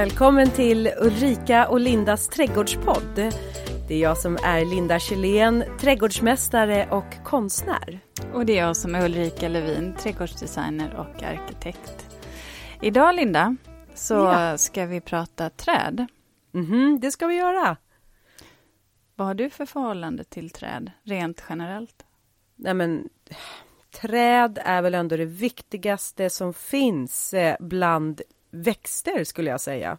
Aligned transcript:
Välkommen 0.00 0.50
till 0.50 0.90
Ulrika 1.00 1.68
och 1.68 1.80
Lindas 1.80 2.28
trädgårdspodd. 2.28 3.14
Det 3.88 3.94
är 3.94 3.98
jag 3.98 4.18
som 4.18 4.38
är 4.44 4.64
Linda 4.64 4.98
Kjellén, 4.98 5.64
trädgårdsmästare 5.80 6.88
och 6.90 7.24
konstnär. 7.24 8.00
Och 8.32 8.46
det 8.46 8.58
är 8.58 8.66
jag 8.66 8.76
som 8.76 8.94
är 8.94 9.04
Ulrika 9.04 9.48
Levin, 9.48 9.94
trädgårdsdesigner 9.94 10.96
och 10.96 11.22
arkitekt. 11.22 12.06
Idag 12.82 13.14
Linda, 13.14 13.56
så 13.94 14.14
ja. 14.14 14.58
ska 14.58 14.86
vi 14.86 15.00
prata 15.00 15.50
träd. 15.50 16.06
Mm 16.54 16.66
-hmm, 16.66 17.00
det 17.00 17.10
ska 17.10 17.26
vi 17.26 17.34
göra. 17.34 17.76
Vad 19.16 19.26
har 19.26 19.34
du 19.34 19.50
för 19.50 19.66
förhållande 19.66 20.24
till 20.24 20.50
träd, 20.50 20.90
rent 21.02 21.44
generellt? 21.48 22.06
Nej 22.56 22.74
men, 22.74 23.08
träd 24.00 24.58
är 24.64 24.82
väl 24.82 24.94
ändå 24.94 25.16
det 25.16 25.24
viktigaste 25.24 26.30
som 26.30 26.54
finns 26.54 27.34
eh, 27.34 27.56
bland 27.60 28.22
växter 28.50 29.24
skulle 29.24 29.50
jag 29.50 29.60
säga. 29.60 29.98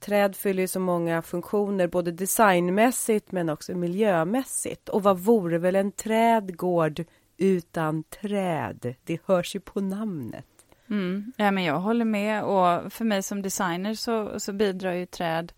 Träd 0.00 0.36
fyller 0.36 0.62
ju 0.62 0.68
så 0.68 0.80
många 0.80 1.22
funktioner, 1.22 1.86
både 1.86 2.12
designmässigt 2.12 3.32
men 3.32 3.48
också 3.48 3.74
miljömässigt. 3.74 4.88
Och 4.88 5.02
vad 5.02 5.18
vore 5.18 5.58
väl 5.58 5.76
en 5.76 5.92
trädgård 5.92 7.04
utan 7.36 8.02
träd? 8.02 8.94
Det 9.04 9.18
hörs 9.24 9.54
ju 9.54 9.60
på 9.60 9.80
namnet. 9.80 10.46
Mm. 10.90 11.32
Ja, 11.36 11.50
men 11.50 11.64
jag 11.64 11.80
håller 11.80 12.04
med 12.04 12.44
och 12.44 12.92
för 12.92 13.04
mig 13.04 13.22
som 13.22 13.42
designer 13.42 13.94
så, 13.94 14.40
så 14.40 14.52
bidrar 14.52 14.92
ju 14.92 15.06
träd 15.06 15.52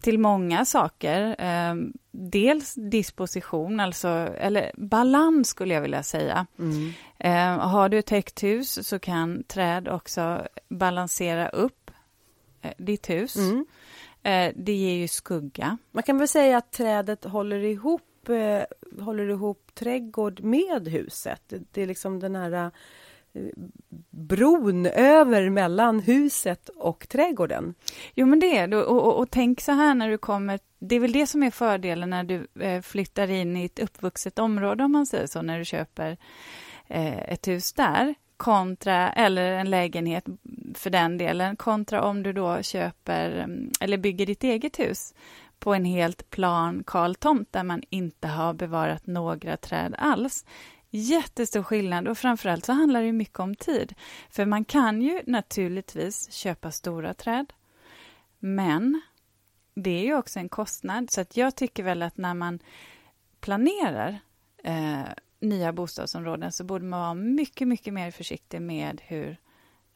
till 0.00 0.18
många 0.18 0.64
saker. 0.64 1.36
Eh, 1.38 1.74
dels 2.10 2.74
disposition, 2.74 3.80
alltså, 3.80 4.08
eller 4.38 4.72
balans 4.74 5.48
skulle 5.48 5.74
jag 5.74 5.80
vilja 5.80 6.02
säga. 6.02 6.46
Mm. 6.58 6.92
Eh, 7.18 7.66
har 7.66 7.88
du 7.88 7.98
ett 7.98 8.10
högt 8.10 8.42
hus 8.42 8.88
så 8.88 8.98
kan 8.98 9.42
träd 9.42 9.88
också 9.88 10.46
balansera 10.68 11.48
upp 11.48 11.90
eh, 12.62 12.72
ditt 12.78 13.10
hus. 13.10 13.36
Mm. 13.36 13.66
Eh, 14.22 14.52
det 14.56 14.72
ger 14.72 14.94
ju 14.94 15.08
skugga. 15.08 15.78
Man 15.92 16.02
kan 16.02 16.18
väl 16.18 16.28
säga 16.28 16.58
att 16.58 16.72
trädet 16.72 17.24
håller 17.24 17.64
ihop, 17.64 18.28
eh, 18.28 19.04
håller 19.04 19.30
ihop 19.30 19.70
trädgård 19.74 20.40
med 20.40 20.88
huset. 20.88 21.52
Det 21.72 21.82
är 21.82 21.86
liksom 21.86 22.20
den 22.20 22.36
här 22.36 22.70
bron 24.10 24.86
över 24.86 25.50
mellan 25.50 26.00
huset 26.00 26.68
och 26.68 27.08
trädgården. 27.08 27.74
Jo, 28.14 28.26
men 28.26 28.40
det 28.40 28.56
är 28.56 28.68
det. 28.68 28.76
Och, 28.76 29.06
och, 29.06 29.18
och, 29.18 29.30
tänk 29.30 29.60
så 29.60 29.72
här 29.72 29.94
när 29.94 30.08
du 30.08 30.18
kommer... 30.18 30.60
Det 30.78 30.96
är 30.96 31.00
väl 31.00 31.12
det 31.12 31.26
som 31.26 31.42
är 31.42 31.50
fördelen 31.50 32.10
när 32.10 32.24
du 32.24 32.46
eh, 32.60 32.82
flyttar 32.82 33.30
in 33.30 33.56
i 33.56 33.64
ett 33.64 33.78
uppvuxet 33.78 34.38
område, 34.38 34.84
om 34.84 34.92
man 34.92 35.06
säger 35.06 35.26
så, 35.26 35.42
när 35.42 35.58
du 35.58 35.64
köper 35.64 36.16
eh, 36.86 37.32
ett 37.32 37.48
hus 37.48 37.72
där 37.72 38.14
kontra, 38.36 39.12
eller 39.12 39.52
en 39.52 39.70
lägenhet 39.70 40.24
för 40.74 40.90
den 40.90 41.18
delen, 41.18 41.56
kontra 41.56 42.02
om 42.02 42.22
du 42.22 42.32
då 42.32 42.62
köper 42.62 43.30
mm, 43.30 43.70
eller 43.80 43.98
bygger 43.98 44.26
ditt 44.26 44.44
eget 44.44 44.78
hus 44.78 45.14
på 45.58 45.74
en 45.74 45.84
helt 45.84 46.30
plan 46.30 46.82
kal 46.86 47.14
tomt 47.14 47.52
där 47.52 47.62
man 47.62 47.82
inte 47.90 48.28
har 48.28 48.54
bevarat 48.54 49.06
några 49.06 49.56
träd 49.56 49.94
alls. 49.98 50.44
Jättestor 50.90 51.62
skillnad 51.62 52.08
och 52.08 52.18
framförallt 52.18 52.64
så 52.64 52.72
handlar 52.72 53.02
det 53.02 53.12
mycket 53.12 53.40
om 53.40 53.54
tid. 53.54 53.94
För 54.30 54.46
man 54.46 54.64
kan 54.64 55.02
ju 55.02 55.22
naturligtvis 55.26 56.32
köpa 56.32 56.70
stora 56.70 57.14
träd, 57.14 57.52
men 58.38 59.02
det 59.74 59.90
är 59.90 60.04
ju 60.04 60.16
också 60.16 60.38
en 60.38 60.48
kostnad. 60.48 61.10
Så 61.10 61.20
att 61.20 61.36
jag 61.36 61.56
tycker 61.56 61.82
väl 61.82 62.02
att 62.02 62.16
när 62.16 62.34
man 62.34 62.58
planerar 63.40 64.18
eh, 64.62 65.02
nya 65.40 65.72
bostadsområden 65.72 66.52
så 66.52 66.64
borde 66.64 66.84
man 66.84 67.00
vara 67.00 67.14
mycket, 67.14 67.68
mycket 67.68 67.94
mer 67.94 68.10
försiktig 68.10 68.62
med 68.62 69.00
hur 69.04 69.36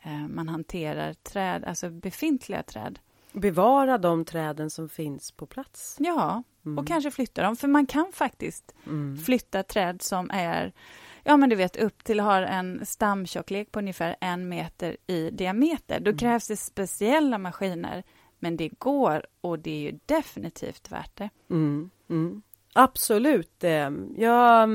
eh, 0.03 0.29
man 0.29 0.49
hanterar 0.49 1.15
träd, 1.15 1.65
alltså 1.65 1.91
befintliga 1.91 2.63
träd. 2.63 2.99
Bevara 3.33 3.99
de 3.99 4.25
träden 4.25 4.71
som 4.71 4.89
finns 4.89 5.33
på 5.33 5.47
plats. 5.47 5.97
Ja, 6.01 6.43
mm. 6.67 6.79
och 6.79 6.87
kanske 6.87 7.11
flytta 7.11 7.43
dem. 7.43 7.57
För 7.57 7.69
man 7.69 7.87
kan 7.87 8.07
faktiskt 8.13 8.75
mm. 8.87 9.17
flytta 9.17 9.63
träd 9.63 10.03
som 10.03 10.31
är 10.33 10.73
ja 11.25 11.37
men 11.37 11.51
du 11.51 11.57
vet 11.57 11.77
upp 11.77 12.05
till 12.05 12.21
har 12.21 12.43
en 12.43 12.87
stamtjocklek 12.87 13.73
på 13.73 13.79
ungefär 13.79 14.17
en 14.21 14.49
meter 14.49 14.97
i 15.07 15.31
diameter. 15.31 16.01
Då 16.01 16.11
mm. 16.11 16.19
krävs 16.19 16.49
det 16.49 16.57
speciella 16.57 17.39
maskiner. 17.39 18.03
Men 18.39 18.57
det 18.57 18.69
går 18.69 19.27
och 19.41 19.59
det 19.59 19.71
är 19.71 19.93
ju 19.93 19.99
definitivt 20.07 20.93
värt 20.93 21.17
det. 21.17 21.31
Mm. 21.51 21.91
Mm. 22.11 22.43
Absolut. 22.73 23.65
Eh, 23.65 23.91
ja, 24.17 24.69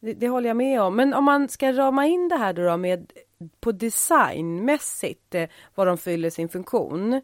det, 0.00 0.12
det, 0.12 0.28
håller 0.28 0.48
jag 0.48 0.56
med 0.56 0.82
om. 0.82 0.96
Men 0.96 1.14
om 1.14 1.24
man 1.24 1.48
ska 1.48 1.72
rama 1.72 2.06
in 2.06 2.28
det 2.28 2.36
här 2.36 2.52
då, 2.52 2.76
med 2.76 3.12
på 3.60 3.72
designmässigt 3.72 5.34
eh, 5.34 5.48
vad 5.74 5.86
de 5.86 5.98
fyller 5.98 6.30
sin 6.30 6.48
funktion. 6.48 7.20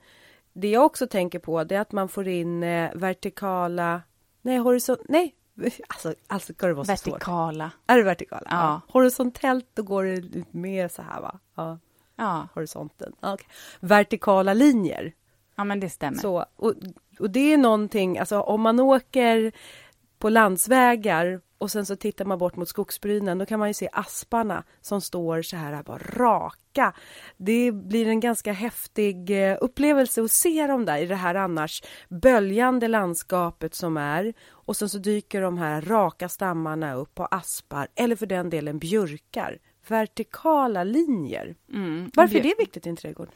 Det 0.53 0.71
jag 0.71 0.85
också 0.85 1.07
tänker 1.07 1.39
på 1.39 1.65
det 1.65 1.75
är 1.75 1.81
att 1.81 1.93
man 1.93 2.09
får 2.09 2.29
in 2.29 2.63
eh, 2.63 2.91
vertikala, 2.95 4.03
nej 4.43 4.59
horisont, 4.59 5.01
nej 5.09 5.35
Alltså, 5.89 6.15
alltså 6.27 6.53
ska 6.53 6.67
det 6.67 6.75
vara 6.75 6.85
så 6.85 6.93
Vertikala. 6.93 7.71
Svårt? 7.71 7.81
Är 7.87 7.97
det 7.97 8.03
vertikala? 8.03 8.47
Ja. 8.51 8.57
ja. 8.57 8.81
Horisontellt, 8.89 9.67
då 9.75 9.83
går 9.83 10.05
det 10.05 10.17
lite 10.17 10.57
mer 10.57 10.89
så 10.89 11.03
här 11.03 11.21
va? 11.21 11.39
Ja. 11.55 11.79
ja. 12.17 12.49
Horisonten. 12.55 13.13
Okay. 13.23 13.47
Vertikala 13.81 14.55
linjer. 14.55 15.13
Ja, 15.57 15.65
men 15.65 15.81
det 15.81 15.91
stämmer. 15.91 16.19
Så, 16.19 16.47
och, 16.57 16.75
och 17.19 17.31
det 17.31 17.53
är 17.53 17.59
någonting, 17.59 18.19
alltså 18.19 18.41
om 18.41 18.61
man 18.61 18.81
åker 18.81 19.53
på 20.23 20.29
landsvägar 20.29 21.41
och 21.59 21.71
sen 21.71 21.87
så 21.87 21.97
tittar 21.97 22.25
man 22.25 22.39
bort 22.39 22.57
mot 22.57 22.69
skogsbrynen, 22.69 23.39
då 23.39 23.47
kan 23.47 23.59
man 23.59 23.69
ju 23.69 23.75
se 23.75 23.89
asparna 23.93 24.65
som 24.81 25.01
står 25.01 25.43
så 25.43 25.57
här 25.57 25.83
bara 25.83 25.99
raka. 25.99 26.93
Det 27.37 27.73
blir 27.73 28.09
en 28.09 28.21
ganska 28.21 28.53
häftig 28.53 29.31
eh, 29.31 29.57
upplevelse 29.61 30.23
att 30.23 30.31
se 30.31 30.67
dem 30.67 30.85
där 30.85 30.99
i 30.99 31.07
det 31.07 31.15
här 31.15 31.35
annars 31.35 31.83
böljande 32.09 32.89
landskapet 32.89 33.75
som 33.75 33.97
är. 33.97 34.35
Och 34.51 34.77
sen 34.77 34.89
så 34.89 34.99
dyker 34.99 35.41
de 35.41 35.59
här 35.59 35.81
raka 35.81 36.29
stammarna 36.29 36.95
upp 36.95 37.15
på 37.15 37.25
aspar 37.25 37.89
eller 37.95 38.17
för 38.17 38.27
den 38.27 38.51
delen 38.51 38.79
björkar. 38.79 39.59
Vertikala 39.89 40.85
linjer. 40.85 41.55
Mm. 41.73 42.11
Varför 42.15 42.37
är 42.37 42.43
det 42.43 42.55
viktigt 42.59 42.87
i 42.87 42.89
en 42.89 42.97
trädgård? 42.97 43.29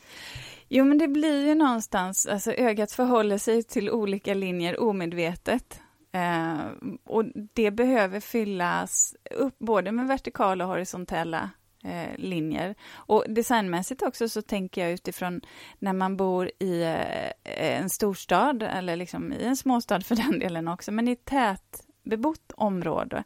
Jo, 0.69 0.85
men 0.85 0.99
det 0.99 1.09
blir 1.09 1.47
ju 1.47 1.55
någonstans, 1.55 2.27
alltså 2.27 2.53
ögat 2.53 2.93
förhåller 2.93 3.39
sig 3.39 3.63
till 3.63 3.91
olika 3.91 4.35
linjer 4.35 4.81
omedvetet. 4.81 5.81
Eh, 6.17 6.71
och 7.05 7.25
det 7.55 7.71
behöver 7.71 8.21
fyllas 8.21 9.15
upp 9.31 9.59
både 9.59 9.93
med 9.93 10.07
vertikala 10.07 10.65
och 10.65 10.71
horisontella 10.71 11.51
eh, 11.85 12.19
linjer. 12.19 12.75
Och 12.95 13.25
designmässigt 13.29 14.03
också 14.03 14.29
så 14.29 14.43
tänker 14.43 14.83
jag 14.83 14.93
utifrån 14.93 15.41
när 15.79 15.93
man 15.93 16.17
bor 16.17 16.51
i 16.59 16.83
eh, 16.83 17.79
en 17.79 17.91
storstad 17.91 18.63
eller 18.63 18.97
liksom 18.97 19.33
i 19.33 19.45
en 19.45 19.57
småstad 19.57 20.01
för 20.01 20.17
den 20.17 20.39
delen 20.39 20.69
också, 20.69 20.93
men 20.93 21.09
i 21.09 21.13
ett 21.13 21.25
tätbebott 21.25 22.53
område. 22.57 23.25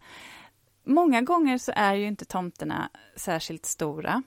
Många 0.84 1.22
gånger 1.22 1.58
så 1.58 1.72
är 1.76 1.94
ju 1.94 2.06
inte 2.06 2.24
tomterna 2.24 2.90
särskilt 3.16 3.66
stora 3.66 4.22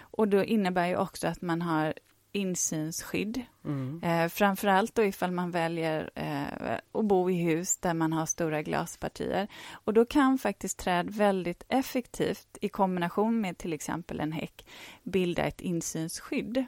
och 0.00 0.28
då 0.28 0.44
innebär 0.44 0.86
ju 0.86 0.96
också 0.96 1.28
att 1.28 1.42
man 1.42 1.62
har 1.62 1.94
insynsskydd. 2.32 3.42
Mm. 3.64 4.02
Eh, 4.02 4.28
framförallt 4.28 4.94
då 4.94 5.04
ifall 5.04 5.30
man 5.30 5.50
väljer 5.50 6.10
eh, 6.14 6.78
att 6.92 7.04
bo 7.04 7.30
i 7.30 7.34
hus 7.34 7.76
där 7.76 7.94
man 7.94 8.12
har 8.12 8.26
stora 8.26 8.62
glaspartier. 8.62 9.48
Och 9.72 9.94
då 9.94 10.04
kan 10.04 10.38
faktiskt 10.38 10.78
träd 10.78 11.10
väldigt 11.10 11.64
effektivt 11.68 12.58
i 12.60 12.68
kombination 12.68 13.40
med 13.40 13.58
till 13.58 13.72
exempel 13.72 14.20
en 14.20 14.32
häck 14.32 14.66
bilda 15.02 15.42
ett 15.42 15.60
insynsskydd. 15.60 16.64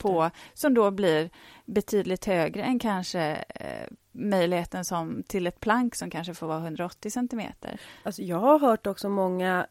På, 0.00 0.30
som 0.54 0.74
då 0.74 0.90
blir 0.90 1.30
betydligt 1.64 2.24
högre 2.24 2.62
än 2.62 2.78
kanske 2.78 3.44
eh, 3.48 3.88
möjligheten 4.12 4.84
som 4.84 5.22
till 5.22 5.46
ett 5.46 5.60
plank 5.60 5.94
som 5.94 6.10
kanske 6.10 6.34
får 6.34 6.46
vara 6.46 6.58
180 6.58 7.10
centimeter. 7.10 7.80
Alltså 8.02 8.22
jag 8.22 8.38
har 8.38 8.58
hört 8.58 8.86
också 8.86 9.08
många 9.08 9.66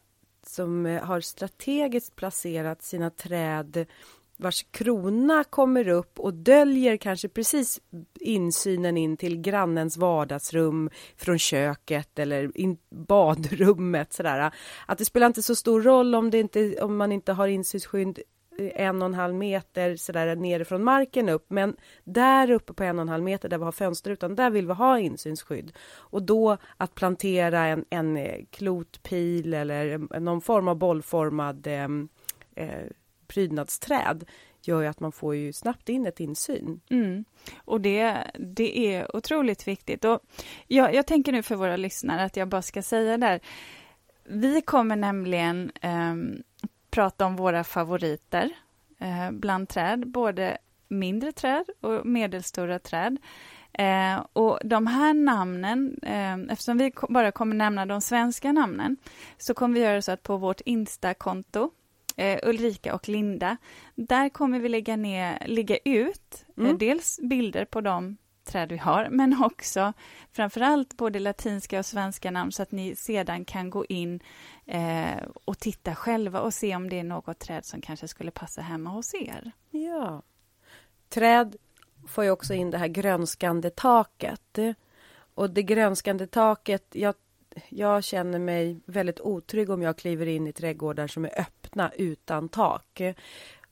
som 0.46 0.86
eh, 0.86 1.02
har 1.02 1.20
strategiskt 1.20 2.16
placerat 2.16 2.82
sina 2.82 3.10
träd 3.10 3.86
vars 4.40 4.66
krona 4.70 5.44
kommer 5.44 5.88
upp 5.88 6.20
och 6.20 6.34
döljer 6.34 6.96
kanske 6.96 7.28
precis 7.28 7.80
insynen 8.20 8.96
in 8.96 9.16
till 9.16 9.40
grannens 9.40 9.96
vardagsrum 9.96 10.90
från 11.16 11.38
köket 11.38 12.18
eller 12.18 12.58
in 12.58 12.76
badrummet 12.90 14.12
sådär. 14.12 14.54
Att 14.86 14.98
det 14.98 15.04
spelar 15.04 15.26
inte 15.26 15.42
så 15.42 15.54
stor 15.54 15.82
roll 15.82 16.14
om, 16.14 16.30
det 16.30 16.38
inte, 16.38 16.82
om 16.82 16.96
man 16.96 17.12
inte 17.12 17.32
har 17.32 17.48
insynsskydd 17.48 18.18
en 18.58 19.02
och 19.02 19.06
en 19.06 19.14
halv 19.14 19.34
meter 19.34 19.96
sådär 19.96 20.36
nere 20.36 20.64
från 20.64 20.84
marken 20.84 21.28
upp. 21.28 21.46
Men 21.48 21.76
där 22.04 22.50
uppe 22.50 22.72
på 22.72 22.84
en 22.84 22.98
och 22.98 23.02
en 23.02 23.08
halv 23.08 23.24
meter 23.24 23.48
där 23.48 23.58
vi 23.58 23.64
har 23.64 23.72
fönsterrutan, 23.72 24.34
där 24.34 24.50
vill 24.50 24.66
vi 24.66 24.72
ha 24.72 24.98
insynsskydd. 24.98 25.72
Och 25.92 26.22
då 26.22 26.56
att 26.76 26.94
plantera 26.94 27.66
en, 27.66 27.84
en 27.90 28.16
eh, 28.16 28.44
klotpil 28.50 29.54
eller 29.54 29.98
någon 30.20 30.40
form 30.40 30.68
av 30.68 30.76
bollformad 30.76 31.66
eh, 31.66 31.84
eh 32.54 32.86
prydnadsträd 33.30 34.24
gör 34.62 34.80
ju 34.80 34.86
att 34.86 35.00
man 35.00 35.12
får 35.12 35.36
ju 35.36 35.52
snabbt 35.52 35.88
in 35.88 36.06
ett 36.06 36.20
insyn. 36.20 36.80
Mm. 36.90 37.24
Och 37.64 37.80
det, 37.80 38.30
det 38.38 38.94
är 38.94 39.16
otroligt 39.16 39.68
viktigt. 39.68 40.04
Och 40.04 40.20
jag, 40.66 40.94
jag 40.94 41.06
tänker 41.06 41.32
nu 41.32 41.42
för 41.42 41.54
våra 41.54 41.76
lyssnare 41.76 42.24
att 42.24 42.36
jag 42.36 42.48
bara 42.48 42.62
ska 42.62 42.82
säga 42.82 43.18
där. 43.18 43.40
Vi 44.24 44.60
kommer 44.60 44.96
nämligen 44.96 45.72
eh, 45.80 46.14
prata 46.90 47.26
om 47.26 47.36
våra 47.36 47.64
favoriter 47.64 48.50
eh, 48.98 49.30
bland 49.30 49.68
träd, 49.68 50.06
både 50.06 50.58
mindre 50.88 51.32
träd 51.32 51.64
och 51.80 52.06
medelstora 52.06 52.78
träd. 52.78 53.16
Eh, 53.72 54.26
och 54.32 54.58
de 54.64 54.86
här 54.86 55.14
namnen, 55.14 55.98
eh, 56.02 56.52
eftersom 56.52 56.78
vi 56.78 56.92
bara 57.08 57.32
kommer 57.32 57.56
nämna 57.56 57.86
de 57.86 58.00
svenska 58.00 58.52
namnen, 58.52 58.96
så 59.38 59.54
kommer 59.54 59.74
vi 59.74 59.80
göra 59.80 60.02
så 60.02 60.12
att 60.12 60.22
på 60.22 60.36
vårt 60.36 60.60
Insta-konto, 60.60 61.70
eh, 62.20 62.38
Ulrika 62.42 62.94
och 62.94 63.08
Linda, 63.08 63.56
där 63.94 64.28
kommer 64.28 64.60
vi 64.60 64.68
lägga, 64.68 64.96
ner, 64.96 65.46
lägga 65.46 65.76
ut 65.84 66.44
eh, 66.56 66.64
mm. 66.64 66.78
dels 66.78 67.20
bilder 67.22 67.64
på 67.64 67.80
de 67.80 68.16
träd 68.44 68.68
vi 68.68 68.76
har, 68.76 69.08
men 69.10 69.44
också 69.44 69.92
framförallt 70.32 70.96
både 70.96 71.18
latinska 71.18 71.78
och 71.78 71.86
svenska 71.86 72.30
namn 72.30 72.52
så 72.52 72.62
att 72.62 72.72
ni 72.72 72.96
sedan 72.96 73.44
kan 73.44 73.70
gå 73.70 73.84
in 73.84 74.20
eh, 74.66 75.22
och 75.44 75.58
titta 75.58 75.94
själva 75.94 76.40
och 76.40 76.54
se 76.54 76.76
om 76.76 76.88
det 76.88 76.98
är 76.98 77.04
något 77.04 77.38
träd 77.38 77.64
som 77.64 77.80
kanske 77.80 78.08
skulle 78.08 78.30
passa 78.30 78.62
hemma 78.62 78.90
hos 78.90 79.14
er. 79.14 79.52
Ja. 79.70 80.22
Träd 81.08 81.56
får 82.08 82.24
ju 82.24 82.30
också 82.30 82.54
in 82.54 82.70
det 82.70 82.78
här 82.78 82.88
grönskande 82.88 83.70
taket. 83.70 84.58
Och 85.34 85.50
det 85.50 85.62
grönskande 85.62 86.26
taket, 86.26 86.86
jag, 86.92 87.14
jag 87.68 88.04
känner 88.04 88.38
mig 88.38 88.80
väldigt 88.86 89.20
otrygg 89.20 89.70
om 89.70 89.82
jag 89.82 89.98
kliver 89.98 90.26
in 90.26 90.46
i 90.46 90.52
trädgårdar 90.52 91.06
som 91.06 91.24
är 91.24 91.40
öppna 91.40 91.59
utan 91.96 92.48
tak. 92.48 93.00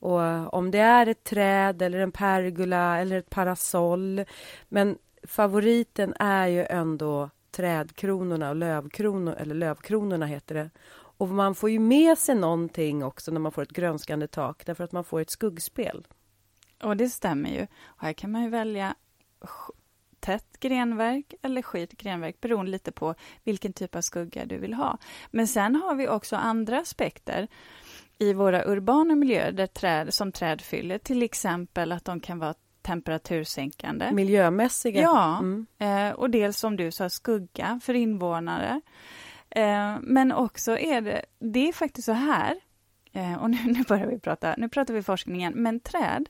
Och 0.00 0.54
om 0.54 0.70
det 0.70 0.78
är 0.78 1.06
ett 1.06 1.24
träd 1.24 1.82
eller 1.82 1.98
en 1.98 2.12
pergola 2.12 2.98
eller 2.98 3.18
ett 3.18 3.30
parasoll. 3.30 4.24
Men 4.68 4.98
favoriten 5.22 6.14
är 6.18 6.46
ju 6.46 6.64
ändå 6.64 7.30
trädkronorna 7.50 8.48
och 8.48 8.56
lövkronor, 8.56 9.34
eller 9.34 9.54
lövkronorna 9.54 10.26
heter 10.26 10.54
det. 10.54 10.70
Och 10.90 11.28
man 11.28 11.54
får 11.54 11.70
ju 11.70 11.78
med 11.78 12.18
sig 12.18 12.34
någonting 12.34 13.04
också 13.04 13.30
när 13.30 13.40
man 13.40 13.52
får 13.52 13.62
ett 13.62 13.72
grönskande 13.72 14.26
tak 14.26 14.66
därför 14.66 14.84
att 14.84 14.92
man 14.92 15.04
får 15.04 15.20
ett 15.20 15.30
skuggspel. 15.30 16.06
Och 16.82 16.96
det 16.96 17.08
stämmer 17.08 17.50
ju. 17.50 17.66
Och 17.84 18.02
här 18.02 18.12
kan 18.12 18.32
man 18.32 18.42
ju 18.42 18.48
välja 18.48 18.94
tätt 20.20 20.60
grenverk 20.60 21.34
eller 21.42 21.62
skit 21.62 21.92
grenverk 21.92 22.40
beroende 22.40 22.70
lite 22.70 22.92
på 22.92 23.14
vilken 23.44 23.72
typ 23.72 23.96
av 23.96 24.00
skugga 24.00 24.46
du 24.46 24.58
vill 24.58 24.74
ha. 24.74 24.98
Men 25.30 25.48
sen 25.48 25.76
har 25.76 25.94
vi 25.94 26.08
också 26.08 26.36
andra 26.36 26.78
aspekter 26.78 27.48
i 28.18 28.32
våra 28.32 28.64
urbana 28.64 29.14
miljöer 29.14 29.52
där 29.52 29.66
träd, 29.66 30.14
som 30.14 30.32
träd 30.32 30.60
fyller, 30.60 30.98
till 30.98 31.22
exempel 31.22 31.92
att 31.92 32.04
de 32.04 32.20
kan 32.20 32.38
vara 32.38 32.54
temperatursänkande. 32.82 34.12
Miljömässiga? 34.12 35.02
Ja, 35.02 35.38
mm. 35.38 35.66
eh, 35.78 36.12
och 36.12 36.30
dels 36.30 36.58
som 36.58 36.76
du 36.76 36.90
sa, 36.90 37.10
skugga 37.10 37.80
för 37.82 37.94
invånare. 37.94 38.80
Eh, 39.50 39.96
men 40.00 40.32
också 40.32 40.78
är 40.78 41.00
det, 41.00 41.24
det 41.38 41.68
är 41.68 41.72
faktiskt 41.72 42.06
så 42.06 42.12
här, 42.12 42.56
eh, 43.12 43.42
och 43.42 43.50
nu, 43.50 43.58
nu 43.64 43.82
börjar 43.88 44.06
vi 44.06 44.18
prata, 44.18 44.54
nu 44.58 44.68
pratar 44.68 44.94
vi 44.94 45.02
forskningen, 45.02 45.52
men 45.56 45.80
träd, 45.80 46.28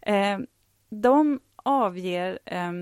eh, 0.00 0.38
de 0.88 1.40
avger 1.56 2.38
eh, 2.44 2.72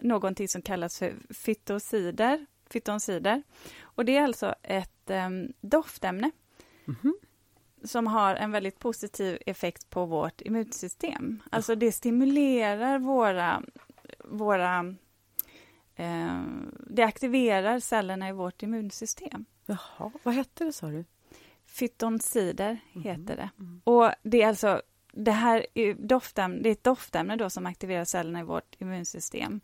någonting 0.00 0.48
som 0.48 0.62
kallas 0.62 0.98
för 0.98 1.12
fytosider, 1.34 2.46
fytonsider. 2.70 3.42
Och 3.82 4.04
det 4.04 4.16
är 4.16 4.22
alltså 4.22 4.54
ett 4.62 5.10
eh, 5.10 5.28
doftämne. 5.60 6.30
Mm 6.86 7.00
-hmm 7.02 7.23
som 7.84 8.06
har 8.06 8.34
en 8.34 8.50
väldigt 8.50 8.78
positiv 8.78 9.38
effekt 9.46 9.90
på 9.90 10.06
vårt 10.06 10.40
immunsystem. 10.40 11.42
Alltså 11.50 11.74
det 11.74 11.92
stimulerar 11.92 12.98
våra, 12.98 13.62
våra 14.24 14.94
eh, 15.96 16.42
det 16.86 17.02
aktiverar 17.02 17.80
cellerna 17.80 18.28
i 18.28 18.32
vårt 18.32 18.62
immunsystem. 18.62 19.44
Jaha, 19.66 20.12
vad 20.22 20.34
hette 20.34 20.64
det 20.64 20.72
sa 20.72 20.86
du? 20.86 21.04
Fytonsider 21.66 22.78
mm. 22.94 23.04
heter 23.04 23.36
det. 23.36 23.50
Mm. 23.58 23.80
Och 23.84 24.10
det 24.22 24.42
är 24.42 24.48
alltså 24.48 24.82
det 25.12 25.30
här 25.30 25.66
är, 25.74 25.94
doftämne, 25.94 26.62
det 26.62 26.68
är 26.68 26.72
ett 26.72 26.84
doftämne 26.84 27.36
då 27.36 27.50
som 27.50 27.66
aktiverar 27.66 28.04
cellerna 28.04 28.40
i 28.40 28.42
vårt 28.42 28.76
immunsystem 28.80 29.60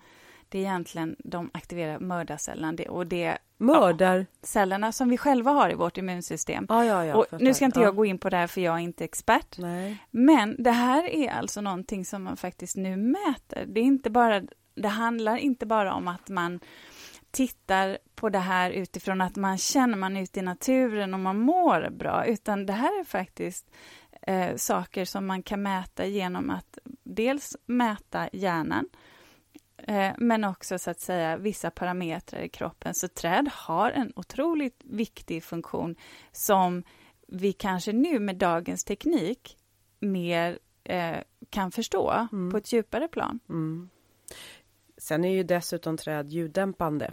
det 0.51 0.59
är 0.59 0.63
egentligen 0.63 1.17
de 1.19 1.51
aktiverar 1.55 1.99
mördarcellerna 1.99 2.83
och 2.89 3.07
det 3.07 3.39
Mördarcellerna 3.59 4.87
ja, 4.87 4.93
som 4.93 5.09
vi 5.09 5.19
själva 5.19 5.51
har 5.51 5.71
i 5.71 5.75
vårt 5.75 5.99
immunsystem. 5.99 6.67
Ja, 6.69 6.85
ja, 6.85 7.05
ja, 7.05 7.15
och 7.15 7.27
nu 7.41 7.55
ska 7.55 7.65
inte 7.65 7.81
jag 7.81 7.97
gå 7.97 8.05
in 8.05 8.19
på 8.19 8.31
det 8.31 8.37
här 8.37 8.47
för 8.47 8.61
jag 8.61 8.75
är 8.75 8.79
inte 8.79 9.05
expert. 9.05 9.59
Nej. 9.59 9.97
Men 10.11 10.63
det 10.63 10.71
här 10.71 11.05
är 11.05 11.31
alltså 11.31 11.61
någonting 11.61 12.05
som 12.05 12.23
man 12.23 12.37
faktiskt 12.37 12.77
nu 12.77 12.97
mäter. 12.97 13.65
Det, 13.67 13.81
är 13.81 13.85
inte 13.85 14.11
bara, 14.11 14.43
det 14.75 14.89
handlar 14.89 15.37
inte 15.37 15.67
bara 15.67 15.95
om 15.95 16.09
att 16.09 16.29
man 16.29 16.61
tittar 17.31 17.99
på 18.15 18.29
det 18.29 18.39
här 18.39 18.71
utifrån 18.71 19.21
att 19.21 19.37
man 19.37 19.59
känner 19.59 19.97
man 19.97 20.17
är 20.17 20.23
ute 20.23 20.41
i 20.41 20.43
naturen 20.43 21.15
och 21.15 21.21
man 21.21 21.39
mår 21.39 21.91
bra, 21.91 22.25
utan 22.27 22.67
det 22.67 22.73
här 22.73 23.01
är 23.01 23.05
faktiskt 23.05 23.71
eh, 24.23 24.57
saker 24.57 25.05
som 25.05 25.27
man 25.27 25.43
kan 25.43 25.63
mäta 25.63 26.07
genom 26.07 26.51
att 26.51 26.79
dels 27.03 27.57
mäta 27.67 28.29
hjärnan, 28.33 28.89
men 30.19 30.45
också 30.45 30.79
så 30.79 30.91
att 30.91 31.01
säga 31.01 31.37
vissa 31.37 31.71
parametrar 31.71 32.41
i 32.41 32.49
kroppen. 32.49 32.95
Så 32.95 33.09
träd 33.09 33.49
har 33.53 33.91
en 33.91 34.13
otroligt 34.17 34.81
viktig 34.85 35.45
funktion 35.45 35.97
som 36.33 36.83
vi 37.29 37.53
kanske 37.53 37.93
nu 37.93 38.19
med 38.19 38.37
dagens 38.37 38.85
teknik 38.85 39.59
mer 40.01 40.59
eh, 40.85 41.17
kan 41.51 41.71
förstå 41.71 42.29
mm. 42.33 42.51
på 42.51 42.57
ett 42.57 42.73
djupare 42.73 43.09
plan. 43.09 43.41
Mm. 43.49 43.89
Sen 44.99 45.25
är 45.25 45.33
ju 45.33 45.43
dessutom 45.43 45.97
träd 45.97 46.33
ljuddämpande 46.33 47.13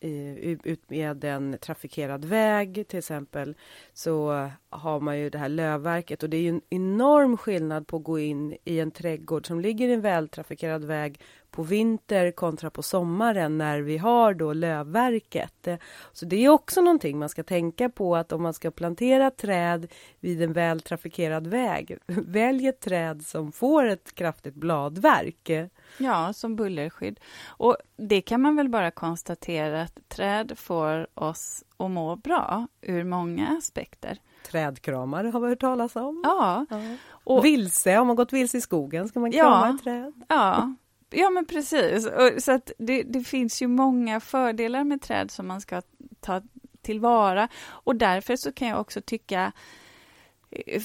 ut 0.00 0.90
med 0.90 1.24
en 1.24 1.58
trafikerad 1.60 2.24
väg 2.24 2.88
till 2.88 2.98
exempel 2.98 3.56
så 3.92 4.48
har 4.70 5.00
man 5.00 5.18
ju 5.18 5.30
det 5.30 5.38
här 5.38 5.48
lövverket 5.48 6.22
och 6.22 6.30
det 6.30 6.36
är 6.36 6.48
en 6.48 6.60
enorm 6.70 7.36
skillnad 7.36 7.86
på 7.86 7.96
att 7.96 8.04
gå 8.04 8.18
in 8.18 8.56
i 8.64 8.80
en 8.80 8.90
trädgård 8.90 9.46
som 9.46 9.60
ligger 9.60 9.88
i 9.88 9.92
en 9.92 10.00
vältrafikerad 10.00 10.84
väg 10.84 11.20
på 11.50 11.62
vinter 11.62 12.30
kontra 12.30 12.70
på 12.70 12.82
sommaren 12.82 13.58
när 13.58 13.80
vi 13.80 13.98
har 13.98 14.34
då 14.34 14.52
lövverket. 14.52 15.68
Så 16.12 16.26
det 16.26 16.44
är 16.44 16.48
också 16.48 16.80
någonting 16.80 17.18
man 17.18 17.28
ska 17.28 17.42
tänka 17.42 17.88
på 17.88 18.16
att 18.16 18.32
om 18.32 18.42
man 18.42 18.54
ska 18.54 18.70
plantera 18.70 19.30
träd 19.30 19.92
vid 20.20 20.42
en 20.42 20.52
vältrafikerad 20.52 21.46
väg, 21.46 21.98
välj 22.06 22.68
ett 22.68 22.80
träd 22.80 23.26
som 23.26 23.52
får 23.52 23.86
ett 23.86 24.14
kraftigt 24.14 24.54
bladverk. 24.54 25.50
Ja, 25.98 26.32
som 26.32 26.56
bullerskydd. 26.56 27.20
Och 27.46 27.76
det 27.96 28.20
kan 28.20 28.40
man 28.40 28.56
väl 28.56 28.68
bara 28.68 28.90
konstatera 28.90 29.82
att 29.82 29.98
träd 30.08 30.52
får 30.58 31.06
oss 31.14 31.64
att 31.76 31.90
må 31.90 32.16
bra 32.16 32.68
ur 32.80 33.04
många 33.04 33.48
aspekter. 33.48 34.18
Trädkramare 34.50 35.28
har 35.28 35.40
vi 35.40 35.48
hört 35.48 35.60
talas 35.60 35.96
om. 35.96 36.20
Ja. 36.24 36.66
ja. 36.70 36.76
Och, 37.08 37.44
vilse, 37.44 37.98
om 37.98 38.06
man 38.06 38.16
gått 38.16 38.32
vilse 38.32 38.58
i 38.58 38.60
skogen 38.60 39.08
ska 39.08 39.20
man 39.20 39.32
krama 39.32 39.66
ja, 39.68 39.74
ett 39.74 39.82
träd. 39.82 40.12
Ja, 40.28 40.74
ja 41.10 41.30
men 41.30 41.46
precis. 41.46 42.06
Och, 42.06 42.42
så 42.42 42.52
att 42.52 42.72
det, 42.78 43.02
det 43.02 43.24
finns 43.24 43.62
ju 43.62 43.66
många 43.66 44.20
fördelar 44.20 44.84
med 44.84 45.02
träd 45.02 45.30
som 45.30 45.46
man 45.46 45.60
ska 45.60 45.82
ta 46.20 46.42
tillvara. 46.82 47.48
Och 47.66 47.96
därför 47.96 48.36
så 48.36 48.52
kan 48.52 48.68
jag 48.68 48.80
också 48.80 49.00
tycka 49.00 49.52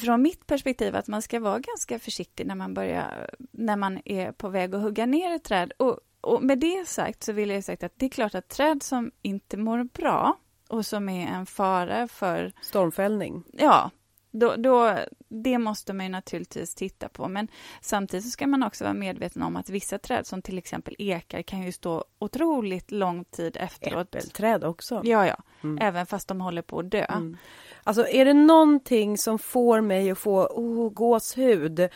från 0.03 0.21
mitt 0.21 0.47
perspektiv 0.47 0.95
att 0.95 1.07
man 1.07 1.21
ska 1.21 1.39
vara 1.39 1.59
ganska 1.59 1.99
försiktig 1.99 2.47
när 2.47 2.55
man 2.55 2.73
börjar, 2.73 3.29
när 3.51 3.75
man 3.75 4.01
är 4.05 4.31
på 4.31 4.49
väg 4.49 4.75
att 4.75 4.81
hugga 4.81 5.05
ner 5.05 5.35
ett 5.35 5.43
träd. 5.43 5.73
Och, 5.77 5.99
och 6.21 6.43
med 6.43 6.59
det 6.59 6.87
sagt 6.87 7.23
så 7.23 7.33
vill 7.33 7.49
jag 7.49 7.63
säga 7.63 7.77
att 7.81 7.93
det 7.99 8.05
är 8.05 8.09
klart 8.09 8.35
att 8.35 8.49
träd 8.49 8.83
som 8.83 9.11
inte 9.21 9.57
mår 9.57 9.83
bra 9.83 10.37
och 10.69 10.85
som 10.85 11.09
är 11.09 11.27
en 11.27 11.45
fara 11.45 12.07
för 12.07 12.53
stormfällning. 12.61 13.43
Ja, 13.51 13.91
då, 14.31 14.55
då, 14.55 14.97
det 15.27 15.57
måste 15.57 15.93
man 15.93 16.05
ju 16.05 16.11
naturligtvis 16.11 16.75
titta 16.75 17.09
på. 17.09 17.27
Men 17.27 17.47
samtidigt 17.81 18.31
ska 18.31 18.47
man 18.47 18.63
också 18.63 18.83
vara 18.83 18.93
medveten 18.93 19.41
om 19.41 19.55
att 19.55 19.69
vissa 19.69 19.97
träd, 19.97 20.27
som 20.27 20.41
till 20.41 20.57
exempel 20.57 20.95
ekar, 20.97 21.41
kan 21.41 21.61
ju 21.61 21.71
stå 21.71 22.05
otroligt 22.19 22.91
lång 22.91 23.25
tid 23.25 23.57
efteråt. 23.59 24.15
Äppelträd 24.15 24.63
också. 24.63 25.01
Ja, 25.03 25.27
ja. 25.27 25.35
Mm. 25.63 25.77
Även 25.81 26.05
fast 26.05 26.27
de 26.27 26.41
håller 26.41 26.61
på 26.61 26.79
att 26.79 26.91
dö. 26.91 27.05
Mm. 27.05 27.37
Alltså 27.83 28.07
är 28.07 28.25
det 28.25 28.33
någonting 28.33 29.17
som 29.17 29.39
får 29.39 29.81
mig 29.81 30.11
att 30.11 30.17
få 30.17 30.45
oh, 30.45 30.89
gåshud 30.89 31.89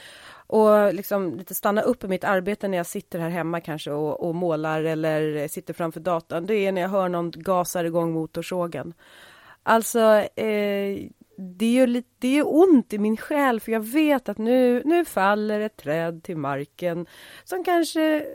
och 0.48 0.94
liksom 0.94 1.38
lite 1.38 1.56
stanna 1.56 1.82
upp 1.82 2.04
i 2.04 2.08
mitt 2.08 2.24
arbete 2.24 2.68
när 2.68 2.78
jag 2.78 2.86
sitter 2.86 3.20
här 3.20 3.30
hemma 3.30 3.62
kanske 3.62 3.92
och, 3.92 4.28
och 4.28 4.36
målar 4.36 4.84
eller 4.84 5.48
sitter 5.48 5.74
framför 5.74 6.00
datorn. 6.00 6.46
Det 6.46 6.56
är 6.56 6.72
när 6.72 6.82
jag 6.82 6.90
hör 6.90 7.10
någon 7.10 7.32
gasar 7.32 7.86
igång 7.86 8.14
motorsågen. 8.14 8.94
Alltså, 9.64 10.00
eh, 10.36 11.10
det 11.38 11.74
gör, 11.74 11.88
lite, 11.88 12.10
det 12.20 12.34
gör 12.34 12.56
ont 12.56 12.94
i 12.94 12.98
min 12.98 13.18
själ 13.18 13.60
för 13.60 13.72
jag 13.72 13.80
vet 13.80 14.30
att 14.30 14.38
nu, 14.38 14.82
nu 14.86 15.06
faller 15.06 15.60
ett 15.60 15.78
träd 15.78 16.24
till 16.24 16.38
marken 16.38 17.06
som 17.44 17.64
kanske 17.64 18.26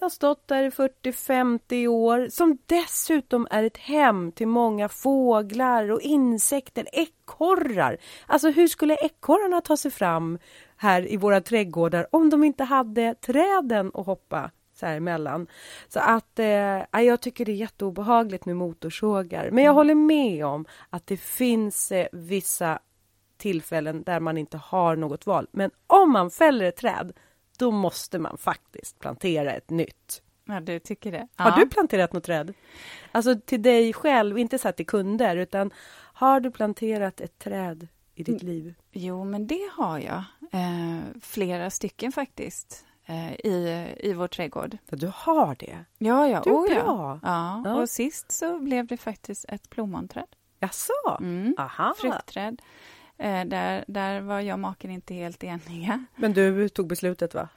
har 0.00 0.08
stått 0.08 0.48
där 0.48 0.64
i 0.64 0.70
40-50 0.70 1.86
år, 1.86 2.28
som 2.30 2.58
dessutom 2.66 3.46
är 3.50 3.64
ett 3.64 3.76
hem 3.76 4.32
till 4.32 4.48
många 4.48 4.88
fåglar 4.88 5.92
och 5.92 6.00
insekter, 6.00 6.86
ekorrar. 6.92 7.96
Alltså 8.26 8.50
hur 8.50 8.68
skulle 8.68 8.94
ekorrarna 8.94 9.60
ta 9.60 9.76
sig 9.76 9.90
fram 9.90 10.38
här 10.76 11.12
i 11.12 11.16
våra 11.16 11.40
trädgårdar 11.40 12.06
om 12.10 12.30
de 12.30 12.44
inte 12.44 12.64
hade 12.64 13.14
träden 13.14 13.90
att 13.94 14.06
hoppa 14.06 14.50
så 14.74 14.86
här 14.86 14.96
emellan. 14.96 15.46
Så 15.88 16.00
att 16.00 16.38
eh, 16.38 17.02
jag 17.02 17.20
tycker 17.20 17.44
det 17.44 17.52
är 17.52 17.56
jätteobehagligt 17.56 18.46
med 18.46 18.56
motorsågar. 18.56 19.50
Men 19.50 19.64
jag 19.64 19.70
mm. 19.70 19.74
håller 19.74 19.94
med 19.94 20.46
om 20.46 20.66
att 20.90 21.06
det 21.06 21.16
finns 21.16 21.92
eh, 21.92 22.06
vissa 22.12 22.78
tillfällen 23.36 24.02
där 24.02 24.20
man 24.20 24.38
inte 24.38 24.56
har 24.56 24.96
något 24.96 25.26
val. 25.26 25.46
Men 25.52 25.70
om 25.86 26.12
man 26.12 26.30
fäller 26.30 26.64
ett 26.64 26.76
träd, 26.76 27.12
då 27.58 27.70
måste 27.70 28.18
man 28.18 28.38
faktiskt 28.38 28.98
plantera 28.98 29.52
ett 29.52 29.70
nytt. 29.70 30.22
Ja, 30.44 30.60
du 30.60 30.78
tycker 30.78 31.12
det? 31.12 31.28
Har 31.36 31.58
du 31.58 31.68
planterat 31.68 32.12
något 32.12 32.24
träd? 32.24 32.54
Alltså 33.12 33.40
till 33.40 33.62
dig 33.62 33.92
själv, 33.92 34.38
inte 34.38 34.58
så 34.58 34.72
till 34.72 34.86
kunder, 34.86 35.36
utan 35.36 35.70
har 36.14 36.40
du 36.40 36.50
planterat 36.50 37.20
ett 37.20 37.38
träd 37.38 37.88
i 38.14 38.22
ditt 38.22 38.42
mm. 38.42 38.54
liv? 38.54 38.74
Jo, 38.92 39.24
men 39.24 39.46
det 39.46 39.70
har 39.72 39.98
jag. 39.98 40.24
Eh, 40.52 41.00
flera 41.20 41.70
stycken 41.70 42.12
faktiskt. 42.12 42.84
Eh, 43.06 43.32
i, 43.32 43.94
i 44.00 44.12
vår 44.12 44.28
trädgård. 44.28 44.78
du 44.90 45.12
har 45.14 45.54
det? 45.58 45.84
Ja, 45.98 46.28
ja. 46.28 46.40
Du 46.44 46.50
är 46.50 46.54
oh, 46.54 46.66
bra. 46.66 47.20
Ja. 47.22 47.62
Ja. 47.64 47.74
Och 47.74 47.90
sist 47.90 48.32
så 48.32 48.58
blev 48.58 48.86
det 48.86 48.96
faktiskt 48.96 49.44
ett 49.48 49.70
plommonträd. 49.70 50.26
Jaså? 50.60 51.18
Mm. 51.20 51.54
Aha. 51.58 51.94
Fruktträd. 51.98 52.62
Eh, 53.18 53.44
där, 53.44 53.84
där 53.88 54.20
var 54.20 54.40
jag 54.40 54.54
och 54.54 54.60
maken 54.60 54.90
inte 54.90 55.14
helt 55.14 55.44
eniga. 55.44 56.04
Men 56.16 56.32
du 56.32 56.68
tog 56.68 56.86
beslutet, 56.86 57.34
va? 57.34 57.48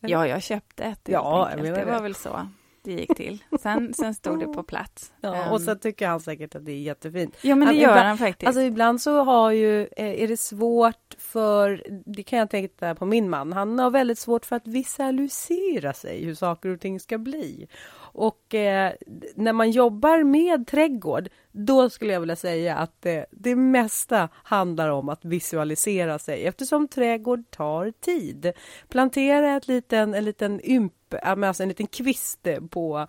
Ja, 0.00 0.26
jag 0.26 0.42
köpte 0.42 0.84
ett. 0.84 1.00
Ja, 1.04 1.50
jag 1.50 1.64
det 1.64 1.84
var 1.84 2.02
väl 2.02 2.14
så 2.14 2.48
det 2.88 3.00
gick 3.00 3.16
till. 3.16 3.38
Sen, 3.60 3.94
sen 3.94 4.14
stod 4.14 4.40
det 4.40 4.46
på 4.46 4.62
plats. 4.62 5.12
Ja, 5.20 5.50
och 5.50 5.60
så 5.60 5.70
ehm. 5.70 5.78
tycker 5.78 6.08
han 6.08 6.20
säkert 6.20 6.54
att 6.54 6.64
det 6.64 6.72
är 6.72 6.80
jättefint. 6.80 7.36
Ja, 7.42 7.56
men 7.56 7.68
det 7.68 7.74
gör 7.74 7.88
ibland, 7.88 8.06
han 8.06 8.18
faktiskt. 8.18 8.46
Alltså 8.46 8.62
ibland 8.62 9.00
så 9.00 9.24
har 9.24 9.50
ju, 9.50 9.82
eh, 9.82 10.22
är 10.22 10.28
det 10.28 10.36
svårt 10.36 11.14
för, 11.18 11.82
det 12.06 12.22
kan 12.22 12.38
jag 12.38 12.50
tänka 12.50 12.94
på 12.94 13.06
min 13.06 13.30
man, 13.30 13.52
han 13.52 13.78
har 13.78 13.90
väldigt 13.90 14.18
svårt 14.18 14.46
för 14.46 14.56
att 14.56 14.66
visualisera 14.66 15.92
sig 15.92 16.24
hur 16.24 16.34
saker 16.34 16.68
och 16.68 16.80
ting 16.80 17.00
ska 17.00 17.18
bli. 17.18 17.68
Och 18.12 18.54
eh, 18.54 18.92
när 19.34 19.52
man 19.52 19.70
jobbar 19.70 20.24
med 20.24 20.66
trädgård, 20.66 21.28
då 21.52 21.90
skulle 21.90 22.12
jag 22.12 22.20
vilja 22.20 22.36
säga 22.36 22.76
att 22.76 23.06
eh, 23.06 23.22
det 23.30 23.56
mesta 23.56 24.28
handlar 24.32 24.88
om 24.88 25.08
att 25.08 25.24
visualisera 25.24 26.18
sig 26.18 26.46
eftersom 26.46 26.88
trädgård 26.88 27.50
tar 27.50 27.92
tid. 28.00 28.52
Plantera 28.88 29.56
ett 29.56 29.68
liten, 29.68 30.14
en 30.14 30.24
liten 30.24 30.60
ymp, 30.64 31.14
alltså 31.22 31.62
en 31.62 31.68
liten 31.68 31.86
kvist 31.86 32.46
eh, 32.46 32.60
på 32.60 33.06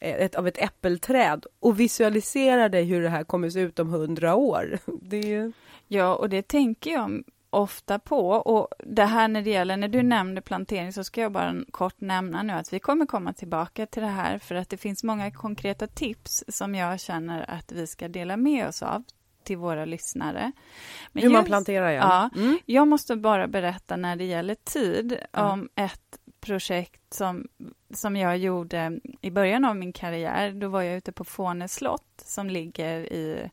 eh, 0.00 0.14
ett, 0.14 0.34
av 0.34 0.48
ett 0.48 0.62
äppelträd 0.62 1.46
och 1.60 1.80
visualisera 1.80 2.68
dig 2.68 2.84
hur 2.84 3.02
det 3.02 3.08
här 3.08 3.24
kommer 3.24 3.50
se 3.50 3.60
ut 3.60 3.78
om 3.78 3.88
hundra 3.88 4.34
år. 4.34 4.78
Det 5.02 5.52
Ja, 5.90 6.14
och 6.14 6.28
det 6.28 6.48
tänker 6.48 6.90
jag 6.90 7.22
ofta 7.50 7.98
på. 7.98 8.28
Och 8.30 8.68
det 8.78 9.04
här 9.04 9.28
när 9.28 9.42
det 9.42 9.50
gäller, 9.50 9.76
när 9.76 9.88
du 9.88 10.02
nämnde 10.02 10.40
plantering 10.40 10.92
så 10.92 11.04
ska 11.04 11.20
jag 11.20 11.32
bara 11.32 11.54
kort 11.70 12.00
nämna 12.00 12.42
nu 12.42 12.52
att 12.52 12.72
vi 12.72 12.80
kommer 12.80 13.06
komma 13.06 13.32
tillbaka 13.32 13.86
till 13.86 14.02
det 14.02 14.08
här 14.08 14.38
för 14.38 14.54
att 14.54 14.68
det 14.68 14.76
finns 14.76 15.04
många 15.04 15.30
konkreta 15.30 15.86
tips 15.86 16.44
som 16.48 16.74
jag 16.74 17.00
känner 17.00 17.50
att 17.50 17.72
vi 17.72 17.86
ska 17.86 18.08
dela 18.08 18.36
med 18.36 18.68
oss 18.68 18.82
av 18.82 19.04
till 19.42 19.56
våra 19.56 19.84
lyssnare. 19.84 20.52
Men 21.12 21.22
Hur 21.22 21.30
just, 21.30 21.32
man 21.32 21.44
planterar, 21.44 21.90
ja. 21.90 22.30
ja 22.34 22.40
mm. 22.40 22.58
Jag 22.66 22.88
måste 22.88 23.16
bara 23.16 23.48
berätta 23.48 23.96
när 23.96 24.16
det 24.16 24.24
gäller 24.24 24.54
tid 24.54 25.12
mm. 25.12 25.50
om 25.50 25.68
ett 25.74 26.18
projekt 26.40 27.14
som, 27.14 27.48
som 27.94 28.16
jag 28.16 28.38
gjorde 28.38 29.00
i 29.20 29.30
början 29.30 29.64
av 29.64 29.76
min 29.76 29.92
karriär. 29.92 30.52
Då 30.52 30.68
var 30.68 30.82
jag 30.82 30.96
ute 30.96 31.12
på 31.12 31.24
Fåne 31.24 31.68
slott 31.68 32.22
som 32.24 32.50
ligger 32.50 33.12
i 33.12 33.50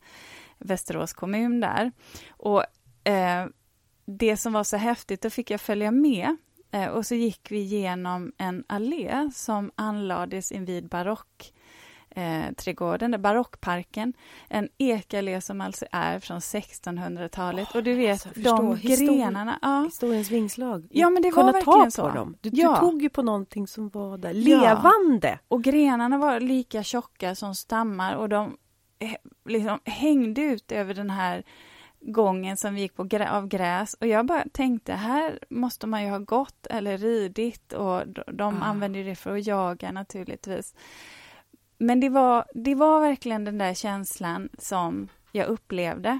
Västerås 0.57 1.13
kommun 1.13 1.59
där. 1.59 1.91
Och 2.29 2.63
eh, 3.09 3.45
det 4.05 4.37
som 4.37 4.53
var 4.53 4.63
så 4.63 4.77
häftigt, 4.77 5.21
då 5.21 5.29
fick 5.29 5.51
jag 5.51 5.61
följa 5.61 5.91
med 5.91 6.37
eh, 6.71 6.87
och 6.87 7.05
så 7.05 7.15
gick 7.15 7.51
vi 7.51 7.59
igenom 7.59 8.31
en 8.37 8.63
allé 8.67 9.29
som 9.33 9.71
anlades 9.75 10.51
invid 10.51 10.89
barock 10.89 11.53
eh, 12.15 12.53
trädgården, 12.57 13.21
barockparken. 13.21 14.13
En 14.47 14.69
ekallé 14.77 15.41
som 15.41 15.61
alltså 15.61 15.85
är 15.91 16.19
från 16.19 16.39
1600-talet. 16.39 17.67
Oh, 17.69 17.77
och 17.77 17.83
du 17.83 17.93
vet, 17.93 18.27
alltså, 18.27 18.41
de 18.41 18.79
grenarna... 18.81 19.59
Ja. 19.61 19.83
Historiens 19.85 20.31
vingslag. 20.31 20.87
Ja, 20.91 21.09
men 21.09 21.23
det 21.23 21.31
var 21.31 21.53
verkligen 21.53 21.91
så. 21.91 22.09
Dem. 22.09 22.37
Du, 22.41 22.49
ja. 22.53 22.73
du, 22.73 22.79
tog 22.79 23.01
ju 23.01 23.09
på 23.09 23.21
någonting 23.21 23.67
som 23.67 23.89
var 23.89 24.17
där, 24.17 24.33
levande. 24.33 25.29
Ja. 25.29 25.37
Och 25.47 25.63
grenarna 25.63 26.17
var 26.17 26.39
lika 26.39 26.83
tjocka 26.83 27.35
som 27.35 27.55
stammar 27.55 28.15
och 28.15 28.29
de 28.29 28.57
eh, 28.99 29.15
liksom 29.45 29.79
hängde 29.85 30.41
ut 30.41 30.71
över 30.71 30.93
den 30.93 31.09
här 31.09 31.43
gången 32.05 32.57
som 32.57 32.75
vi 32.75 32.81
gick 32.81 32.95
på 32.95 33.03
grä, 33.03 33.31
av 33.31 33.47
gräs 33.47 33.93
och 33.93 34.07
jag 34.07 34.25
bara 34.25 34.43
tänkte 34.51 34.93
här 34.93 35.39
måste 35.49 35.87
man 35.87 36.03
ju 36.03 36.09
ha 36.09 36.17
gått 36.17 36.67
eller 36.67 36.97
ridit 36.97 37.73
och 37.73 38.07
de, 38.07 38.61
ah. 38.61 38.65
använder 38.65 39.03
det 39.03 39.15
för 39.15 39.37
att 39.37 39.47
jaga 39.47 39.91
naturligtvis. 39.91 40.73
Men 41.77 41.99
det 41.99 42.09
var, 42.09 42.45
det 42.53 42.75
var 42.75 43.01
verkligen 43.01 43.45
den 43.45 43.57
där 43.57 43.73
känslan 43.73 44.49
som 44.57 45.07
jag 45.31 45.47
upplevde. 45.47 46.19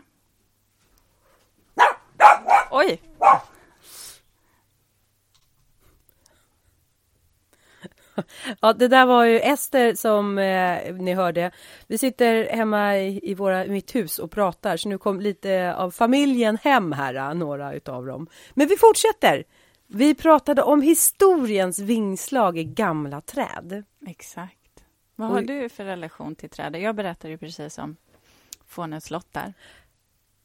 Oj! 2.71 3.01
Ja, 8.61 8.73
det 8.73 8.87
där 8.87 9.05
var 9.05 9.25
ju 9.25 9.39
Ester 9.39 9.95
som 9.95 10.37
eh, 10.37 10.93
ni 10.93 11.13
hörde. 11.13 11.51
Vi 11.87 11.97
sitter 11.97 12.49
hemma 12.49 12.97
i, 12.97 13.31
i 13.31 13.33
våra, 13.33 13.65
mitt 13.65 13.95
hus 13.95 14.19
och 14.19 14.31
pratar, 14.31 14.77
så 14.77 14.89
nu 14.89 14.97
kom 14.97 15.21
lite 15.21 15.75
av 15.75 15.91
familjen 15.91 16.57
hem 16.57 16.91
här, 16.91 17.33
några 17.33 17.73
utav 17.73 18.05
dem. 18.05 18.27
Men 18.53 18.67
vi 18.67 18.77
fortsätter. 18.77 19.43
Vi 19.87 20.15
pratade 20.15 20.61
om 20.61 20.81
historiens 20.81 21.79
vingslag 21.79 22.57
i 22.57 22.63
gamla 22.63 23.21
träd. 23.21 23.83
Exakt. 24.07 24.83
Vad 25.15 25.29
har 25.29 25.41
du 25.41 25.69
för 25.69 25.85
relation 25.85 26.35
till 26.35 26.49
träd? 26.49 26.75
Jag 26.75 26.95
berättade 26.95 27.31
ju 27.31 27.37
precis 27.37 27.77
om 27.77 27.95
Fånens 28.67 29.05
slott 29.05 29.27
där 29.31 29.53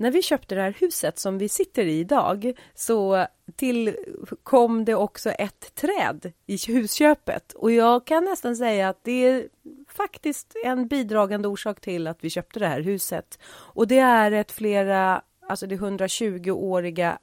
när 0.00 0.10
vi 0.10 0.22
köpte 0.22 0.54
det 0.54 0.60
här 0.60 0.76
huset 0.80 1.18
som 1.18 1.38
vi 1.38 1.48
sitter 1.48 1.84
i 1.84 1.98
idag 1.98 2.52
så 2.74 3.26
tillkom 3.56 4.84
det 4.84 4.94
också 4.94 5.30
ett 5.30 5.74
träd 5.74 6.32
i 6.46 6.56
husköpet 6.66 7.52
och 7.52 7.72
jag 7.72 8.06
kan 8.06 8.24
nästan 8.24 8.56
säga 8.56 8.88
att 8.88 9.04
det 9.04 9.26
är 9.26 9.48
faktiskt 9.88 10.56
en 10.64 10.88
bidragande 10.88 11.48
orsak 11.48 11.80
till 11.80 12.06
att 12.06 12.24
vi 12.24 12.30
köpte 12.30 12.58
det 12.58 12.66
här 12.66 12.80
huset. 12.80 13.38
Och 13.52 13.88
det 13.88 13.98
är 13.98 14.32
ett 14.32 14.52
flera, 14.52 15.22
alltså 15.48 15.66
det 15.66 15.76
120-åriga 15.76 17.18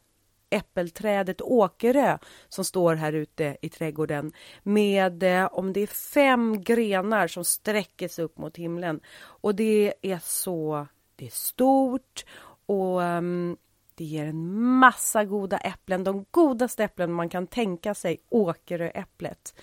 äppelträdet 0.50 1.42
Åkerö 1.42 2.18
som 2.50 2.66
står 2.66 2.96
här 2.96 3.14
ute 3.14 3.58
i 3.62 3.70
trädgården 3.70 4.32
med 4.64 5.24
eh, 5.24 5.46
om 5.46 5.74
det 5.74 5.80
är 5.80 5.88
fem 5.88 6.64
grenar 6.64 7.28
som 7.28 7.46
sträcker 7.46 8.08
sig 8.08 8.26
upp 8.26 8.38
mot 8.38 8.58
himlen. 8.58 9.00
Och 9.20 9.56
det 9.56 9.94
är 10.02 10.20
så 10.24 10.88
det 11.18 11.26
är 11.26 11.32
stort 11.32 12.26
och 12.68 13.02
um, 13.02 13.58
det 13.96 14.04
ger 14.04 14.26
en 14.26 14.62
massa 14.62 15.26
goda 15.26 15.58
äpplen, 15.58 16.04
de 16.04 16.26
godaste 16.32 16.84
äpplen 16.84 17.14
man 17.14 17.30
kan 17.30 17.48
tänka 17.48 17.94
sig, 17.94 18.18
Åkeröäpplet. 18.30 19.54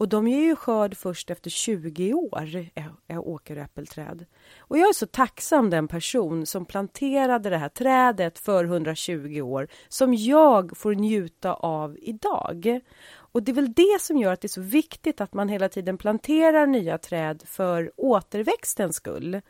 Och 0.00 0.08
de 0.08 0.28
ger 0.28 0.40
ju 0.40 0.56
skörd 0.56 0.96
först 0.96 1.30
efter 1.30 1.50
20 1.50 2.14
år, 2.14 2.66
är 3.06 3.18
Åkeröäppelträd. 3.18 4.26
Och 4.58 4.78
jag 4.78 4.88
är 4.88 4.92
så 4.92 5.06
tacksam 5.06 5.70
den 5.70 5.88
person 5.88 6.46
som 6.46 6.64
planterade 6.64 7.50
det 7.50 7.56
här 7.56 7.68
trädet 7.68 8.38
för 8.38 8.64
120 8.64 9.40
år, 9.40 9.68
som 9.88 10.14
jag 10.14 10.76
får 10.76 10.94
njuta 10.94 11.54
av 11.54 11.96
idag. 12.00 12.80
Och 13.12 13.42
det 13.42 13.52
är 13.52 13.54
väl 13.54 13.72
det 13.72 14.00
som 14.00 14.16
gör 14.16 14.32
att 14.32 14.40
det 14.40 14.46
är 14.46 14.48
så 14.48 14.60
viktigt 14.60 15.20
att 15.20 15.34
man 15.34 15.48
hela 15.48 15.68
tiden 15.68 15.98
planterar 15.98 16.66
nya 16.66 16.98
träd 16.98 17.42
för 17.46 17.92
återväxtens 17.96 18.96
skull. 18.96 19.40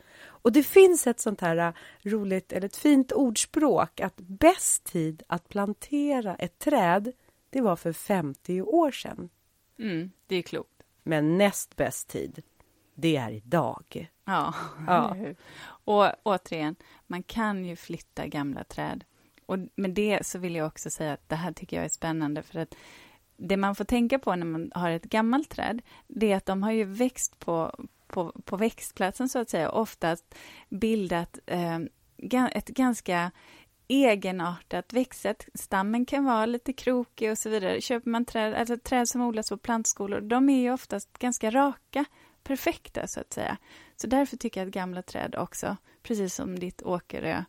Och 0.41 0.51
det 0.51 0.63
finns 0.63 1.07
ett 1.07 1.19
sånt 1.19 1.41
här 1.41 1.57
äh, 1.57 1.73
roligt, 2.03 2.51
eller 2.51 2.65
ett 2.65 2.75
fint 2.75 3.11
ordspråk 3.11 3.99
att 3.99 4.17
bäst 4.17 4.83
tid 4.83 5.23
att 5.27 5.49
plantera 5.49 6.35
ett 6.35 6.59
träd, 6.59 7.11
det 7.49 7.61
var 7.61 7.75
för 7.75 7.93
50 7.93 8.61
år 8.61 8.91
sedan. 8.91 9.29
Mm, 9.79 10.11
det 10.27 10.35
är 10.35 10.41
klokt. 10.41 10.83
Men 11.03 11.37
näst 11.37 11.75
bäst 11.75 12.07
tid, 12.07 12.43
det 12.95 13.17
är 13.17 13.31
idag. 13.31 14.09
Ja, 14.25 14.53
ja. 14.87 15.15
och 15.65 16.07
återigen, 16.23 16.75
man 17.07 17.23
kan 17.23 17.65
ju 17.65 17.75
flytta 17.75 18.27
gamla 18.27 18.63
träd. 18.63 19.03
Och 19.45 19.57
med 19.75 19.91
det 19.91 20.25
så 20.25 20.39
vill 20.39 20.55
jag 20.55 20.67
också 20.67 20.89
säga 20.89 21.13
att 21.13 21.29
det 21.29 21.35
här 21.35 21.51
tycker 21.51 21.77
jag 21.77 21.85
är 21.85 21.89
spännande 21.89 22.41
för 22.41 22.59
att 22.59 22.75
det 23.37 23.57
man 23.57 23.75
får 23.75 23.85
tänka 23.85 24.19
på 24.19 24.35
när 24.35 24.45
man 24.45 24.71
har 24.75 24.89
ett 24.89 25.03
gammalt 25.03 25.49
träd, 25.49 25.81
det 26.07 26.31
är 26.31 26.37
att 26.37 26.45
de 26.45 26.63
har 26.63 26.71
ju 26.71 26.83
växt 26.83 27.39
på, 27.39 27.85
på, 28.11 28.41
på 28.45 28.57
växtplatsen 28.57 29.29
så 29.29 29.39
att 29.39 29.49
säga, 29.49 29.69
oftast 29.69 30.35
bildat 30.69 31.39
eh, 31.45 31.79
ett 32.51 32.67
ganska 32.67 33.31
egenartat 33.87 34.93
växtsätt. 34.93 35.49
Stammen 35.53 36.05
kan 36.05 36.25
vara 36.25 36.45
lite 36.45 36.73
krokig 36.73 37.31
och 37.31 37.37
så 37.37 37.49
vidare. 37.49 37.81
Köper 37.81 38.09
man 38.09 38.25
träd, 38.25 38.53
alltså 38.53 38.77
träd 38.77 39.07
som 39.07 39.21
odlas 39.21 39.49
på 39.49 39.57
plantskolor, 39.57 40.21
de 40.21 40.49
är 40.49 40.61
ju 40.61 40.73
oftast 40.73 41.17
ganska 41.17 41.49
raka, 41.49 42.05
perfekta 42.43 43.07
så 43.07 43.19
att 43.19 43.33
säga. 43.33 43.57
Så 43.95 44.07
därför 44.07 44.37
tycker 44.37 44.61
jag 44.61 44.67
att 44.67 44.73
gamla 44.73 45.01
träd 45.01 45.35
också, 45.35 45.77
precis 46.03 46.35
som 46.35 46.59
ditt 46.59 46.81
Åkerö 46.83 47.43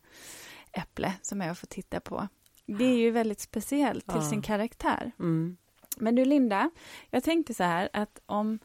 äpple 0.72 1.12
som 1.22 1.40
jag 1.40 1.58
får 1.58 1.66
titta 1.66 2.00
på, 2.00 2.28
det 2.66 2.84
är 2.84 2.96
ju 2.96 3.10
väldigt 3.10 3.40
speciellt 3.40 4.06
till 4.06 4.22
ja. 4.22 4.30
sin 4.30 4.42
karaktär. 4.42 5.12
Mm. 5.18 5.56
Men 5.96 6.14
du 6.14 6.24
Linda, 6.24 6.70
jag 7.10 7.24
tänkte 7.24 7.54
så 7.54 7.64
här 7.64 7.88
att 7.92 8.20
om, 8.26 8.58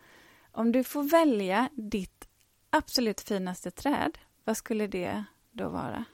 om 0.57 0.71
du 0.71 0.83
får 0.83 1.03
välja 1.03 1.69
ditt 1.73 2.27
absolut 2.69 3.21
finaste 3.21 3.71
träd, 3.71 4.17
vad 4.43 4.57
skulle 4.57 4.87
det 4.87 5.23
då 5.51 5.69
vara? 5.69 6.05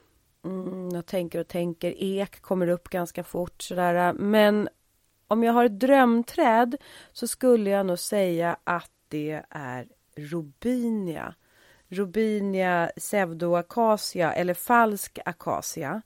Mm, 0.44 0.90
jag 0.90 1.06
tänker 1.06 1.40
och 1.40 1.48
tänker, 1.48 1.94
ek 1.98 2.40
kommer 2.40 2.68
upp 2.68 2.88
ganska 2.88 3.24
fort 3.24 3.62
sådär, 3.62 4.12
men 4.12 4.68
om 5.28 5.44
jag 5.44 5.52
har 5.52 5.64
ett 5.64 5.80
drömträd 5.80 6.76
så 7.12 7.28
skulle 7.28 7.70
jag 7.70 7.86
nog 7.86 7.98
säga 7.98 8.56
att 8.64 8.90
det 9.08 9.42
är 9.50 9.88
Robinia. 10.16 11.34
Robinia 11.88 12.90
pseudoacacia 12.96 14.32
eller 14.32 14.54
falsk 14.54 15.18
akacia. 15.24 16.02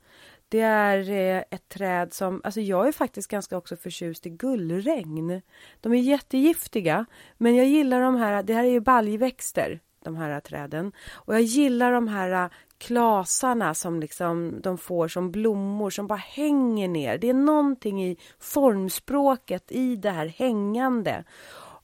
Det 0.49 0.61
är 0.61 1.11
eh, 1.11 1.43
ett 1.50 1.69
träd 1.69 2.12
som, 2.12 2.40
alltså 2.45 2.61
jag 2.61 2.88
är 2.88 2.93
faktiskt 2.93 3.31
ganska 3.31 3.57
också 3.57 3.76
förtjust 3.76 4.26
i 4.26 4.31
gullregn. 4.31 5.43
De 5.81 5.93
är 5.93 6.00
jättegiftiga, 6.00 7.07
men 7.37 7.57
jag 7.57 7.67
gillar 7.67 8.00
de 8.00 8.17
här, 8.17 8.43
det 8.43 8.55
här 8.55 8.64
är 8.64 8.71
ju 8.71 8.81
baljväxter, 8.81 9.81
de 10.05 10.17
här 10.17 10.40
träden. 10.40 10.93
Och 11.11 11.35
jag 11.35 11.43
gillar 11.43 11.93
de 11.93 12.09
här 12.09 12.50
klasarna 12.78 13.75
som 13.75 14.00
liksom 14.00 14.61
de 14.61 14.78
får 14.78 15.09
som 15.09 15.31
blommor 15.31 15.90
som 15.90 16.07
bara 16.07 16.19
hänger 16.19 16.88
ner. 16.88 17.19
Det 17.19 17.28
är 17.28 17.35
någonting 17.35 18.05
i 18.05 18.17
formspråket 18.38 19.73
i 19.73 19.97
det 19.97 20.11
här 20.11 20.26
hängande. 20.26 21.25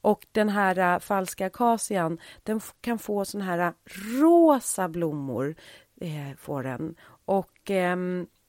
Och 0.01 0.27
den 0.33 0.49
här 0.49 0.79
eh, 0.79 0.99
falska 0.99 1.47
akacian, 1.47 2.19
den 2.43 2.61
kan 2.81 2.99
få 2.99 3.25
såna 3.25 3.45
här 3.45 3.59
eh, 3.59 3.73
rosa 4.21 4.89
blommor. 4.89 5.55
Eh, 6.01 6.37
får 6.39 6.63
den. 6.63 6.95
Och 7.25 7.71
eh, 7.71 7.97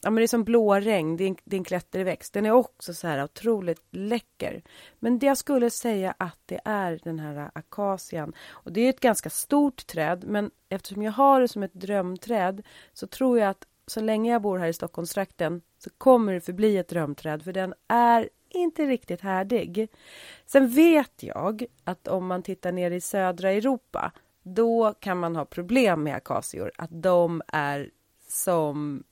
Ja, 0.06 0.12
men 0.12 0.22
det 0.22 0.26
är 0.26 0.28
som 0.28 0.44
blåregn, 0.44 1.18
det 1.18 1.24
är 1.24 1.28
en, 1.28 1.38
det 1.44 1.56
är 1.56 1.58
en 1.58 1.64
klätterväxt. 1.64 2.34
Den 2.34 2.46
är 2.46 2.52
också 2.52 2.94
så 2.94 3.08
här 3.08 3.24
otroligt 3.24 3.82
läcker. 3.92 4.64
Men 5.00 5.20
det 5.20 5.26
jag 5.26 5.38
skulle 5.38 5.70
säga 5.70 6.16
att 6.18 6.40
det 6.46 6.62
är 6.66 7.00
den 7.04 7.20
här 7.20 7.52
akacian. 7.56 8.34
Och 8.50 8.72
det 8.72 8.82
är 8.82 8.90
ett 8.90 9.00
ganska 9.00 9.30
stort 9.30 9.88
träd, 9.88 10.24
men 10.28 10.52
eftersom 10.70 11.04
jag 11.04 11.12
har 11.12 11.42
det 11.42 11.48
som 11.48 11.64
ett 11.64 11.74
drömträd 11.74 12.64
så 12.94 13.08
tror 13.08 13.40
jag 13.40 13.50
att 13.50 13.68
så 13.88 14.02
länge 14.02 14.32
jag 14.32 14.42
bor 14.42 14.58
här 14.58 14.68
i 14.68 14.74
Stockholmstrakten 14.74 15.62
så 15.78 15.90
kommer 15.98 16.34
det 16.34 16.42
förbli 16.42 16.78
ett 16.78 16.88
drömträd, 16.88 17.44
för 17.44 17.54
den 17.54 17.74
är 17.88 18.30
inte 18.50 18.86
riktigt 18.86 19.22
härdig. 19.22 19.88
Sen 20.46 20.70
vet 20.70 21.24
jag 21.24 21.66
att 21.84 22.08
om 22.08 22.28
man 22.28 22.44
tittar 22.44 22.72
ner 22.72 22.92
i 22.92 23.02
södra 23.02 23.52
Europa, 23.52 24.12
då 24.44 24.94
kan 25.00 25.20
man 25.20 25.36
ha 25.36 25.46
problem 25.46 26.04
med 26.04 26.16
akacior, 26.16 26.72
att 26.78 27.02
de 27.02 27.42
är 27.48 27.90
som 28.28 29.04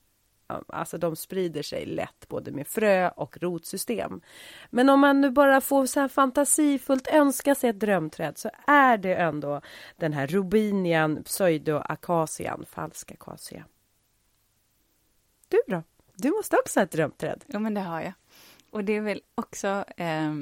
Alltså 0.47 0.97
de 0.97 1.15
sprider 1.15 1.63
sig 1.63 1.85
lätt 1.85 2.27
både 2.27 2.51
med 2.51 2.67
frö 2.67 3.09
och 3.09 3.37
rotsystem. 3.41 4.21
Men 4.69 4.89
om 4.89 4.99
man 4.99 5.21
nu 5.21 5.31
bara 5.31 5.61
får 5.61 5.85
så 5.85 5.99
här 5.99 6.07
fantasifullt 6.07 7.07
önska 7.07 7.55
sig 7.55 7.69
ett 7.69 7.79
drömträd 7.79 8.37
så 8.37 8.49
är 8.67 8.97
det 8.97 9.15
ändå 9.15 9.61
den 9.95 10.13
här 10.13 10.27
Robinian 10.27 11.23
pseudoacacian, 11.23 12.65
falsk 12.69 13.11
akacia. 13.11 13.65
Du 15.47 15.61
då? 15.67 15.83
Du 16.15 16.31
måste 16.31 16.57
också 16.57 16.79
ha 16.79 16.83
ett 16.83 16.91
drömträd. 16.91 17.43
Jo, 17.47 17.59
men 17.59 17.73
det 17.73 17.81
har 17.81 18.01
jag. 18.01 18.13
Och 18.69 18.83
det 18.83 18.93
är 18.93 19.01
väl 19.01 19.21
också 19.35 19.85
eh, 19.97 20.33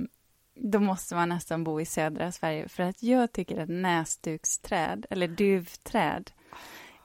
då 0.54 0.80
måste 0.80 1.16
man 1.16 1.30
nästan 1.30 1.64
bo 1.64 1.82
i 1.82 1.86
södra 1.86 2.32
Sverige, 2.32 2.68
för 2.68 2.84
att 2.84 3.04
jag 3.04 3.32
tycker 3.32 3.62
att 3.62 3.70
näsduksträd, 3.70 5.06
eller 5.10 5.28
duvträd, 5.28 6.32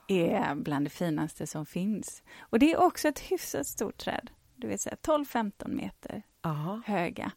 är 0.09 0.55
bland 0.55 0.87
det 0.87 0.91
finaste 0.91 1.47
som 1.47 1.67
finns. 1.67 2.23
Och 2.39 2.59
det 2.59 2.73
är 2.73 2.81
också 2.81 3.09
ett 3.09 3.19
hyfsat 3.19 3.67
stort 3.67 3.99
träd, 3.99 4.31
vill 4.57 4.79
säga 4.79 4.97
12-15 5.03 5.69
meter 5.69 6.23
Aha. 6.43 6.83
höga. 6.87 7.33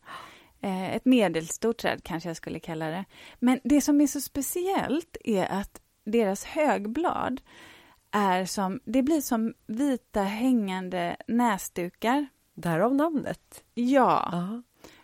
Eh, 0.61 0.95
ett 0.95 1.05
medelstort 1.05 1.77
träd 1.77 2.03
kanske 2.03 2.29
jag 2.29 2.37
skulle 2.37 2.59
kalla 2.59 2.85
det. 2.85 3.05
Men 3.39 3.59
det 3.63 3.81
som 3.81 4.01
är 4.01 4.07
så 4.07 4.21
speciellt 4.21 5.17
är 5.23 5.45
att 5.45 5.81
deras 6.03 6.43
högblad 6.45 7.41
är 8.11 8.45
som, 8.45 8.79
det 8.85 9.03
blir 9.03 9.21
som 9.21 9.53
vita 9.67 10.21
hängande 10.21 11.15
näsdukar. 11.27 12.27
Därav 12.53 12.95
namnet? 12.95 13.63
Ja. 13.73 14.33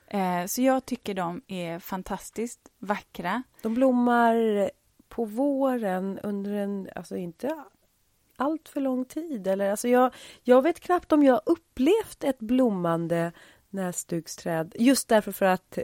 Eh, 0.08 0.46
så 0.46 0.62
jag 0.62 0.86
tycker 0.86 1.14
de 1.14 1.42
är 1.48 1.80
fantastiskt 1.80 2.72
vackra. 2.80 3.44
De 3.62 3.74
blommar 3.74 4.70
på 5.16 5.26
våren 5.26 6.20
under 6.24 6.54
en, 6.54 6.90
alltså 6.96 7.18
inte 7.18 7.64
allt 8.36 8.70
för 8.70 8.82
lång 8.82 9.06
tid. 9.06 9.48
Eller, 9.48 9.72
alltså 9.72 9.88
jag, 9.88 10.14
jag 10.44 10.62
vet 10.62 10.80
knappt 10.80 11.12
om 11.12 11.24
jag 11.24 11.42
upplevt 11.46 12.24
ett 12.24 12.40
blommande 12.40 13.32
näsduksträd. 13.70 14.76
Just 14.80 15.08
därför 15.08 15.32
för 15.32 15.46
att 15.46 15.78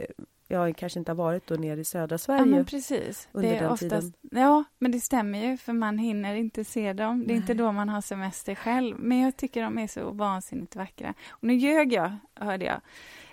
jag 0.48 0.76
kanske 0.76 0.98
inte 0.98 1.10
har 1.10 1.16
varit 1.16 1.46
då 1.46 1.54
nere 1.54 1.80
i 1.80 1.84
södra 1.84 2.18
Sverige. 2.18 2.56
Ja, 2.56 2.64
precis. 2.64 3.28
Under 3.32 3.50
det 3.50 3.56
är 3.56 3.60
den 3.60 3.70
oftast, 3.70 3.90
tiden. 3.90 4.42
Ja, 4.42 4.64
men 4.78 4.92
det 4.92 5.00
stämmer 5.00 5.46
ju, 5.46 5.56
för 5.56 5.72
man 5.72 5.98
hinner 5.98 6.34
inte 6.34 6.64
se 6.64 6.92
dem. 6.92 7.18
Det 7.18 7.24
är 7.24 7.26
Nej. 7.28 7.36
inte 7.36 7.54
då 7.54 7.72
man 7.72 7.88
har 7.88 8.00
semester 8.00 8.54
själv. 8.54 8.98
Men 8.98 9.20
jag 9.20 9.36
tycker 9.36 9.62
de 9.62 9.78
är 9.78 9.86
så 9.86 10.10
vansinnigt 10.10 10.76
vackra. 10.76 11.14
Och 11.30 11.44
nu 11.44 11.54
ljög 11.54 11.92
jag, 11.92 12.16
hörde 12.34 12.64
jag. 12.64 12.80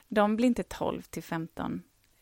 De 0.08 0.36
blir 0.36 0.48
inte 0.48 0.64
12 0.64 1.02
till 1.02 1.24
15 1.24 1.82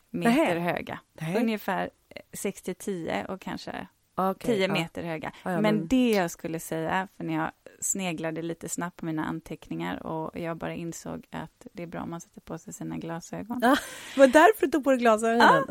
meter 0.10 0.36
Nähe. 0.36 0.60
höga. 0.60 1.00
Nähe. 1.13 1.40
Ungefär 1.40 1.90
6 2.34 2.62
till 2.62 2.75
10 2.75 3.25
och 3.25 3.41
kanske 3.41 3.88
okay, 4.17 4.56
10 4.56 4.67
meter 4.67 5.01
ja. 5.03 5.08
höga. 5.08 5.32
Ja, 5.43 5.51
ja, 5.51 5.62
men, 5.62 5.75
men 5.75 5.88
det 5.88 6.12
jag 6.12 6.32
skulle 6.32 6.60
säga, 6.60 7.08
för 7.17 7.23
när 7.23 7.34
jag 7.34 7.51
sneglade 7.80 8.41
lite 8.41 8.69
snabbt 8.69 8.97
på 8.97 9.06
mina 9.06 9.25
anteckningar 9.25 10.06
och 10.08 10.39
jag 10.39 10.58
bara 10.58 10.73
insåg 10.73 11.25
att 11.32 11.67
det 11.73 11.84
är 11.84 11.88
bra 11.88 12.01
om 12.01 12.10
man 12.10 12.21
sätter 12.21 12.41
på 12.41 12.58
sig 12.58 12.73
sina 12.73 12.97
glasögon. 12.97 13.60
Ja, 13.62 13.77
var 14.17 14.27
därför 14.27 14.65
du 14.65 14.71
tog 14.71 14.84
på 14.84 14.89
dig 14.89 14.99
glasögonen? 14.99 15.63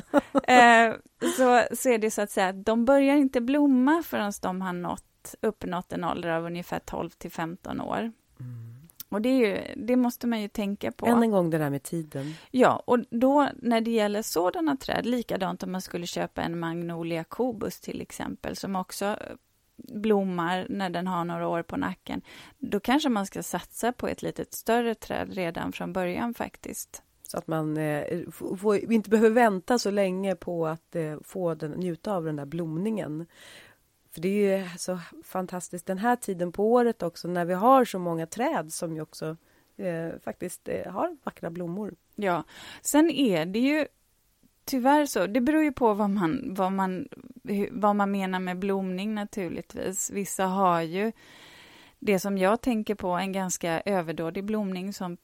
Eh, 0.49 0.95
så, 1.37 1.63
så 1.77 1.89
är 1.89 1.99
det 1.99 2.11
så 2.11 2.23
att 2.23 2.31
säga, 2.31 2.53
de 2.53 2.85
börjar 2.85 3.17
inte 3.17 3.41
blomma 3.41 4.03
förrän 4.03 4.33
de 4.43 4.61
har 4.61 4.73
nått, 4.73 5.35
uppnått 5.41 5.93
en 5.93 6.05
ålder 6.05 6.29
av 6.29 6.45
ungefär 6.45 6.79
12 6.79 7.11
till 7.11 7.31
15 7.31 7.81
år. 7.81 8.13
Och 9.09 9.23
det, 9.23 9.37
ju, 9.37 9.59
det, 9.77 9.97
måste 9.97 10.27
man 10.27 10.41
ju 10.41 10.49
tänka 10.49 10.93
på. 10.93 11.07
Än 11.07 11.23
en 11.23 11.31
gång 11.31 11.51
det 11.51 11.59
där 11.59 11.71
med 11.71 11.83
tiden. 11.83 12.35
Ja, 12.51 12.83
och 12.87 12.99
då 13.11 13.49
när 13.63 13.81
det 13.81 13.91
gäller 13.91 14.23
sådana 14.23 14.77
träd, 14.77 15.07
likadant 15.07 15.63
om 15.63 15.73
man 15.73 15.81
skulle 15.81 16.07
köpa 16.07 16.43
en 16.43 16.59
Magnolia 16.59 17.25
cobus 17.25 17.81
till 17.81 18.01
exempel, 18.01 18.57
som 18.57 18.77
också 18.77 19.17
blommar 19.77 20.67
när 20.71 20.91
den 20.91 21.07
har 21.07 21.25
några 21.25 21.49
år 21.49 21.63
på 21.63 21.77
nacken, 21.77 22.21
då 22.59 22.81
kanske 22.81 23.09
man 23.09 23.27
ska 23.27 23.43
satsa 23.43 23.93
på 23.93 24.09
ett 24.09 24.23
litet 24.23 24.55
större 24.55 24.95
träd 24.95 25.35
redan 25.35 25.73
från 25.73 25.93
början 25.93 26.35
faktiskt. 26.35 27.03
Så 27.29 27.39
att 27.39 27.47
man 27.47 27.77
eh, 27.77 28.31
får, 28.31 28.93
inte 28.93 29.11
behöver 29.11 29.31
vänta 29.31 29.79
så 29.79 29.91
länge 29.91 30.35
på 30.35 30.67
att 30.67 30.97
eh, 30.97 31.17
få 31.23 31.55
den, 31.55 31.71
njuta 31.71 32.15
av 32.15 32.25
den 32.25 32.37
där 32.37 32.45
blomningen. 32.45 33.27
För 34.17 34.21
det 34.23 34.29
är 34.29 34.59
ju 34.59 34.69
så 34.79 34.99
fantastiskt 35.25 35.87
den 35.87 35.99
här 35.99 36.17
tiden 36.17 36.53
på 36.53 36.73
året 36.73 37.03
också 37.03 37.29
när 37.29 37.45
vi 37.45 37.55
har 37.55 37.85
så 37.85 37.99
många 37.99 38.27
träd 38.27 38.73
som 38.73 38.95
ju 38.95 39.01
också 39.01 39.37
eh, 39.77 40.21
faktiskt 40.25 40.69
eh, 40.69 40.93
har 40.93 41.17
vackra 41.25 41.51
blommor. 41.51 41.95
Ja, 42.15 42.45
sen 42.83 43.11
är 43.11 43.47
det 43.47 43.59
ju 43.59 43.87
tyvärr 44.65 45.07
så, 45.07 45.27
det 45.27 45.41
beror 45.41 45.63
ju 45.63 45.73
på 45.73 45.95
vad 45.95 46.11
man, 46.11 46.55
vad 46.55 46.73
man, 46.73 47.09
vad 47.71 47.97
man 47.97 48.11
menar 48.11 48.41
med 48.41 48.59
blomning 48.59 49.15
naturligtvis. 49.15 50.11
Vissa 50.11 50.45
har 50.45 50.81
ju 50.81 51.13
det 51.99 52.19
som 52.19 52.39
jag 52.39 52.61
tänker 52.61 52.95
på, 52.95 53.09
en 53.09 53.33
ganska 53.33 53.81
överdådig 53.81 54.45
blomning 54.45 54.93
som 54.93 55.17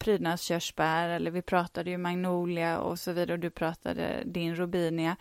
prydnadskörsbär, 0.00 1.08
eller 1.08 1.30
vi 1.30 1.42
pratade 1.42 1.90
ju 1.90 1.98
magnolia 1.98 2.78
och 2.78 2.98
så 2.98 3.12
vidare, 3.12 3.32
och 3.32 3.38
du 3.38 3.50
pratade 3.50 4.22
din 4.24 4.56
robinia. 4.56 5.16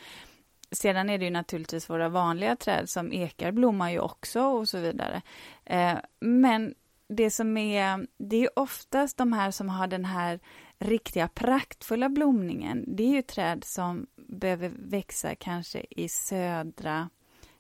Sedan 0.72 1.10
är 1.10 1.18
det 1.18 1.26
ju 1.26 1.32
naturligtvis 1.32 1.90
våra 1.90 2.10
vanliga 2.10 2.56
träd 2.56 2.90
som 2.90 3.14
ekar 3.14 3.52
blommar 3.52 3.92
ju 3.92 4.00
också 4.00 4.42
och 4.42 4.70
så 4.70 4.78
vidare. 4.78 5.22
Eh, 5.66 5.98
men 6.20 6.76
det 7.10 7.32
som 7.32 7.58
är, 7.58 8.08
det 8.18 8.44
är 8.44 8.60
oftast 8.60 9.18
de 9.18 9.34
här 9.34 9.52
som 9.52 9.70
har 9.70 9.88
den 9.88 10.06
här 10.06 10.40
riktiga 10.80 11.28
praktfulla 11.28 12.10
blomningen. 12.10 12.84
Det 12.88 13.04
är 13.04 13.16
ju 13.16 13.22
träd 13.22 13.64
som 13.64 14.08
behöver 14.16 14.72
växa 14.76 15.36
kanske 15.36 15.86
i 15.90 16.10
södra, 16.10 17.10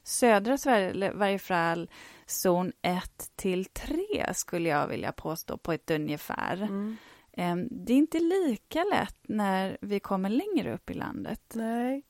södra 0.04 0.58
Sverige, 0.58 0.90
eller 0.90 1.12
i 1.12 1.16
varje 1.16 1.40
fall 1.40 1.90
zon 2.26 2.72
1 2.82 3.32
till 3.36 3.66
3 3.66 3.98
skulle 4.34 4.70
jag 4.70 4.88
vilja 4.88 5.12
påstå 5.12 5.58
på 5.58 5.74
ett 5.74 5.92
ungefär. 5.92 6.62
Mm. 6.62 6.98
Eh, 7.32 7.56
det 7.72 7.94
är 7.94 7.98
inte 7.98 8.20
lika 8.20 8.84
lätt 8.84 9.20
när 9.22 9.78
vi 9.82 10.00
kommer 10.00 10.30
längre 10.30 10.74
upp 10.74 10.90
i 10.90 10.94
landet. 10.94 11.52
Nej. 11.56 12.04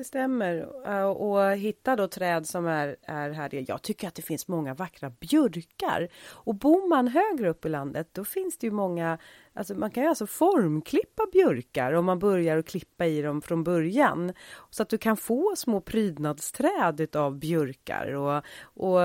Det 0.00 0.04
stämmer. 0.04 0.68
Äh, 0.86 1.04
och 1.04 1.52
hitta 1.52 1.96
då 1.96 2.08
träd 2.08 2.46
som 2.46 2.66
är, 2.66 2.96
är 3.02 3.30
här. 3.30 3.64
Jag 3.68 3.82
tycker 3.82 4.08
att 4.08 4.14
det 4.14 4.22
finns 4.22 4.48
många 4.48 4.74
vackra 4.74 5.10
björkar. 5.10 6.08
Och 6.28 6.54
bor 6.54 6.88
man 6.88 7.08
högre 7.08 7.50
upp 7.50 7.66
i 7.66 7.68
landet 7.68 8.08
då 8.12 8.24
finns 8.24 8.58
det 8.58 8.66
ju 8.66 8.70
många, 8.70 9.18
alltså 9.52 9.74
man 9.74 9.90
kan 9.90 10.02
ju 10.02 10.08
alltså 10.08 10.26
formklippa 10.26 11.22
björkar 11.32 11.92
om 11.92 12.04
man 12.04 12.18
börjar 12.18 12.58
att 12.58 12.66
klippa 12.66 13.06
i 13.06 13.22
dem 13.22 13.42
från 13.42 13.64
början. 13.64 14.32
Så 14.70 14.82
att 14.82 14.88
du 14.88 14.98
kan 14.98 15.16
få 15.16 15.54
små 15.56 15.80
prydnadsträd 15.80 17.00
utav 17.00 17.38
björkar 17.38 18.14
och, 18.14 18.44
och 18.62 19.00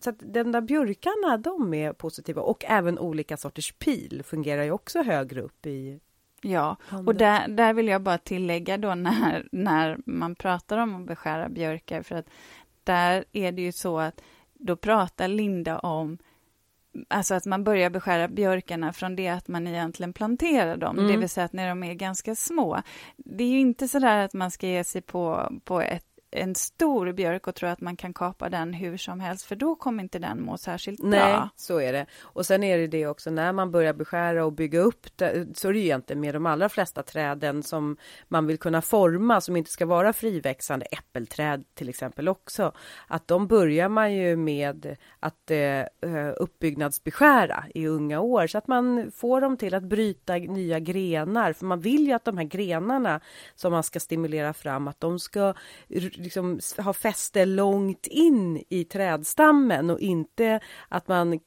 så 0.00 0.10
att 0.10 0.16
den 0.18 0.52
där 0.52 0.60
björkarna, 0.60 1.36
de 1.36 1.74
är 1.74 1.92
positiva 1.92 2.42
och 2.42 2.64
även 2.64 2.98
olika 2.98 3.36
sorters 3.36 3.72
pil 3.72 4.22
fungerar 4.24 4.62
ju 4.62 4.70
också 4.70 5.02
högre 5.02 5.40
upp 5.40 5.66
i, 5.66 6.00
Ja, 6.40 6.76
och 7.06 7.14
där, 7.14 7.48
där 7.48 7.72
vill 7.72 7.88
jag 7.88 8.02
bara 8.02 8.18
tillägga 8.18 8.76
då 8.76 8.94
när, 8.94 9.48
när 9.52 9.98
man 10.06 10.34
pratar 10.34 10.78
om 10.78 10.94
att 10.96 11.06
beskära 11.06 11.48
björkar, 11.48 12.02
för 12.02 12.14
att 12.14 12.26
där 12.84 13.24
är 13.32 13.52
det 13.52 13.62
ju 13.62 13.72
så 13.72 13.98
att 13.98 14.20
då 14.54 14.76
pratar 14.76 15.28
Linda 15.28 15.78
om 15.78 16.18
Alltså 17.08 17.34
att 17.34 17.46
man 17.46 17.64
börjar 17.64 17.90
beskära 17.90 18.28
björkarna 18.28 18.92
från 18.92 19.16
det 19.16 19.28
att 19.28 19.48
man 19.48 19.66
egentligen 19.66 20.12
planterar 20.12 20.76
dem, 20.76 20.98
mm. 20.98 21.12
det 21.12 21.16
vill 21.16 21.28
säga 21.28 21.44
att 21.44 21.52
när 21.52 21.68
de 21.68 21.82
är 21.82 21.94
ganska 21.94 22.34
små. 22.34 22.82
Det 23.16 23.44
är 23.44 23.48
ju 23.48 23.60
inte 23.60 23.88
så 23.88 23.98
där 23.98 24.24
att 24.24 24.32
man 24.32 24.50
ska 24.50 24.66
ge 24.66 24.84
sig 24.84 25.02
på, 25.02 25.52
på 25.64 25.80
ett 25.80 26.07
en 26.30 26.54
stor 26.54 27.12
björk 27.12 27.46
och 27.46 27.54
tro 27.54 27.68
att 27.68 27.80
man 27.80 27.96
kan 27.96 28.14
kapa 28.14 28.48
den 28.48 28.72
hur 28.72 28.96
som 28.96 29.20
helst, 29.20 29.44
för 29.44 29.56
då 29.56 29.74
kommer 29.74 30.02
inte 30.02 30.18
den 30.18 30.42
må 30.42 30.58
särskilt 30.58 31.02
Nej, 31.02 31.20
bra. 31.20 31.40
Nej, 31.40 31.48
så 31.56 31.80
är 31.80 31.92
det. 31.92 32.06
Och 32.20 32.46
sen 32.46 32.64
är 32.64 32.78
det 32.78 32.86
det 32.86 33.06
också, 33.06 33.30
när 33.30 33.52
man 33.52 33.70
börjar 33.70 33.92
beskära 33.92 34.44
och 34.44 34.52
bygga 34.52 34.80
upp 34.80 35.06
det, 35.16 35.58
så 35.58 35.68
är 35.68 35.72
det 35.72 35.78
ju 35.78 35.84
egentligen 35.84 36.20
med 36.20 36.34
de 36.34 36.46
allra 36.46 36.68
flesta 36.68 37.02
träden 37.02 37.62
som 37.62 37.96
man 38.28 38.46
vill 38.46 38.58
kunna 38.58 38.82
forma, 38.82 39.40
som 39.40 39.56
inte 39.56 39.70
ska 39.70 39.86
vara 39.86 40.12
friväxande, 40.12 40.86
äppelträd 40.86 41.64
till 41.74 41.88
exempel 41.88 42.28
också, 42.28 42.72
att 43.06 43.28
de 43.28 43.46
börjar 43.46 43.88
man 43.88 44.14
ju 44.14 44.36
med 44.36 44.96
att 45.20 45.50
eh, 45.50 45.58
eh 45.58 46.32
uppbyggnadsbeskära 46.36 47.64
i 47.74 47.86
unga 47.86 48.20
år, 48.20 48.46
så 48.46 48.58
att 48.58 48.66
man 48.66 49.12
får 49.14 49.40
dem 49.40 49.56
till 49.56 49.74
att 49.74 49.82
bryta 49.82 50.34
nya 50.34 50.80
grenar, 50.80 51.52
för 51.52 51.66
man 51.66 51.80
vill 51.80 52.06
ju 52.06 52.12
att 52.12 52.24
de 52.24 52.38
här 52.38 52.44
grenarna 52.44 53.20
som 53.54 53.72
man 53.72 53.82
ska 53.82 54.00
stimulera 54.00 54.54
fram, 54.54 54.88
att 54.88 55.00
de 55.00 55.18
ska 55.18 55.54
liksom 56.18 56.60
ha 56.78 56.92
fäste 56.92 57.44
långt 57.44 58.06
in 58.06 58.64
i 58.68 58.84
trädstammen 58.84 59.90
och 59.90 60.00
inte 60.00 60.60
att 60.88 61.08
man 61.08 61.40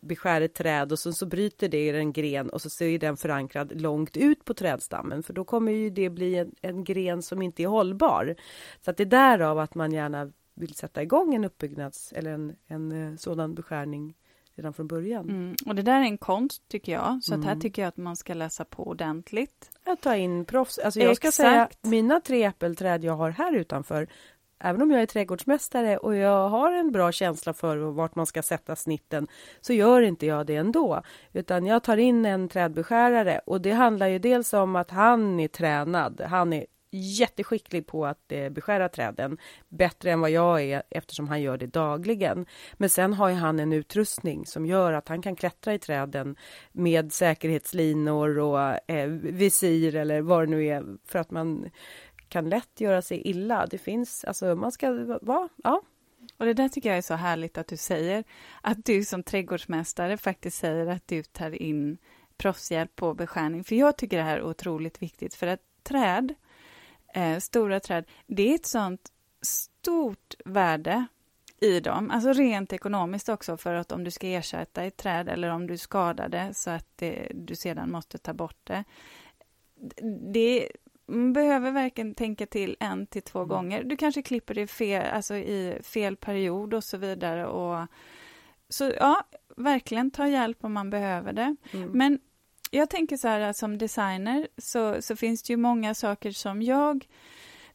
beskär 0.00 0.40
ett 0.40 0.54
träd 0.54 0.92
och 0.92 0.98
sen 0.98 1.12
så 1.12 1.26
bryter 1.26 1.68
det 1.68 1.86
i 1.86 1.88
en 1.88 2.12
gren 2.12 2.50
och 2.50 2.62
så, 2.62 2.70
så 2.70 2.84
är 2.84 2.98
den 2.98 3.16
förankrad 3.16 3.80
långt 3.80 4.16
ut 4.16 4.44
på 4.44 4.54
trädstammen 4.54 5.22
för 5.22 5.32
då 5.32 5.44
kommer 5.44 5.72
ju 5.72 5.90
det 5.90 6.10
bli 6.10 6.34
en, 6.34 6.52
en 6.62 6.84
gren 6.84 7.22
som 7.22 7.42
inte 7.42 7.62
är 7.62 7.66
hållbar. 7.66 8.36
Så 8.80 8.90
att 8.90 8.96
det 8.96 9.02
är 9.02 9.06
därav 9.06 9.58
att 9.58 9.74
man 9.74 9.92
gärna 9.92 10.32
vill 10.54 10.74
sätta 10.74 11.02
igång 11.02 11.34
en 11.34 11.44
uppbyggnads 11.44 12.12
eller 12.12 12.30
en, 12.30 12.56
en 12.66 12.92
eh, 12.92 13.16
sådan 13.16 13.54
beskärning 13.54 14.14
redan 14.56 14.72
från 14.72 14.86
början. 14.86 15.28
Mm. 15.30 15.54
Och 15.66 15.74
det 15.74 15.82
där 15.82 16.00
är 16.00 16.04
en 16.04 16.18
konst 16.18 16.68
tycker 16.68 16.92
jag, 16.92 17.18
så 17.22 17.32
mm. 17.32 17.40
att 17.40 17.44
här 17.44 17.52
mm. 17.52 17.60
tycker 17.60 17.82
jag 17.82 17.88
att 17.88 17.96
man 17.96 18.16
ska 18.16 18.34
läsa 18.34 18.64
på 18.64 18.86
ordentligt. 18.86 19.70
Att 19.84 20.00
ta 20.00 20.16
in 20.16 20.44
proffs. 20.44 20.78
Alltså 20.78 21.00
jag 21.00 21.16
ska 21.16 21.32
säga, 21.32 21.68
mina 21.82 22.20
tre 22.20 22.44
äppelträd 22.44 23.04
jag 23.04 23.16
har 23.16 23.30
här 23.30 23.52
utanför, 23.52 24.08
även 24.58 24.82
om 24.82 24.90
jag 24.90 25.02
är 25.02 25.06
trädgårdsmästare 25.06 25.96
och 25.96 26.16
jag 26.16 26.48
har 26.48 26.72
en 26.72 26.92
bra 26.92 27.12
känsla 27.12 27.52
för 27.52 27.76
vart 27.76 28.14
man 28.14 28.26
ska 28.26 28.42
sätta 28.42 28.76
snitten, 28.76 29.26
så 29.60 29.72
gör 29.72 30.02
inte 30.02 30.26
jag 30.26 30.46
det 30.46 30.56
ändå. 30.56 31.02
Utan 31.32 31.66
jag 31.66 31.82
tar 31.82 31.96
in 31.96 32.26
en 32.26 32.48
trädbeskärare 32.48 33.40
och 33.46 33.60
det 33.60 33.72
handlar 33.72 34.06
ju 34.06 34.18
dels 34.18 34.52
om 34.52 34.76
att 34.76 34.90
han 34.90 35.40
är 35.40 35.48
tränad. 35.48 36.20
Han 36.20 36.52
är 36.52 36.66
jätteskicklig 36.98 37.86
på 37.86 38.06
att 38.06 38.32
eh, 38.32 38.48
beskära 38.48 38.88
träden. 38.88 39.38
Bättre 39.68 40.10
än 40.10 40.20
vad 40.20 40.30
jag 40.30 40.62
är 40.62 40.82
eftersom 40.90 41.28
han 41.28 41.42
gör 41.42 41.56
det 41.58 41.66
dagligen. 41.66 42.46
Men 42.74 42.90
sen 42.90 43.12
har 43.12 43.28
ju 43.28 43.34
han 43.34 43.60
en 43.60 43.72
utrustning 43.72 44.46
som 44.46 44.66
gör 44.66 44.92
att 44.92 45.08
han 45.08 45.22
kan 45.22 45.36
klättra 45.36 45.74
i 45.74 45.78
träden 45.78 46.36
med 46.72 47.12
säkerhetslinor 47.12 48.38
och 48.38 48.90
eh, 48.90 49.08
visir 49.08 49.96
eller 49.96 50.20
vad 50.20 50.42
det 50.42 50.50
nu 50.50 50.66
är 50.66 50.84
för 51.04 51.18
att 51.18 51.30
man 51.30 51.70
kan 52.28 52.48
lätt 52.48 52.80
göra 52.80 53.02
sig 53.02 53.28
illa. 53.28 53.66
Det 53.66 53.78
finns, 53.78 54.24
alltså 54.24 54.54
man 54.54 54.72
ska 54.72 55.18
vara, 55.22 55.48
ja. 55.64 55.82
Och 56.36 56.46
det 56.46 56.54
där 56.54 56.68
tycker 56.68 56.88
jag 56.88 56.98
är 56.98 57.02
så 57.02 57.14
härligt 57.14 57.58
att 57.58 57.68
du 57.68 57.76
säger, 57.76 58.24
att 58.60 58.84
du 58.84 59.04
som 59.04 59.22
trädgårdsmästare 59.22 60.16
faktiskt 60.16 60.58
säger 60.58 60.86
att 60.86 61.08
du 61.08 61.22
tar 61.22 61.62
in 61.62 61.98
proffshjälp 62.36 62.96
på 62.96 63.14
beskärning, 63.14 63.64
för 63.64 63.74
jag 63.74 63.96
tycker 63.96 64.16
det 64.16 64.22
här 64.22 64.36
är 64.36 64.42
otroligt 64.42 65.02
viktigt, 65.02 65.34
för 65.34 65.46
att 65.46 65.60
träd 65.82 66.34
eh, 67.16 67.38
stora 67.38 67.80
träd, 67.80 68.04
det 68.26 68.50
är 68.50 68.54
ett 68.54 68.66
sånt 68.66 69.12
stort 69.42 70.34
värde 70.44 71.06
i 71.60 71.80
dem, 71.80 72.10
alltså 72.10 72.32
rent 72.32 72.72
ekonomiskt 72.72 73.28
också 73.28 73.56
för 73.56 73.74
att 73.74 73.92
om 73.92 74.04
du 74.04 74.10
ska 74.10 74.26
ersätta 74.26 74.82
ett 74.82 74.96
träd 74.96 75.28
eller 75.28 75.50
om 75.50 75.66
du 75.66 75.78
skadar 75.78 76.28
det 76.28 76.54
så 76.54 76.70
att 76.70 76.86
det, 76.96 77.28
du 77.34 77.56
sedan 77.56 77.90
måste 77.90 78.18
ta 78.18 78.32
bort 78.32 78.60
det. 78.64 78.84
Det 80.32 80.68
man 81.06 81.32
behöver 81.32 81.70
verkligen 81.70 82.14
tänka 82.14 82.46
till 82.46 82.76
en 82.80 83.06
till 83.06 83.22
två 83.22 83.38
mm. 83.38 83.48
gånger. 83.48 83.84
Du 83.84 83.96
kanske 83.96 84.22
klipper 84.22 84.54
det 84.54 84.66
fel, 84.66 85.06
alltså 85.12 85.34
i 85.34 85.78
fel 85.82 86.16
period 86.16 86.74
och 86.74 86.84
så 86.84 86.96
vidare. 86.96 87.46
Och, 87.46 87.86
så 88.68 88.92
ja, 88.96 89.26
verkligen 89.56 90.10
ta 90.10 90.28
hjälp 90.28 90.64
om 90.64 90.72
man 90.72 90.90
behöver 90.90 91.32
det. 91.32 91.56
Mm. 91.72 91.90
Men 91.90 92.18
jag 92.70 92.90
tänker 92.90 93.16
så 93.16 93.28
här 93.28 93.40
att 93.40 93.56
som 93.56 93.78
designer 93.78 94.48
så, 94.58 95.02
så 95.02 95.16
finns 95.16 95.42
det 95.42 95.52
ju 95.52 95.56
många 95.56 95.94
saker 95.94 96.32
som 96.32 96.62
jag 96.62 97.06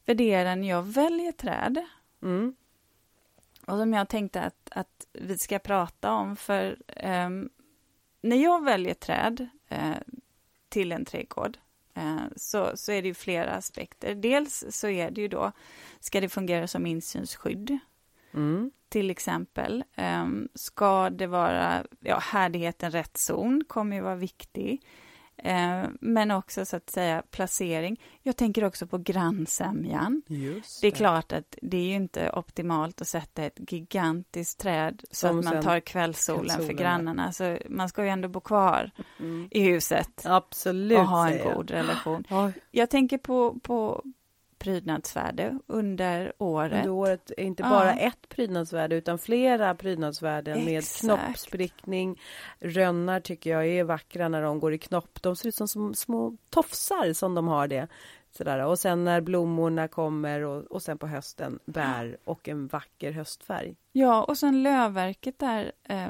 värderar 0.04 0.56
när 0.56 0.68
jag 0.68 0.82
väljer 0.82 1.32
träd. 1.32 1.84
Mm. 2.22 2.54
Och 3.66 3.78
som 3.78 3.92
jag 3.92 4.08
tänkte 4.08 4.42
att, 4.42 4.68
att 4.70 5.06
vi 5.12 5.38
ska 5.38 5.58
prata 5.58 6.12
om, 6.12 6.36
för 6.36 6.76
um, 7.04 7.50
när 8.20 8.36
jag 8.36 8.64
väljer 8.64 8.94
träd 8.94 9.48
uh, 9.72 9.96
till 10.68 10.92
en 10.92 11.04
trädgård 11.04 11.58
uh, 11.98 12.22
så, 12.36 12.76
så 12.76 12.92
är 12.92 13.02
det 13.02 13.08
ju 13.08 13.14
flera 13.14 13.50
aspekter. 13.50 14.14
Dels 14.14 14.64
så 14.70 14.88
är 14.88 15.10
det 15.10 15.20
ju 15.20 15.28
då, 15.28 15.52
ska 16.00 16.20
det 16.20 16.28
fungera 16.28 16.68
som 16.68 16.86
insynsskydd? 16.86 17.78
Mm 18.34 18.70
till 18.92 19.10
exempel. 19.10 19.84
Um, 19.96 20.48
ska 20.54 21.10
det 21.10 21.26
vara, 21.26 21.84
ja, 22.00 22.18
härdigheten 22.18 22.90
rätt 22.90 23.16
zon 23.16 23.64
kommer 23.68 23.96
ju 23.96 24.02
vara 24.02 24.16
viktig. 24.16 24.82
Uh, 25.46 25.88
men 26.00 26.30
också 26.30 26.64
så 26.64 26.76
att 26.76 26.90
säga 26.90 27.22
placering. 27.30 28.00
Jag 28.22 28.36
tänker 28.36 28.64
också 28.64 28.86
på 28.86 28.98
grannsämjan. 28.98 30.22
Just 30.26 30.80
det. 30.80 30.86
det 30.86 30.94
är 30.94 30.96
klart 30.96 31.32
att 31.32 31.58
det 31.62 31.76
är 31.76 31.84
ju 31.84 31.94
inte 31.94 32.30
optimalt 32.30 33.00
att 33.00 33.08
sätta 33.08 33.42
ett 33.42 33.72
gigantiskt 33.72 34.60
träd 34.60 35.02
så 35.10 35.28
Som 35.28 35.38
att 35.38 35.44
man 35.44 35.62
tar 35.62 35.80
kvällssolen, 35.80 36.44
kvällssolen 36.44 36.66
för 36.66 36.74
grannarna. 36.74 37.32
Så 37.32 37.58
man 37.68 37.88
ska 37.88 38.02
ju 38.02 38.08
ändå 38.08 38.28
bo 38.28 38.40
kvar 38.40 38.90
mm. 39.20 39.48
i 39.50 39.60
huset. 39.62 40.22
Absolut. 40.24 40.98
Och 40.98 41.06
ha 41.06 41.30
en 41.30 41.54
god 41.54 41.70
relation. 41.70 42.24
Jag 42.70 42.90
tänker 42.90 43.18
på, 43.18 43.60
på 43.62 44.04
prydnadsvärde 44.62 45.58
under 45.66 46.32
året. 46.38 46.72
Under 46.72 46.90
året 46.90 47.30
är 47.36 47.44
inte 47.44 47.62
bara 47.62 47.86
ja. 47.86 47.98
ett 47.98 48.28
prydnadsvärde 48.28 48.96
utan 48.96 49.18
flera 49.18 49.74
prydnadsvärden 49.74 50.68
Exakt. 50.68 51.04
med 51.04 51.18
knoppsprickning. 51.18 52.20
Rönnar 52.60 53.20
tycker 53.20 53.50
jag 53.50 53.66
är 53.66 53.84
vackra 53.84 54.28
när 54.28 54.42
de 54.42 54.60
går 54.60 54.74
i 54.74 54.78
knopp. 54.78 55.22
De 55.22 55.36
ser 55.36 55.48
ut 55.48 55.54
som, 55.54 55.68
som 55.68 55.94
små 55.94 56.36
tofsar 56.50 57.12
som 57.12 57.34
de 57.34 57.48
har 57.48 57.68
det. 57.68 57.88
Sådär. 58.30 58.66
Och 58.66 58.78
sen 58.78 59.04
när 59.04 59.20
blommorna 59.20 59.88
kommer 59.88 60.40
och, 60.40 60.62
och 60.62 60.82
sen 60.82 60.98
på 60.98 61.06
hösten 61.06 61.58
bär 61.64 62.16
och 62.24 62.48
en 62.48 62.66
vacker 62.66 63.12
höstfärg. 63.12 63.76
Ja, 63.92 64.24
och 64.24 64.38
sen 64.38 64.62
lövverket 64.62 65.38
där 65.38 65.72
eh, 65.88 66.08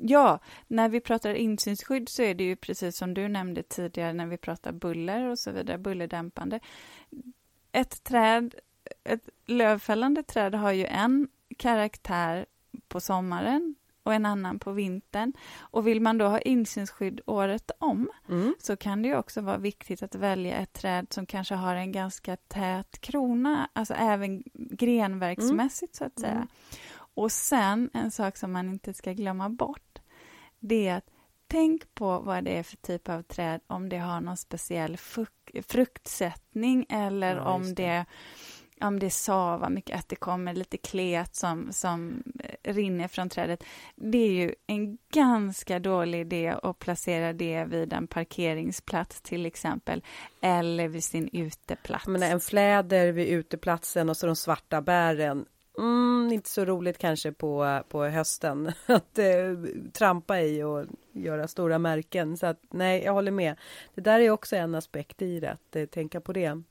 Ja, 0.00 0.38
när 0.68 0.88
vi 0.88 1.00
pratar 1.00 1.34
insynsskydd 1.34 2.08
så 2.08 2.22
är 2.22 2.34
det 2.34 2.44
ju 2.44 2.56
precis 2.56 2.96
som 2.96 3.14
du 3.14 3.28
nämnde 3.28 3.62
tidigare 3.62 4.12
när 4.12 4.26
vi 4.26 4.36
pratar 4.36 4.72
buller 4.72 5.28
och 5.28 5.38
så 5.38 5.50
vidare, 5.50 5.78
bullerdämpande 5.78 6.60
ett 7.76 8.04
träd, 8.04 8.54
ett 9.04 9.28
lövfällande 9.46 10.22
träd 10.22 10.54
har 10.54 10.72
ju 10.72 10.84
en 10.84 11.28
karaktär 11.58 12.46
på 12.88 13.00
sommaren 13.00 13.74
och 14.02 14.14
en 14.14 14.26
annan 14.26 14.58
på 14.58 14.72
vintern. 14.72 15.32
Och 15.58 15.86
vill 15.86 16.00
man 16.00 16.18
då 16.18 16.26
ha 16.26 16.38
insynsskydd 16.38 17.20
året 17.26 17.70
om 17.78 18.08
mm. 18.28 18.54
så 18.58 18.76
kan 18.76 19.02
det 19.02 19.08
ju 19.08 19.16
också 19.16 19.40
vara 19.40 19.58
viktigt 19.58 20.02
att 20.02 20.14
välja 20.14 20.56
ett 20.56 20.72
träd 20.72 21.06
som 21.10 21.26
kanske 21.26 21.54
har 21.54 21.74
en 21.74 21.92
ganska 21.92 22.36
tät 22.36 23.00
krona, 23.00 23.70
alltså 23.72 23.94
även 23.94 24.42
grenverksmässigt 24.54 26.00
mm. 26.00 26.10
så 26.10 26.14
att 26.14 26.20
säga. 26.20 26.32
Mm. 26.32 26.48
Och 27.14 27.32
sen 27.32 27.90
en 27.94 28.10
sak 28.10 28.36
som 28.36 28.52
man 28.52 28.68
inte 28.68 28.94
ska 28.94 29.12
glömma 29.12 29.48
bort, 29.48 29.98
det 30.58 30.88
är 30.88 30.96
att 30.96 31.10
tänk 31.48 31.94
på 31.94 32.18
vad 32.18 32.44
det 32.44 32.58
är 32.58 32.62
för 32.62 32.76
typ 32.76 33.08
av 33.08 33.22
träd, 33.22 33.60
om 33.66 33.88
det 33.88 33.98
har 33.98 34.20
någon 34.20 34.36
speciell 34.36 34.96
fruktsättning 35.68 36.86
eller 36.88 37.36
ja, 37.36 37.42
om 37.42 37.74
det. 37.74 38.04
om 38.80 38.98
det 38.98 39.10
savar 39.10 39.70
mycket, 39.70 39.98
att 39.98 40.08
det 40.08 40.16
kommer 40.16 40.54
lite 40.54 40.76
klet 40.76 41.36
som, 41.36 41.72
som 41.72 42.22
rinner 42.62 43.08
från 43.08 43.28
trädet. 43.28 43.64
Det 43.94 44.18
är 44.18 44.32
ju 44.32 44.54
en 44.66 44.98
ganska 45.12 45.78
dålig 45.78 46.20
idé 46.20 46.54
att 46.62 46.78
placera 46.78 47.32
det 47.32 47.64
vid 47.64 47.92
en 47.92 48.06
parkeringsplats 48.06 49.20
till 49.20 49.46
exempel, 49.46 50.02
eller 50.40 50.88
vid 50.88 51.04
sin 51.04 51.28
uteplats. 51.32 52.06
Men 52.06 52.22
en 52.22 52.40
fläder 52.40 53.12
vid 53.12 53.28
uteplatsen 53.28 54.08
och 54.08 54.16
så 54.16 54.26
de 54.26 54.36
svarta 54.36 54.82
bären, 54.82 55.46
Mm, 55.78 56.32
inte 56.32 56.48
så 56.48 56.64
roligt 56.64 56.98
kanske 56.98 57.32
på, 57.32 57.82
på 57.88 58.04
hösten 58.04 58.72
att 58.86 59.18
eh, 59.18 59.54
trampa 59.92 60.40
i 60.40 60.62
och 60.62 60.86
göra 61.12 61.48
stora 61.48 61.78
märken. 61.78 62.36
Så 62.36 62.46
att 62.46 62.60
nej, 62.70 63.02
jag 63.04 63.12
håller 63.12 63.30
med. 63.30 63.56
Det 63.94 64.00
där 64.00 64.20
är 64.20 64.30
också 64.30 64.56
en 64.56 64.74
aspekt 64.74 65.22
i 65.22 65.40
det, 65.40 65.50
att 65.50 65.76
eh, 65.76 65.86
tänka 65.86 66.20
på 66.20 66.32
det. 66.32 66.62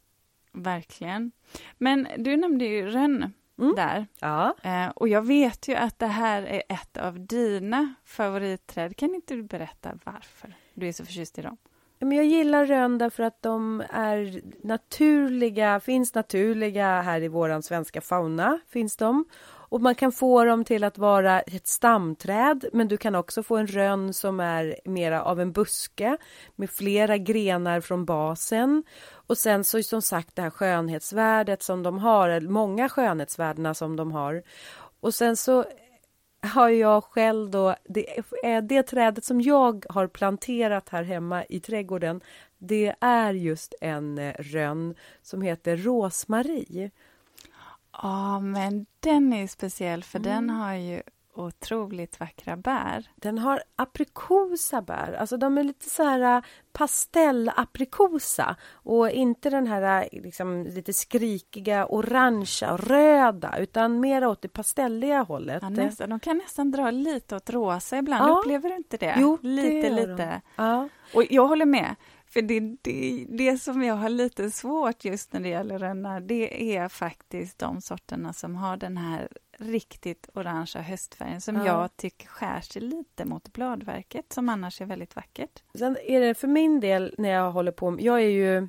Verkligen. 0.52 1.32
Men 1.78 2.08
du 2.18 2.38
nämnde 2.38 2.66
ju 2.66 2.88
rönn 2.88 3.34
mm. 3.60 3.76
där. 3.76 4.08
Ja. 4.20 4.56
Eh, 4.64 4.88
och 4.88 5.08
jag 5.08 5.22
vet 5.22 5.68
ju 5.68 5.76
att 5.76 6.00
det 6.00 6.08
här 6.08 6.44
är 6.44 6.64
ett 6.70 6.98
av 6.98 7.26
dina 7.26 7.94
favoritträd. 8.06 8.98
Kan 8.98 9.16
inte 9.16 9.34
du 9.34 9.44
berätta 9.44 10.00
varför 10.04 10.56
du 10.74 10.88
är 10.88 10.92
så 10.92 11.06
förtjust 11.06 11.38
i 11.38 11.42
dem? 11.42 11.58
Men 12.00 12.12
jag 12.12 12.26
gillar 12.26 12.66
rönn 12.66 12.98
därför 12.98 13.24
att 13.24 13.42
de 13.42 13.84
är 13.90 14.42
naturliga, 14.68 15.80
finns 15.80 16.14
naturliga 16.14 17.02
här 17.02 17.22
i 17.22 17.28
våran 17.28 17.64
svenska 17.64 18.02
fauna, 18.02 18.60
finns 18.70 18.98
de. 18.98 19.26
Och 19.70 19.82
man 19.82 19.96
kan 19.96 20.12
få 20.12 20.44
dem 20.46 20.64
till 20.64 20.84
att 20.84 20.98
vara 20.98 21.42
ett 21.42 21.68
stamträd, 21.68 22.66
men 22.74 22.88
du 22.88 22.98
kan 22.98 23.16
också 23.16 23.44
få 23.44 23.58
en 23.58 23.68
rönn 23.68 24.14
som 24.14 24.40
är 24.40 24.76
mera 24.86 25.24
av 25.24 25.40
en 25.40 25.52
buske 25.52 26.18
med 26.56 26.70
flera 26.70 27.18
grenar 27.18 27.82
från 27.82 28.06
basen. 28.06 28.84
Och 29.28 29.38
sen 29.38 29.64
så 29.64 29.84
som 29.84 30.02
sagt 30.02 30.36
det 30.36 30.42
här 30.42 30.50
skönhetsvärdet 30.50 31.64
som 31.64 31.84
de 31.84 32.00
har, 32.00 32.40
många 32.40 32.90
skönhetsvärdena 32.90 33.74
som 33.74 33.96
de 33.96 34.12
har. 34.12 34.44
Och 35.00 35.14
sen 35.14 35.38
så 35.38 35.66
har 36.46 36.70
jag 36.70 37.04
själv 37.04 37.50
då, 37.50 37.76
det 37.84 38.24
det 38.62 38.84
trädet 38.84 39.26
som 39.26 39.42
jag 39.42 39.86
har 39.90 40.08
planterat 40.08 40.90
här 40.90 41.04
hemma 41.04 41.46
i 41.46 41.60
trädgården. 41.60 42.22
Det 42.58 42.96
är 43.02 43.34
just 43.34 43.74
en 43.82 44.18
eh, 44.18 44.34
rönn 44.40 44.96
som 45.22 45.42
heter 45.42 45.78
rosmarie. 45.78 46.92
Ja, 47.92 48.40
men 48.40 48.86
den 49.00 49.34
är 49.34 49.48
speciell 49.48 50.04
för 50.04 50.20
mm. 50.20 50.32
den 50.32 50.50
har 50.50 50.74
ju 50.74 51.02
otroligt 51.36 52.20
vackra 52.20 52.58
bär. 52.58 53.10
Den 53.16 53.38
har 53.38 53.64
aprikosa 53.76 54.82
bär, 54.82 55.14
alltså 55.14 55.38
de 55.38 55.58
är 55.58 55.64
lite 55.64 55.90
så 55.90 56.04
här 56.04 56.38
äh, 56.38 56.44
pastellaprikosa 56.74 58.56
och 58.74 59.10
inte 59.10 59.50
den 59.50 59.68
här 59.68 60.08
äh, 60.12 60.22
liksom, 60.22 60.64
lite 60.64 60.94
skrikiga 60.94 61.86
orangea, 61.86 62.78
röda 62.78 63.58
utan 63.58 64.00
mer 64.00 64.28
åt 64.28 64.42
det 64.42 64.48
pastelliga 64.48 65.22
hållet. 65.22 65.60
Ja, 65.62 65.70
nästan. 65.70 66.10
De 66.10 66.20
kan 66.20 66.38
nästan 66.38 66.72
dra 66.72 66.92
lite 66.92 67.36
åt 67.36 67.50
rosa 67.50 67.98
ibland, 67.98 68.30
ja. 68.30 68.40
upplever 68.40 68.70
du 68.70 68.76
inte 68.76 68.98
det? 68.98 69.16
Jo, 69.18 69.38
lite, 69.42 69.90
det 69.90 70.08
lite. 70.08 70.42
Ja. 70.56 70.90
Och 71.14 71.24
jag 71.30 71.48
håller 71.48 71.66
med. 71.66 71.96
För 72.36 72.42
det, 72.42 72.60
det, 72.82 73.26
det 73.30 73.58
som 73.58 73.84
jag 73.84 73.96
har 73.96 74.10
lite 74.10 74.52
svårt 74.52 75.06
just 75.06 75.34
när 75.34 75.40
det 75.40 75.50
gäller 75.50 75.80
rönnar, 75.80 76.20
det 76.20 76.76
är 76.76 76.90
faktiskt 76.90 77.60
de 77.60 77.82
sorterna 77.82 78.34
som 78.34 78.56
har 78.56 78.78
den 78.78 78.98
här 78.98 79.28
riktigt 79.60 80.30
orangea 80.34 80.82
höstfärgen 80.82 81.42
som 81.42 81.56
ja. 81.56 81.66
jag 81.66 81.98
tycker 81.98 82.28
skär 82.28 82.62
sig 82.62 82.82
lite 82.82 83.26
mot 83.26 83.54
bladverket 83.54 84.34
som 84.34 84.50
annars 84.50 84.82
är 84.82 84.86
väldigt 84.86 85.16
vackert. 85.16 85.64
Sen 85.78 85.98
är 86.06 86.22
det 86.22 86.34
för 86.34 86.48
min 86.48 86.80
del 86.80 87.16
när 87.18 87.30
jag 87.30 87.52
håller 87.52 87.72
på, 87.72 87.98
jag 88.00 88.22
är 88.22 88.30
ju 88.30 88.68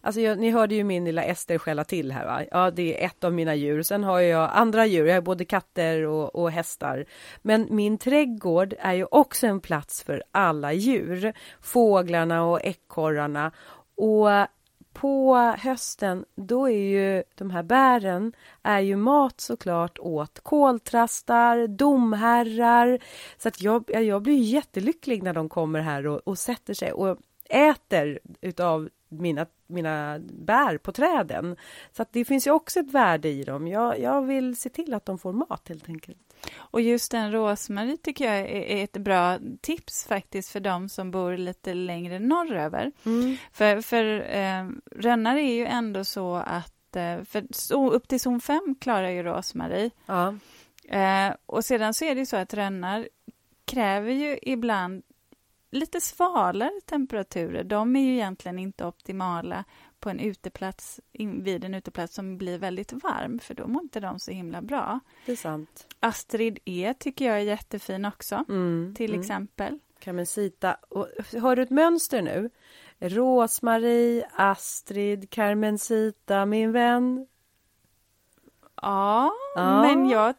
Alltså 0.00 0.20
jag, 0.20 0.38
ni 0.38 0.50
hörde 0.50 0.74
ju 0.74 0.84
min 0.84 1.04
lilla 1.04 1.22
Ester 1.22 1.58
skälla 1.58 1.84
till 1.84 2.12
här 2.12 2.26
va? 2.26 2.42
Ja, 2.50 2.70
det 2.70 3.02
är 3.02 3.06
ett 3.06 3.24
av 3.24 3.32
mina 3.32 3.54
djur. 3.54 3.82
Sen 3.82 4.04
har 4.04 4.20
jag 4.20 4.50
andra 4.52 4.86
djur, 4.86 5.06
jag 5.06 5.14
har 5.14 5.20
både 5.20 5.44
katter 5.44 6.02
och, 6.02 6.34
och 6.34 6.50
hästar. 6.50 7.04
Men 7.42 7.66
min 7.70 7.98
trädgård 7.98 8.74
är 8.78 8.92
ju 8.92 9.06
också 9.10 9.46
en 9.46 9.60
plats 9.60 10.02
för 10.02 10.22
alla 10.30 10.72
djur. 10.72 11.32
Fåglarna 11.60 12.44
och 12.44 12.60
ekorrarna. 12.64 13.52
Och 13.96 14.28
på 15.00 15.36
hösten, 15.58 16.24
då 16.34 16.68
är 16.68 16.88
ju 16.88 17.22
de 17.34 17.50
här 17.50 17.62
bären 17.62 18.32
är 18.62 18.80
ju 18.80 18.96
mat 18.96 19.40
såklart 19.40 19.98
åt 19.98 20.40
koltrastar, 20.40 21.66
domherrar. 21.66 22.98
Så 23.38 23.48
att 23.48 23.62
jag, 23.62 23.84
jag 23.90 24.22
blir 24.22 24.42
jättelycklig 24.42 25.22
när 25.22 25.32
de 25.32 25.48
kommer 25.48 25.80
här 25.80 26.06
och, 26.06 26.20
och 26.24 26.38
sätter 26.38 26.74
sig 26.74 26.92
och 26.92 27.18
äter 27.50 28.18
utav 28.40 28.88
mina, 29.08 29.46
mina 29.66 30.18
bär 30.18 30.78
på 30.78 30.92
träden. 30.92 31.56
Så 31.92 32.02
att 32.02 32.12
det 32.12 32.24
finns 32.24 32.46
ju 32.46 32.50
också 32.50 32.80
ett 32.80 32.90
värde 32.90 33.28
i 33.28 33.42
dem. 33.42 33.68
Jag, 33.68 34.00
jag 34.00 34.22
vill 34.22 34.56
se 34.56 34.68
till 34.68 34.94
att 34.94 35.06
de 35.06 35.18
får 35.18 35.32
mat 35.32 35.68
helt 35.68 35.88
enkelt. 35.88 36.18
Och 36.56 36.80
just 36.80 37.10
den 37.10 37.32
rosmarie 37.32 37.96
tycker 37.96 38.24
jag 38.24 38.50
är 38.50 38.84
ett 38.84 38.96
bra 38.96 39.38
tips 39.60 40.06
faktiskt 40.06 40.50
för 40.50 40.60
de 40.60 40.88
som 40.88 41.10
bor 41.10 41.36
lite 41.36 41.74
längre 41.74 42.18
norröver. 42.18 42.92
Mm. 43.06 43.36
För, 43.52 43.80
för 43.80 44.36
eh, 44.36 44.68
rönnar 44.96 45.36
är 45.36 45.54
ju 45.54 45.66
ändå 45.66 46.04
så 46.04 46.36
att 46.36 46.96
eh, 46.96 47.24
för 47.24 47.44
så, 47.50 47.90
upp 47.90 48.08
till 48.08 48.20
zon 48.20 48.40
5 48.40 48.74
klarar 48.80 49.08
ju 49.08 49.22
rosmarie. 49.22 49.90
Ja. 50.06 50.34
Eh, 50.88 51.34
och 51.46 51.64
sedan 51.64 51.94
så 51.94 52.04
är 52.04 52.14
det 52.14 52.20
ju 52.20 52.26
så 52.26 52.36
att 52.36 52.54
rönnar 52.54 53.08
kräver 53.64 54.12
ju 54.12 54.38
ibland 54.42 55.02
lite 55.70 56.00
svalare 56.00 56.80
temperaturer. 56.86 57.64
De 57.64 57.96
är 57.96 58.00
ju 58.00 58.12
egentligen 58.14 58.58
inte 58.58 58.86
optimala 58.86 59.64
på 60.00 60.10
en 60.10 60.20
uteplats, 60.20 61.00
vid 61.42 61.64
en 61.64 61.74
uteplats 61.74 62.14
som 62.14 62.38
blir 62.38 62.58
väldigt 62.58 62.92
varm, 62.92 63.38
för 63.38 63.54
då 63.54 63.66
mår 63.66 63.82
inte 63.82 64.00
de 64.00 64.18
så 64.18 64.30
himla 64.30 64.62
bra. 64.62 65.00
Det 65.26 65.32
är 65.32 65.36
sant. 65.36 65.86
Astrid 66.00 66.58
E 66.64 66.94
tycker 66.98 67.24
jag 67.24 67.36
är 67.36 67.42
jättefin 67.42 68.04
också, 68.04 68.44
mm, 68.48 68.94
till 68.96 69.10
mm. 69.10 69.20
exempel. 69.20 69.78
Carmencita. 69.98 70.76
Och, 70.88 71.08
har 71.40 71.56
du 71.56 71.62
ett 71.62 71.70
mönster 71.70 72.22
nu? 72.22 72.50
Rosmarie, 72.98 74.28
Astrid, 74.34 75.30
Carmencita, 75.30 76.46
min 76.46 76.72
vän. 76.72 77.26
Ja, 78.82 79.32
ja. 79.54 79.82
men 79.82 80.08
jag 80.08 80.34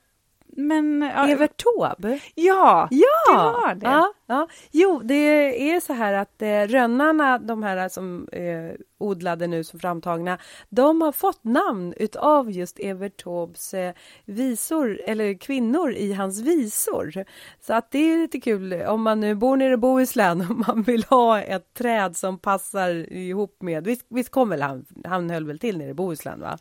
men, 0.68 1.02
ja, 1.02 1.28
Evert 1.28 1.64
Taube? 1.64 2.20
Ja, 2.36 2.88
ja, 2.92 3.34
det 3.34 3.38
var 3.38 3.76
det. 3.76 3.86
Ja, 3.86 4.14
ja. 4.26 4.48
Jo, 4.72 5.02
det 5.04 5.72
är 5.72 5.80
så 5.80 5.94
här 5.94 6.14
att 6.14 6.42
eh, 6.42 6.62
rönnarna, 6.62 7.38
de 7.38 7.64
här 7.64 7.90
som 7.90 8.28
är 8.32 8.78
odlade 8.98 9.48
nu 9.48 9.64
som 9.64 9.80
framtagna, 9.80 10.38
de 10.70 11.02
har 11.02 11.12
fått 11.12 11.44
namn 11.44 11.94
utav 11.98 12.52
just 12.52 12.80
Evert 12.80 13.24
Taubes 13.24 13.74
eh, 13.74 13.94
visor, 14.26 15.02
eller 15.06 15.34
kvinnor 15.34 15.92
i 15.92 16.14
hans 16.14 16.40
visor. 16.42 17.26
Så 17.62 17.74
att 17.74 17.92
det 17.92 18.00
är 18.00 18.18
lite 18.18 18.40
kul 18.40 18.74
om 18.74 19.02
man 19.02 19.20
nu 19.20 19.36
bor 19.36 19.58
nere 19.58 19.74
i 19.74 19.78
Bohuslän 19.78 20.42
och 20.50 20.68
man 20.68 20.84
vill 20.84 21.04
ha 21.04 21.42
ett 21.42 21.74
träd 21.74 22.18
som 22.18 22.38
passar 22.38 23.14
ihop 23.14 23.62
med, 23.62 23.86
visst, 23.86 24.06
visst 24.10 24.30
kom 24.30 24.50
väl 24.50 24.62
han, 24.62 24.86
han 25.04 25.30
höll 25.30 25.46
väl 25.46 25.60
till 25.60 25.78
nere 25.78 25.90
i 25.90 25.94
Bohuslän 25.94 26.40
va? 26.40 26.58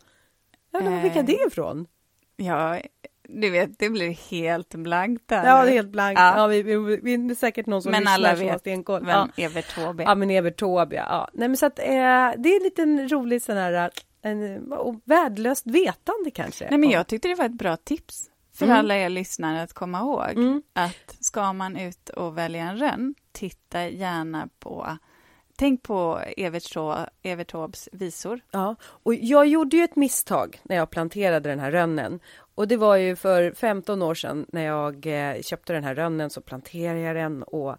Ja, 0.71 0.79
men 0.79 0.93
var 0.93 1.01
fick 1.01 1.15
jag 1.15 1.25
det 1.25 1.47
ifrån? 1.47 1.87
Ja, 2.35 2.79
du 3.31 3.49
vet, 3.49 3.79
det 3.79 3.89
blir 3.89 4.31
helt 4.31 4.75
blankt 4.75 5.27
där. 5.27 5.45
Ja, 5.45 5.63
det 5.63 5.69
är 5.69 5.73
helt 5.73 5.91
blankt. 5.91 6.19
Ja. 6.19 6.37
ja 6.37 6.47
vi, 6.47 6.61
vi, 6.63 6.75
vi, 6.75 7.17
det 7.17 7.33
är 7.33 7.35
säkert 7.35 7.65
någon 7.65 7.81
som 7.81 7.91
men 7.91 8.07
alla 8.07 8.35
vet 8.35 8.67
vem 8.67 8.83
ja. 8.87 9.29
Evert 9.35 9.75
Taube 9.75 10.03
Ja, 10.03 10.15
men 10.15 10.29
Evert 10.29 10.59
Taube, 10.59 10.95
ja. 10.95 11.29
Nej, 11.33 11.47
men 11.47 11.57
så 11.57 11.65
att 11.65 11.79
eh, 11.79 11.85
det 12.37 12.49
är 12.49 12.57
en 12.57 12.63
liten 12.63 13.09
rolig 13.09 13.41
sån 13.41 13.57
här 13.57 13.91
en, 14.21 14.73
och 14.73 14.95
värdelöst 15.05 15.67
vetande 15.67 16.31
kanske. 16.33 16.67
Nej, 16.69 16.79
men 16.79 16.89
jag 16.89 17.07
tyckte 17.07 17.27
det 17.27 17.35
var 17.35 17.45
ett 17.45 17.57
bra 17.57 17.77
tips 17.77 18.29
för 18.53 18.65
mm. 18.65 18.77
alla 18.77 18.97
er 18.97 19.09
lyssnare 19.09 19.61
att 19.61 19.73
komma 19.73 19.99
ihåg 19.99 20.31
mm. 20.31 20.61
att 20.73 21.17
ska 21.19 21.53
man 21.53 21.77
ut 21.77 22.09
och 22.09 22.37
välja 22.37 22.63
en 22.63 22.77
rönn, 22.77 23.15
titta 23.31 23.87
gärna 23.87 24.49
på 24.59 24.97
Tänk 25.59 25.83
på 25.83 26.19
Evert 27.23 27.47
Taubes 27.51 27.89
visor. 27.91 28.39
Ja, 28.51 28.75
och 28.81 29.15
jag 29.15 29.47
gjorde 29.47 29.77
ju 29.77 29.83
ett 29.83 29.95
misstag 29.95 30.59
när 30.63 30.75
jag 30.75 30.89
planterade 30.89 31.49
den 31.49 31.59
här 31.59 31.71
rönnen. 31.71 32.19
Och 32.59 32.67
det 32.67 32.77
var 32.77 32.95
ju 32.95 33.15
för 33.15 33.51
15 33.51 34.01
år 34.01 34.15
sedan 34.15 34.45
när 34.49 34.65
jag 34.65 35.05
eh, 35.05 35.41
köpte 35.41 35.73
den 35.73 35.83
här 35.83 35.95
rönnen 35.95 36.29
så 36.29 36.41
planterade 36.41 36.99
jag 36.99 37.15
den 37.15 37.43
och 37.43 37.75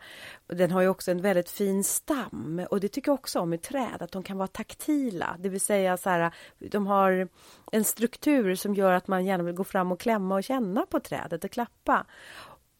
den 0.46 0.70
har 0.70 0.80
ju 0.80 0.88
också 0.88 1.10
en 1.10 1.22
väldigt 1.22 1.50
fin 1.50 1.84
stam 1.84 2.66
och 2.70 2.80
det 2.80 2.88
tycker 2.88 3.10
jag 3.10 3.14
också 3.14 3.40
om 3.40 3.52
i 3.52 3.58
träd 3.58 3.96
att 4.02 4.12
de 4.12 4.22
kan 4.22 4.38
vara 4.38 4.48
taktila, 4.48 5.36
det 5.38 5.48
vill 5.48 5.60
säga 5.60 5.96
så 5.96 6.10
här 6.10 6.34
de 6.58 6.86
har 6.86 7.28
en 7.72 7.84
struktur 7.84 8.54
som 8.54 8.74
gör 8.74 8.92
att 8.92 9.08
man 9.08 9.24
gärna 9.24 9.44
vill 9.44 9.54
gå 9.54 9.64
fram 9.64 9.92
och 9.92 10.00
klämma 10.00 10.34
och 10.34 10.44
känna 10.44 10.86
på 10.86 11.00
trädet 11.00 11.44
och 11.44 11.50
klappa. 11.50 12.06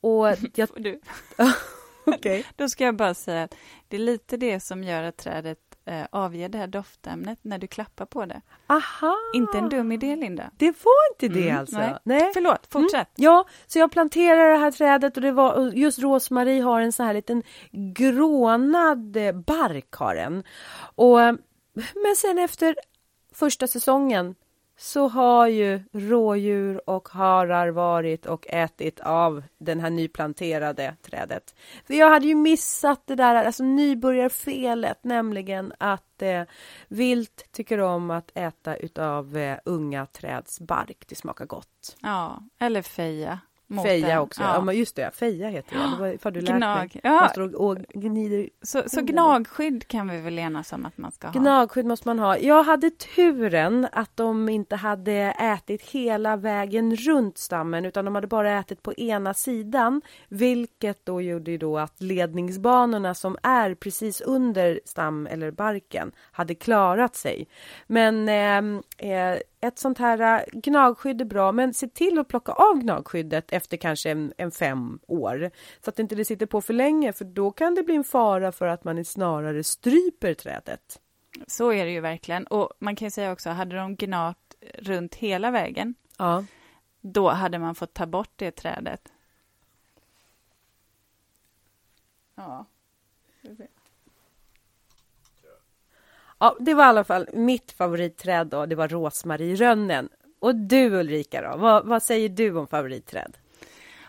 Och 0.00 0.26
jag... 0.54 0.68
du. 0.76 1.00
okay. 2.06 2.44
Då 2.56 2.68
ska 2.68 2.84
jag 2.84 2.96
bara 2.96 3.14
säga 3.14 3.42
att 3.42 3.54
det 3.88 3.96
är 3.96 4.00
lite 4.00 4.36
det 4.36 4.60
som 4.60 4.84
gör 4.84 5.02
att 5.02 5.16
trädet 5.16 5.69
eh, 5.84 6.06
avger 6.10 6.48
det 6.48 6.58
här 6.58 6.66
doftämnet 6.66 7.38
när 7.42 7.58
du 7.58 7.66
klappar 7.66 8.06
på 8.06 8.24
det. 8.24 8.40
Aha! 8.66 9.16
Inte 9.34 9.58
en 9.58 9.68
dum 9.68 9.92
idé, 9.92 10.16
Linda. 10.16 10.50
Det 10.56 10.66
var 10.84 11.12
inte 11.12 11.38
det 11.40 11.48
mm, 11.48 11.60
alltså? 11.60 11.78
Nej. 11.78 11.96
nej. 12.04 12.30
Förlåt, 12.34 12.66
fortsätt. 12.70 13.18
Mm. 13.18 13.24
Ja, 13.32 13.44
så 13.66 13.78
jag 13.78 13.92
planterade 13.92 14.50
det 14.50 14.58
här 14.58 14.70
trädet 14.70 15.16
och 15.16 15.22
det 15.22 15.32
var 15.32 15.70
just 15.72 15.98
rosmarie 15.98 16.62
har 16.62 16.80
en 16.80 16.92
sån 16.92 17.06
här 17.06 17.14
liten 17.14 17.42
grånad 17.72 19.16
eh, 19.16 19.32
bark 19.32 19.92
har 19.94 20.14
den. 20.14 20.44
Och, 20.94 21.22
eh, 21.22 21.34
men 21.74 22.16
sen 22.16 22.38
efter 22.38 22.76
första 23.34 23.66
säsongen 23.66 24.34
så 24.80 25.08
har 25.08 25.46
ju 25.46 25.82
rådjur 25.92 26.90
och 26.90 27.08
harar 27.08 27.68
varit 27.68 28.26
och 28.26 28.46
ätit 28.48 29.00
av 29.00 29.42
den 29.58 29.80
här 29.80 29.90
nyplanterade 29.90 30.96
trädet. 31.02 31.54
För 31.86 31.94
jag 31.94 32.10
hade 32.10 32.26
ju 32.26 32.34
missat 32.34 33.02
det 33.06 33.14
där 33.14 33.34
alltså 33.34 33.64
nybörjarfelet, 33.64 35.04
nämligen 35.04 35.72
att 35.78 36.22
eh, 36.22 36.42
vilt 36.88 37.52
tycker 37.52 37.80
om 37.80 38.10
att 38.10 38.30
äta 38.34 38.76
utav 38.76 39.36
eh, 39.36 39.58
unga 39.64 40.06
träds 40.06 40.60
bark. 40.60 41.04
Det 41.08 41.14
smakar 41.14 41.46
gott. 41.46 41.96
Ja, 42.02 42.42
eller 42.58 42.82
feja. 42.82 43.40
Feja 43.78 44.20
också, 44.20 44.42
ja. 44.42 44.62
ja. 44.66 44.72
just 44.72 44.96
det, 44.96 45.10
Feja 45.14 45.48
heter 45.48 45.76
det. 45.76 46.12
Det 46.12 46.24
var 46.24 46.30
du 46.30 46.40
Gnag. 46.40 47.00
Ja. 47.02 47.30
Och, 47.36 47.68
och 47.68 47.78
gnider. 47.78 48.48
Så, 48.62 48.82
så 48.86 49.02
gnagskydd 49.02 49.88
kan 49.88 50.08
vi 50.08 50.20
väl 50.20 50.38
enas 50.38 50.72
om 50.72 50.86
att 50.86 50.98
man 50.98 51.12
ska 51.12 51.28
ha? 51.28 51.40
Gnagskydd 51.40 51.86
måste 51.86 52.08
man 52.08 52.18
ha. 52.18 52.38
Jag 52.38 52.62
hade 52.62 52.90
turen 52.90 53.88
att 53.92 54.16
de 54.16 54.48
inte 54.48 54.76
hade 54.76 55.12
ätit 55.38 55.82
hela 55.82 56.36
vägen 56.36 56.96
runt 56.96 57.38
stammen 57.38 57.84
utan 57.84 58.04
de 58.04 58.14
hade 58.14 58.26
bara 58.26 58.58
ätit 58.58 58.82
på 58.82 58.94
ena 58.94 59.34
sidan. 59.34 60.02
Vilket 60.28 61.06
då 61.06 61.20
gjorde 61.20 61.58
då 61.58 61.78
att 61.78 62.00
ledningsbanorna 62.00 63.14
som 63.14 63.36
är 63.42 63.74
precis 63.74 64.20
under 64.20 64.80
stam 64.84 65.26
eller 65.26 65.50
barken 65.50 66.12
hade 66.32 66.54
klarat 66.54 67.16
sig. 67.16 67.48
Men 67.86 68.28
eh, 68.28 68.80
eh, 69.10 69.38
ett 69.60 69.78
sånt 69.78 69.98
här 69.98 70.38
äh, 70.38 70.44
gnagskydd 70.52 71.20
är 71.20 71.24
bra, 71.24 71.52
men 71.52 71.74
se 71.74 71.88
till 71.88 72.18
att 72.18 72.28
plocka 72.28 72.52
av 72.52 72.78
gnagskyddet 72.78 73.52
efter 73.52 73.76
kanske 73.76 74.10
en, 74.10 74.32
en 74.36 74.50
fem 74.50 74.98
år. 75.06 75.50
Så 75.84 75.90
att 75.90 75.98
inte 75.98 76.14
det 76.14 76.24
sitter 76.24 76.46
på 76.46 76.60
för 76.60 76.72
länge, 76.74 77.12
för 77.12 77.24
då 77.24 77.50
kan 77.50 77.74
det 77.74 77.82
bli 77.82 77.94
en 77.96 78.04
fara 78.04 78.52
för 78.52 78.66
att 78.66 78.84
man 78.84 79.04
snarare 79.04 79.64
stryper 79.64 80.34
trädet. 80.34 81.00
Så 81.46 81.72
är 81.72 81.84
det 81.84 81.90
ju 81.90 82.00
verkligen. 82.00 82.46
Och 82.46 82.72
man 82.78 82.96
kan 82.96 83.10
säga 83.10 83.32
också, 83.32 83.50
hade 83.50 83.76
de 83.76 83.96
gnagt 83.96 84.54
runt 84.78 85.14
hela 85.14 85.50
vägen, 85.50 85.94
Ja. 86.18 86.44
då 87.00 87.28
hade 87.30 87.58
man 87.58 87.74
fått 87.74 87.94
ta 87.94 88.06
bort 88.06 88.32
det 88.36 88.50
trädet. 88.50 89.12
Ja. 92.34 92.66
Ja, 96.40 96.56
det 96.60 96.74
var 96.74 96.84
i 96.84 96.86
alla 96.86 97.04
fall 97.04 97.28
mitt 97.32 97.72
favoritträd 97.72 98.46
då, 98.46 98.66
det 98.66 98.74
var 98.76 98.88
rosmarirönnen. 98.88 100.08
Och 100.40 100.54
du 100.54 100.90
Ulrika 100.90 101.42
då, 101.42 101.56
vad, 101.56 101.86
vad 101.86 102.02
säger 102.02 102.28
du 102.28 102.56
om 102.56 102.66
favoritträd? 102.66 103.36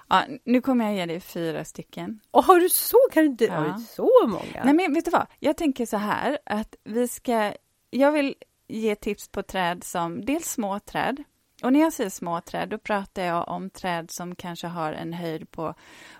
ja, 0.10 0.24
nu 0.44 0.62
kommer 0.62 0.86
jag 0.86 0.96
ge 0.96 1.06
dig 1.06 1.20
fyra 1.20 1.65
stycken. 1.65 2.20
Och 2.32 2.44
har 2.44 2.60
du 2.60 2.70
så, 2.70 2.98
kan 3.12 3.24
du 3.24 3.30
inte, 3.30 3.46
Ja. 3.46 3.54
har 3.54 3.78
du 3.78 3.84
så 3.84 4.28
många? 4.28 4.63
Nej, 4.63 4.74
men 4.74 4.94
vet 4.94 5.06
du 5.06 5.12
vad? 5.12 5.28
Jag 5.39 5.58
tänker 5.58 5.86
så 5.86 5.98
här 5.98 6.38
att 6.46 6.76
vi 6.84 7.08
ska... 7.08 7.54
Jag 7.89 8.12
vill 8.12 8.36
ge 8.67 8.96
tips 8.96 9.28
på 9.28 9.44
träd 9.44 9.84
som 9.84 10.26
dels 10.26 10.52
små 10.52 10.80
träd. 10.80 11.24
Och 11.63 11.74
när 11.74 11.80
jag 11.80 11.94
säger 11.94 12.10
små 12.10 12.41
träd, 12.41 12.70
då 12.70 12.78
pratar 12.78 13.24
jag 13.24 13.48
om 13.48 13.70
träd 13.70 14.12
som 14.12 14.36
kanske 14.36 14.67
har 14.67 14.94
en 14.94 15.13
höjd 15.13 15.52
på 15.52 15.74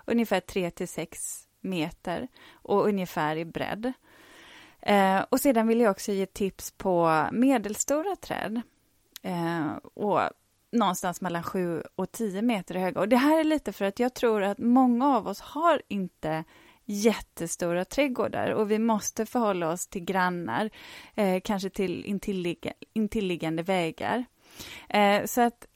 ungefär 0.06 0.40
3 0.40 0.70
till 0.70 0.88
6 0.88 1.48
meter 1.60 2.28
och 2.52 2.86
ungefär 2.88 3.36
i 3.36 3.44
bredd. 3.44 3.92
Eh, 4.82 5.20
och 5.28 5.40
sedan 5.40 5.66
vill 5.66 5.80
jag 5.80 5.90
också 5.90 6.12
ge 6.12 6.26
tips 6.26 6.70
på 6.70 7.26
medelstora 7.32 8.16
träd. 8.16 8.62
Eh, 9.22 9.72
och 9.94 10.20
någonstans 10.72 11.20
mellan 11.20 11.42
7 11.42 11.82
och 11.96 12.12
10 12.12 12.42
meter 12.42 12.74
höga. 12.74 13.00
Och 13.00 13.08
det 13.08 13.16
här 13.16 13.40
är 13.40 13.44
lite 13.44 13.72
för 13.72 13.84
att 13.84 13.98
jag 13.98 14.14
tror 14.14 14.42
att 14.42 14.58
många 14.58 15.16
av 15.16 15.26
oss 15.28 15.40
har 15.40 15.82
inte 15.88 16.44
jättestora 16.84 17.84
trädgårdar 17.84 18.50
och 18.50 18.70
vi 18.70 18.78
måste 18.78 19.26
förhålla 19.26 19.70
oss 19.70 19.86
till 19.86 20.04
grannar, 20.04 20.70
eh, 21.14 21.40
kanske 21.44 21.70
till 21.70 22.18
intilliggande 22.92 23.62
vägar. 23.62 24.24
Eh, 24.88 25.24
så 25.24 25.40
att 25.40 25.66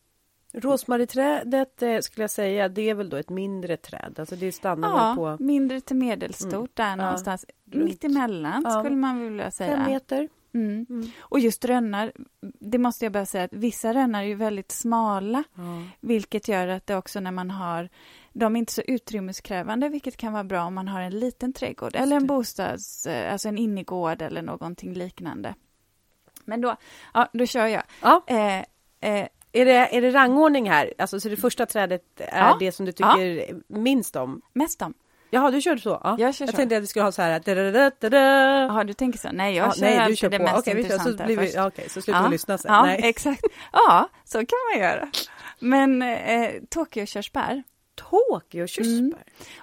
Rosmariträdet 0.57 1.83
eh, 1.83 1.99
skulle 2.01 2.23
jag 2.23 2.31
säga, 2.31 2.69
det 2.69 2.91
är 2.91 2.95
väl 2.95 3.11
då 3.11 3.17
ett 3.17 3.31
mindre 3.31 3.77
träd, 3.77 4.15
alltså 4.19 4.37
det 4.37 4.53
stannar 4.53 4.89
ja, 4.89 5.15
på 5.17 5.45
mindre 5.45 5.81
till 5.81 5.97
medelstort 5.97 6.53
Mm. 6.55 6.69
där 6.75 6.89
Ja, 6.91 6.97
någonstans, 6.97 7.47
runt. 7.73 7.85
mitt 7.85 8.05
emellan 8.05 8.63
Ja. 8.65 8.71
skulle 8.81 8.97
man 8.97 9.21
vilja 9.21 9.45
fem 9.45 9.53
säga. 9.53 9.87
meter. 9.89 10.29
Mm. 10.55 10.87
Mm. 10.91 11.07
Och 11.21 11.41
just 11.41 11.65
rönnar, 11.65 12.13
det 12.61 12.79
måste 12.79 13.05
jag 13.05 13.13
bara 13.13 13.27
säga 13.27 13.45
att 13.45 13.53
vissa 13.53 13.95
rönnar 13.95 14.23
är 14.23 14.27
ju 14.27 14.35
väldigt 14.35 14.73
smala, 14.73 15.45
Ja. 15.55 15.63
vilket 16.01 16.49
gör 16.49 16.69
att 16.69 16.87
det 16.87 16.97
också 16.97 17.21
när 17.21 17.31
man 17.33 17.51
har 17.51 17.89
de 18.33 18.57
är 18.57 18.59
inte 18.61 18.73
så 18.73 18.83
utrymmeskrävande, 18.83 19.89
vilket 19.89 20.17
kan 20.17 20.33
vara 20.33 20.45
bra 20.45 20.65
om 20.65 20.75
man 20.75 20.89
har 20.89 21.01
en 21.01 21.19
liten 21.19 21.53
trädgård 21.53 21.95
Just 21.95 22.03
eller 22.03 22.17
en 22.17 22.27
bostads, 22.27 23.07
eh, 23.07 23.33
alltså 23.33 23.49
en 23.49 23.59
innergård 23.59 24.23
eller 24.23 24.43
någonting 24.43 24.95
liknande. 24.95 25.55
Men 26.45 26.61
då, 26.61 26.77
ja, 27.15 27.29
då 27.33 27.47
kör 27.47 27.67
jag. 27.67 27.83
Ja. 28.03 28.23
Eh, 28.27 28.59
eh, 29.01 29.29
Är, 29.61 29.65
det, 29.65 29.97
är 29.97 30.01
det 30.03 30.11
rangordning 30.11 30.71
här? 30.71 30.93
Alltså 30.99 31.21
så 31.21 31.29
det 31.29 31.37
första 31.37 31.67
trädet 31.67 32.03
är 32.17 32.39
Ja. 32.49 32.57
det 32.61 32.73
som 32.73 32.87
du 32.87 32.93
tycker 32.93 33.55
minst 33.73 34.17
om? 34.17 34.41
mest 34.53 34.83
om. 34.83 34.95
Jaha, 35.31 35.51
du 35.51 35.61
körde 35.61 35.81
så? 35.81 36.01
Ja. 36.05 36.17
Jag 36.19 36.35
kör 36.35 36.45
jag 36.45 36.51
så. 36.51 36.57
tänkte 36.57 36.77
att 36.77 36.83
vi 36.83 36.87
skulle 36.87 37.05
ha 37.05 37.13
så 37.13 37.23
här... 37.23 37.41
Jaha, 38.69 38.85
du 38.85 38.93
tänker 38.93 39.19
så? 39.19 39.29
Nej, 39.33 39.55
jag 39.57 39.67
Ja, 39.69 39.73
kör 39.73 39.81
nej, 39.81 40.09
du 40.09 40.17
kör 40.17 40.31
det 40.31 40.39
på. 40.39 40.45
mest 40.45 40.65
så, 40.65 40.71
intressanta 40.71 41.25
blir 41.25 41.37
vi, 41.37 41.47
först. 41.47 41.57
ja, 41.57 41.67
okej, 41.67 41.89
så 41.89 42.01
slutar 42.03 42.23
vi 42.25 42.29
lyssna 42.31 42.59
sen. 42.59 42.73
Ja, 42.75 42.83
nej. 42.83 43.01
exakt. 43.05 43.43
Ja, 43.73 44.09
så 44.25 44.39
kan 44.39 44.59
man 44.73 44.83
göra. 44.83 45.09
Men 45.59 46.03
eh, 46.03 46.51
Tokyo-körsbär, 46.71 47.63
Tokyo 47.95 48.63
och 48.63 48.69
körsbär. 48.69 48.99
Mm. 48.99 49.15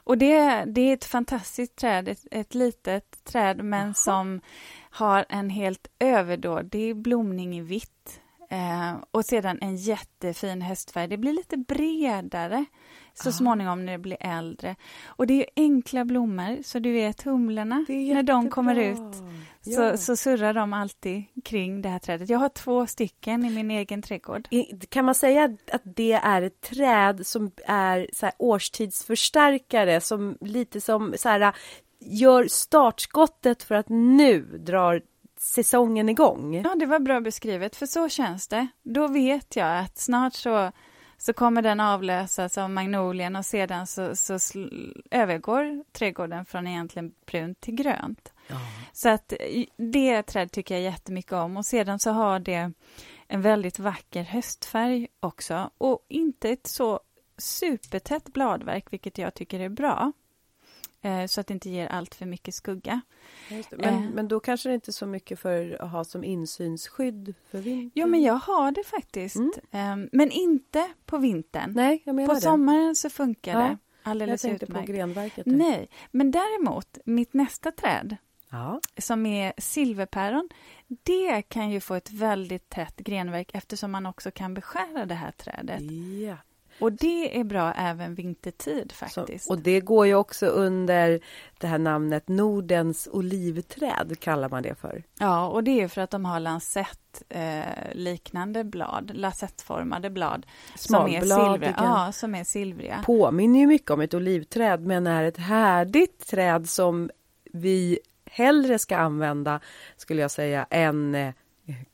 Och 0.03 0.17
det, 0.17 0.63
det 0.67 0.81
är 0.81 0.93
ett 0.93 1.05
fantastiskt 1.05 1.75
träd, 1.75 2.07
ett, 2.07 2.25
ett 2.31 2.55
litet 2.55 3.23
träd 3.23 3.63
men 3.63 3.85
Jaha. 3.85 3.93
som 3.93 4.41
har 4.89 5.25
en 5.29 5.49
helt 5.49 5.87
överdådig 5.99 6.95
blomning 6.95 7.57
i 7.57 7.61
vitt. 7.61 8.19
Eh, 8.49 8.93
och 9.11 9.25
sedan 9.25 9.57
en 9.61 9.75
jättefin 9.75 10.61
höstfärg. 10.61 11.07
Det 11.07 11.17
blir 11.17 11.33
lite 11.33 11.57
bredare 11.57 12.65
så 13.13 13.29
Ah. 13.29 13.31
småningom 13.31 13.85
när 13.85 13.91
det 13.91 13.97
blir 13.99 14.17
äldre. 14.19 14.75
Och 15.05 15.27
det 15.27 15.33
är 15.33 15.45
enkla 15.55 16.05
blommor, 16.05 16.63
så 16.63 16.79
du 16.79 16.91
vet 16.93 17.21
humlorna, 17.23 17.85
när 17.89 18.23
de 18.23 18.49
kommer 18.49 18.75
ut 18.75 19.15
så, 19.61 19.81
Ja. 19.81 19.97
så 19.97 20.15
surrar 20.15 20.53
de 20.53 20.73
alltid 20.73 21.23
kring 21.45 21.81
det 21.81 21.89
här 21.89 21.99
trädet. 21.99 22.29
Jag 22.29 22.39
har 22.39 22.49
två 22.49 22.87
stycken 22.87 23.45
i 23.45 23.49
min 23.49 23.71
egen 23.71 24.01
trädgård. 24.01 24.47
Kan 24.89 25.05
man 25.05 25.15
säga 25.15 25.57
att 25.71 25.81
det 25.95 26.11
är 26.13 26.41
ett 26.41 26.61
träd 26.61 27.27
som 27.27 27.51
är 27.65 28.09
så 28.13 28.29
årstidsförstärkare, 28.39 30.01
som 30.01 30.37
lite 30.41 30.81
som 30.81 31.13
så 31.17 31.29
här, 31.29 31.55
gör 31.99 32.47
startskottet 32.47 33.63
för 33.63 33.75
att 33.75 33.89
nu 33.89 34.41
drar 34.41 35.01
säsongen 35.43 36.09
igång? 36.09 36.55
Ja, 36.55 36.75
det 36.75 36.85
var 36.85 36.99
bra 36.99 37.21
beskrivet, 37.21 37.75
för 37.75 37.85
så 37.85 38.09
känns 38.09 38.47
det. 38.47 38.67
Då 38.83 39.07
vet 39.07 39.55
jag 39.55 39.79
att 39.79 39.97
snart 39.97 40.33
så, 40.33 40.71
så 41.17 41.33
kommer 41.33 41.61
den 41.61 41.79
avlösas 41.79 42.57
av 42.57 42.69
magnolien 42.69 43.35
och 43.35 43.45
sedan 43.45 43.87
så, 43.87 44.15
så 44.15 44.37
övergår 45.11 45.83
trädgården 45.91 46.45
från 46.45 46.67
egentligen 46.67 47.13
brunt 47.25 47.61
till 47.61 47.75
grönt. 47.75 48.33
Ja. 48.47 48.55
Så 48.93 49.09
att 49.09 49.33
det 49.77 50.23
träd 50.23 50.51
tycker 50.51 50.75
jag 50.75 50.83
jättemycket 50.83 51.33
om 51.33 51.57
och 51.57 51.65
sedan 51.65 51.99
så 51.99 52.11
har 52.11 52.39
det 52.39 52.71
en 53.27 53.41
väldigt 53.41 53.79
vacker 53.79 54.23
höstfärg 54.23 55.07
också 55.19 55.69
och 55.77 56.05
inte 56.09 56.49
ett 56.49 56.67
så 56.67 56.99
supertätt 57.37 58.33
bladverk, 58.33 58.93
vilket 58.93 59.17
jag 59.17 59.33
tycker 59.33 59.59
är 59.59 59.69
bra. 59.69 60.11
Eh, 61.05 61.25
Så 61.25 61.41
att 61.41 61.47
det 61.47 61.53
inte 61.53 61.69
ger 61.69 61.87
allt 61.87 62.15
för 62.15 62.25
mycket 62.25 62.55
skugga. 62.55 63.01
Men, 63.71 63.83
Eh. 63.93 64.01
men 64.13 64.27
då 64.27 64.39
kanske 64.39 64.69
det 64.69 64.75
inte 64.75 64.89
är 64.89 64.93
så 64.93 65.05
mycket 65.05 65.39
för 65.39 65.77
att 65.81 65.91
ha 65.91 66.03
som 66.03 66.23
insynsskydd 66.23 67.35
för 67.51 67.57
vintern? 67.57 67.91
Jo, 67.95 68.07
men 68.07 68.21
jag 68.21 68.33
har 68.33 68.71
det 68.71 68.83
faktiskt. 68.83 69.35
Mm. 69.35 69.51
Ehm, 69.71 70.09
Men 70.11 70.31
inte 70.31 70.87
på 71.05 71.17
vintern. 71.17 71.73
Nej, 71.75 72.01
jag 72.05 72.15
menar 72.15 72.27
På 72.27 72.33
det. 72.33 72.41
sommaren 72.41 72.95
så 72.95 73.09
funkar 73.09 73.51
Ja, 73.51 73.59
det 73.59 73.77
Jag 74.03 74.11
alldeles 74.11 74.41
tänkte 74.41 74.65
utmärkt. 74.65 74.87
på 74.87 74.93
grenverket. 74.93 75.45
Nej, 75.45 75.89
men 76.11 76.31
däremot, 76.31 76.97
mitt 77.05 77.33
nästa 77.33 77.71
träd 77.71 78.17
Ja. 78.49 78.79
som 78.97 79.25
är 79.25 79.53
silverpäron, 79.57 80.49
det 80.87 81.41
kan 81.41 81.69
ju 81.69 81.79
få 81.79 81.93
ett 81.95 82.11
väldigt 82.11 82.69
tätt 82.69 82.95
grenverk 82.97 83.51
eftersom 83.53 83.91
man 83.91 84.05
också 84.05 84.31
kan 84.31 84.53
beskära 84.53 85.05
det 85.05 85.15
här 85.15 85.31
trädet. 85.31 85.81
ja. 86.27 86.37
Och 86.83 86.91
det 86.91 87.39
är 87.39 87.43
bra 87.43 87.73
även 87.73 88.15
vintertid 88.15 88.91
faktiskt. 88.91 89.45
Så, 89.45 89.53
och 89.53 89.59
det 89.59 89.79
går 89.79 90.07
ju 90.07 90.15
också 90.15 90.45
under 90.45 91.19
det 91.57 91.67
här 91.67 91.77
namnet 91.77 92.27
Nordens 92.27 93.09
olivträd, 93.11 94.19
kallar 94.19 94.49
man 94.49 94.63
det 94.63 94.75
för. 94.75 95.03
Ja, 95.19 95.47
och 95.47 95.63
det 95.63 95.81
är 95.81 95.87
för 95.87 96.01
att 96.01 96.11
de 96.11 96.25
har 96.25 96.39
lansett 96.39 97.23
eh, 97.29 97.61
liknande 97.93 98.63
blad, 98.63 99.11
lansettformade 99.13 100.09
blad. 100.09 100.45
Som 100.75 101.07
är 101.07 101.21
silvriga. 101.21 101.75
Ja, 101.77 102.11
som 102.11 102.35
är 102.35 102.43
silvriga. 102.43 103.03
Påminner 103.05 103.59
ju 103.59 103.67
mycket 103.67 103.91
om 103.91 104.01
ett 104.01 104.13
olivträd, 104.13 104.81
men 104.81 105.07
är 105.07 105.23
ett 105.23 105.37
härdigt 105.37 106.27
träd 106.27 106.69
som 106.69 107.09
vi 107.53 107.99
hellre 108.25 108.79
ska 108.79 108.97
använda, 108.97 109.59
skulle 109.97 110.21
jag 110.21 110.31
säga, 110.31 110.67
än 110.69 111.15
eh, 111.15 111.33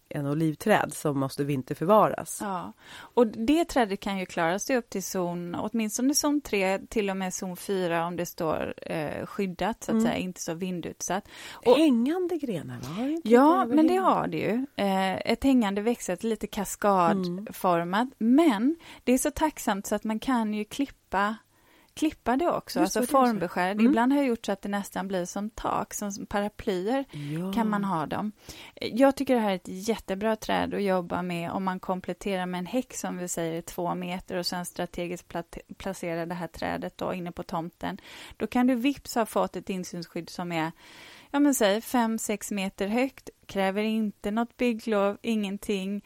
en 0.10 0.26
olivträd 0.28 0.94
som 0.94 1.20
måste 1.20 1.44
vinterförvaras. 1.44 2.38
Ja, 2.42 2.74
och 2.98 3.28
det 3.28 3.66
trädet 3.66 4.00
kan 4.00 4.18
ju 4.18 4.26
klara 4.26 4.60
sig 4.60 4.78
upp 4.78 4.90
till 4.90 5.04
zon, 5.04 5.56
åtminstone 5.56 6.14
zon 6.14 6.42
3, 6.42 6.80
till 6.80 7.10
och 7.10 7.18
med 7.18 7.34
zon 7.34 7.58
4 7.58 8.06
om 8.08 8.16
det 8.16 8.26
står 8.26 8.74
eh, 8.82 9.26
skyddat, 9.26 9.84
så 9.84 9.92
att 9.92 9.96
Mm. 9.96 10.06
säga, 10.06 10.18
inte 10.18 10.42
så 10.42 10.54
vindutsatt. 10.54 11.28
Och- 11.52 11.78
Hängande 11.78 12.38
grenar, 12.38 12.76
va? 12.80 13.22
Ja, 13.24 13.66
men 13.66 13.88
det 13.88 13.96
har 13.96 14.28
det 14.28 14.38
ju. 14.38 14.66
Eh, 14.76 15.16
ett 15.32 15.44
hängande 15.44 15.82
växtsätt, 15.82 16.24
lite 16.24 16.48
kaskadformat, 16.48 18.08
Mm. 18.20 18.36
men 18.36 18.76
det 19.04 19.12
är 19.14 19.18
så 19.18 19.32
tacksamt 19.32 19.88
så 19.88 19.96
att 19.96 20.04
man 20.04 20.20
kan 20.20 20.54
ju 20.54 20.66
klippa 20.66 21.36
klippa 22.00 22.38
det 22.38 22.48
också, 22.50 22.80
Just 22.80 22.98
alltså 22.98 23.12
formbeskära. 23.12 23.72
Mm. 23.72 23.86
Ibland 23.86 24.14
har 24.14 24.20
jag 24.20 24.28
gjort 24.28 24.46
så 24.46 24.52
att 24.52 24.62
det 24.62 24.70
nästan 24.70 25.08
blir 25.08 25.26
som 25.26 25.50
tak, 25.50 25.94
som 25.94 26.26
paraplyer 26.26 27.06
Ja. 27.12 27.54
kan 27.54 27.70
man 27.70 27.84
ha 27.84 28.06
dem. 28.06 28.32
Jag 28.82 29.16
tycker 29.16 29.34
det 29.36 29.42
här 29.42 29.52
är 29.52 29.56
ett 29.56 29.68
jättebra 29.88 30.36
träd 30.36 30.74
att 30.74 30.84
jobba 30.84 31.22
med 31.22 31.52
om 31.52 31.64
man 31.64 31.80
kompletterar 31.80 32.46
med 32.46 32.60
en 32.60 32.66
häck 32.66 32.94
som 32.94 33.18
vi 33.18 33.28
säger 33.28 33.54
är 33.54 33.62
två 33.62 33.96
meter 33.96 34.38
och 34.38 34.46
sen 34.46 34.66
strategiskt 34.66 35.28
plat- 35.28 35.58
placera 35.78 36.26
det 36.26 36.36
här 36.36 36.48
trädet 36.48 36.98
då 36.98 37.14
inne 37.14 37.32
på 37.32 37.44
tomten. 37.44 37.98
Då 38.38 38.48
kan 38.48 38.68
du 38.68 38.76
vips 38.76 39.16
ha 39.16 39.26
fått 39.26 39.56
ett 39.56 39.70
insynsskydd 39.70 40.30
som 40.30 40.52
är 40.52 40.72
ja 41.32 41.40
men 41.40 41.56
säg 41.56 41.80
5-6 41.80 42.54
meter 42.54 42.88
högt, 42.88 43.30
kräver 43.46 43.84
inte 43.84 44.32
något 44.32 44.58
bygglov, 44.58 45.18
ingenting. 45.22 46.02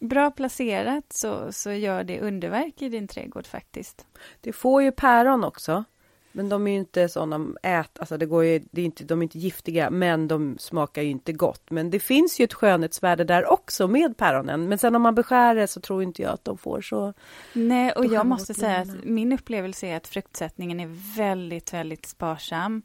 Bra 0.00 0.30
placerat 0.30 1.04
så, 1.08 1.52
så 1.52 1.72
gör 1.72 2.04
det 2.04 2.20
underverk 2.20 2.82
i 2.82 2.88
din 2.88 3.08
trädgård 3.08 3.46
faktiskt. 3.46 4.06
Det 4.40 4.52
får 4.52 4.82
ju 4.82 4.92
päron 4.92 5.44
också. 5.44 5.84
Men 6.32 6.48
de 6.48 6.66
är 6.66 6.70
ju 6.70 6.78
inte 6.78 7.08
sådana 7.08 7.46
ät, 7.62 7.98
alltså 7.98 8.16
det 8.16 8.26
går 8.26 8.44
ju, 8.44 8.60
det 8.70 8.80
är 8.80 8.84
inte, 8.84 9.04
de 9.04 9.18
är 9.18 9.22
inte 9.22 9.38
giftiga 9.38 9.90
men 9.90 10.28
de 10.28 10.58
smakar 10.58 11.02
ju 11.02 11.10
inte 11.10 11.32
gott. 11.32 11.70
Men 11.70 11.90
det 11.90 12.00
finns 12.00 12.40
ju 12.40 12.44
ett 12.44 12.54
skönhetsvärde 12.54 13.24
där 13.24 13.52
också 13.52 13.88
med 13.88 14.16
päronen. 14.16 14.68
Men 14.68 14.78
sen 14.78 14.94
om 14.94 15.02
man 15.02 15.14
beskär 15.14 15.54
det 15.54 15.66
så 15.66 15.80
tror 15.80 16.02
inte 16.02 16.22
jag 16.22 16.32
att 16.32 16.44
de 16.44 16.58
får 16.58 16.80
så. 16.80 17.14
Nej, 17.52 17.92
och 17.92 18.06
jag 18.06 18.26
måste 18.26 18.54
säga 18.54 18.78
att 18.78 19.04
min 19.04 19.32
upplevelse 19.32 19.86
är 19.86 19.96
att 19.96 20.06
fruktsättningen 20.06 20.80
är 20.80 21.16
väldigt, 21.16 21.72
väldigt 21.72 22.06
sparsam. 22.06 22.82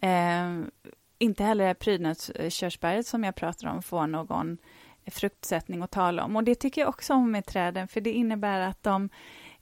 Eh, 0.00 0.60
inte 1.18 1.44
heller 1.44 1.74
prydnadskörsbäret 1.74 3.06
som 3.06 3.24
jag 3.24 3.34
pratar 3.34 3.68
om 3.68 3.82
får 3.82 4.06
någon 4.06 4.58
fruktsättning 5.06 5.82
att 5.82 5.90
tala 5.90 6.24
om. 6.24 6.36
Och 6.36 6.44
det 6.44 6.54
tycker 6.54 6.80
jag 6.80 6.88
också 6.88 7.14
om 7.14 7.30
med 7.30 7.46
träden, 7.46 7.88
för 7.88 8.00
det 8.00 8.12
innebär 8.12 8.60
att 8.60 8.82
de 8.82 9.08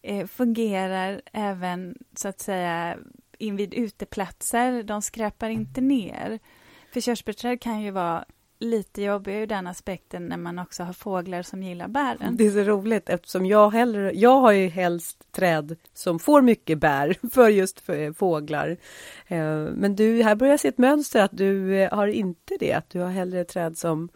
eh, 0.03 0.27
fungerar 0.27 1.23
även 1.33 1.99
så 2.17 2.29
att 2.29 2.41
säga 2.41 2.97
invid 3.39 3.75
uteplatser. 3.75 4.83
De 4.83 5.03
skräpar 5.03 5.49
inte 5.49 5.81
ner. 5.81 6.39
För 6.93 7.01
körsbärsträd 7.01 7.61
kan 7.61 7.81
ju 7.81 7.91
vara 7.91 8.25
lite 8.63 9.03
jobbiga 9.03 9.39
ur 9.39 9.47
den 9.47 9.67
aspekten 9.67 10.27
när 10.27 10.37
man 10.37 10.59
också 10.59 10.83
har 10.83 10.93
fåglar 10.93 11.43
som 11.43 11.63
gillar 11.63 11.89
bären. 11.89 12.37
Det 12.37 12.47
är 12.47 12.51
så 12.51 12.61
roligt 12.61 13.09
eftersom 13.09 13.47
jag 13.47 13.71
hellre, 13.71 14.13
jag 14.15 14.41
har 14.41 14.53
ju 14.53 14.69
helst 14.69 15.33
träd 15.33 15.77
som 15.95 16.19
får 16.19 16.43
mycket 16.43 16.79
bär 16.79 17.17
för 17.33 17.49
just 17.49 17.81
för 17.81 18.13
fåglar. 18.13 18.77
Eh, 19.27 19.55
men 19.75 19.97
du, 19.97 20.23
här 20.23 20.35
börjar 20.35 20.53
jag 20.53 20.61
se 20.61 20.69
ett 20.69 20.79
mönster 20.79 21.23
att 21.23 21.37
du 21.37 21.77
eh, 21.77 21.95
har 21.95 22.07
inte 22.07 22.57
det, 22.61 22.73
att 22.73 22.91
du 22.91 23.01
har 23.01 23.11
hellre 23.11 23.45
träd 23.45 23.79
som 23.79 24.09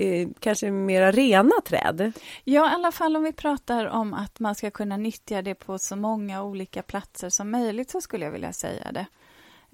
eh, 0.00 0.28
kanske 0.38 0.70
mera 0.70 1.10
rena 1.10 1.54
träd. 1.64 2.12
Ja, 2.44 2.70
i 2.70 2.74
alla 2.74 2.92
fall 2.92 3.16
om 3.16 3.22
vi 3.22 3.32
pratar 3.32 3.86
om 3.86 4.14
att 4.14 4.40
man 4.40 4.54
ska 4.54 4.70
kunna 4.70 4.96
nyttja 4.96 5.42
det 5.42 5.54
på 5.54 5.78
så 5.78 5.96
många 5.96 6.42
olika 6.42 6.82
platser 6.82 7.28
som 7.28 7.50
möjligt 7.50 7.90
så 7.90 8.00
skulle 8.00 8.24
jag 8.24 8.32
vilja 8.32 8.52
säga 8.52 8.92
det, 8.92 9.06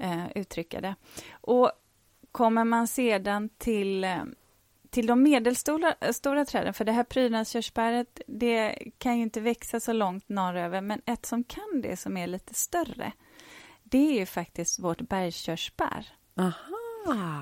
eh, 0.05 0.25
uttrycka 0.35 0.81
det. 0.81 0.95
Och 1.41 1.73
kommer 2.33 2.65
man 2.65 2.87
sedan 2.87 3.49
till 3.59 4.05
eh, 4.05 4.25
till 4.91 5.07
de 5.07 5.23
medelstora 5.23 5.95
stora 6.13 6.45
träden, 6.45 6.75
för 6.75 6.85
det 6.85 6.93
här 6.93 7.05
prydnadskörsbäret, 7.05 8.21
det 8.27 8.79
kan 8.99 9.17
ju 9.17 9.23
inte 9.23 9.41
växa 9.41 9.81
så 9.81 9.93
långt 9.93 10.29
norröver, 10.29 10.81
men 10.81 11.03
ett 11.07 11.27
som 11.27 11.45
kan 11.45 11.81
det, 11.83 11.97
som 11.97 12.17
är 12.17 12.27
lite 12.27 12.55
större, 12.55 13.13
det 13.83 13.99
är 13.99 14.19
ju 14.19 14.27
faktiskt 14.27 14.79
vårt 14.79 15.01
bergskörsbär. 15.01 16.09
Aha. 16.37 16.76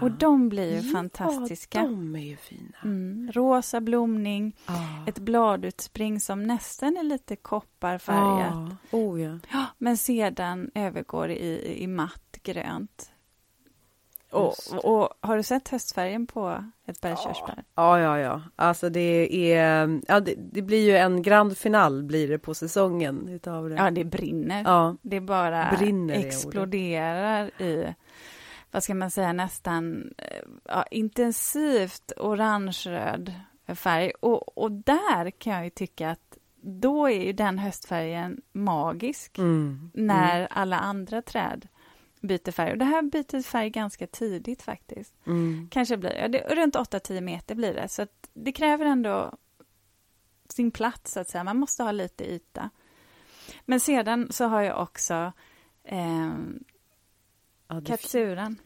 Och 0.03 0.11
de 0.11 0.49
blir 0.49 0.71
ju 0.71 0.87
ja, 0.87 0.93
fantastiska. 0.93 1.83
de 1.83 2.17
är 2.17 2.21
ju 2.21 2.37
fina. 2.37 2.79
Mm, 2.85 3.31
rosa 3.33 3.81
blomning, 3.81 4.57
ah. 4.67 5.07
ett 5.07 5.19
bladutspring 5.19 6.21
som 6.21 6.43
nästan 6.43 6.97
är 6.97 7.03
lite 7.03 7.37
kopparfärgat. 7.37 8.55
Ah. 8.55 8.97
Oh, 8.97 9.23
ja. 9.23 9.39
ja. 9.53 9.67
men 9.79 9.97
sedan 9.97 10.71
övergår 10.75 11.31
i, 11.31 11.83
i 11.83 11.87
matt 11.87 12.39
grönt. 12.43 13.11
Och, 14.35 14.55
och, 14.85 15.09
har 15.21 15.37
du 15.37 15.43
sett 15.43 15.69
höstfärgen 15.69 16.27
på 16.27 16.65
ett 16.87 17.01
bergskörsbär? 17.01 17.65
Ja, 17.75 18.01
ja, 18.01 18.19
ja. 18.19 18.43
Alltså 18.57 18.89
det 18.89 19.53
är, 19.53 20.01
ja 20.09 20.21
det, 20.21 20.35
det, 20.39 20.62
blir 20.62 20.87
ju 20.87 20.97
en 20.97 21.23
grand 21.23 21.59
final 21.59 22.03
blir 22.03 22.29
det 22.29 22.39
på 22.39 22.55
säsongen 22.55 23.29
utav 23.29 23.69
det. 23.69 23.75
Ja, 23.75 23.91
det 23.91 24.05
brinner. 24.05 24.62
Ja. 24.65 24.97
Det 25.03 25.21
bara 25.21 25.77
brinner 25.79 26.15
exploderar 26.15 27.62
i 27.62 27.95
vad 28.75 28.85
ska 28.85 28.95
man 28.95 29.11
säga, 29.11 29.33
nästan 29.33 30.11
eh, 30.18 30.43
ja, 30.64 30.85
intensivt 30.91 32.12
orange-röd 32.16 33.33
färg. 33.75 34.12
Och, 34.20 34.59
och 34.59 34.72
där 34.72 35.31
kan 35.31 35.53
jag 35.53 35.64
ju 35.64 35.70
tycka 35.70 36.11
att 36.11 36.39
då 36.61 37.07
är 37.07 37.25
ju 37.25 37.33
den 37.33 37.59
höstfärgen 37.59 38.43
magisk 38.53 39.39
mm. 39.39 39.91
när 39.95 40.37
mm. 40.37 40.49
alla 40.51 40.79
andra 40.79 41.22
träd 41.22 41.68
byter 42.20 42.51
färg. 42.51 42.72
Och 42.72 42.79
det 42.79 42.85
här 42.85 43.03
byter 43.03 43.43
färg 43.43 43.70
ganska 43.70 44.07
tidigt 44.07 44.62
faktiskt. 44.62 45.14
Mm. 45.27 45.68
Kanske 45.70 45.97
blir 45.97 46.16
ja, 46.16 46.29
det, 46.29 46.55
runt 46.55 46.77
8-10 46.77 47.20
meter 47.20 47.55
blir 47.55 47.75
det. 47.75 47.89
Så 47.89 48.07
det 48.33 48.53
kräver 48.53 48.85
ändå 48.85 49.33
sin 50.49 50.70
plats, 50.70 51.12
så 51.12 51.20
att 51.20 51.29
säga. 51.29 51.45
Man 51.45 51.59
måste 51.59 51.83
ha 51.83 51.93
lite 51.93 52.25
yta. 52.33 52.70
Men 53.64 53.81
sedan 53.81 54.29
så 54.31 54.45
har 54.45 54.62
jag 54.62 54.83
också 54.83 55.33
eh, 55.85 56.33
Ja, 57.68 57.81
Katsuran. 57.87 58.57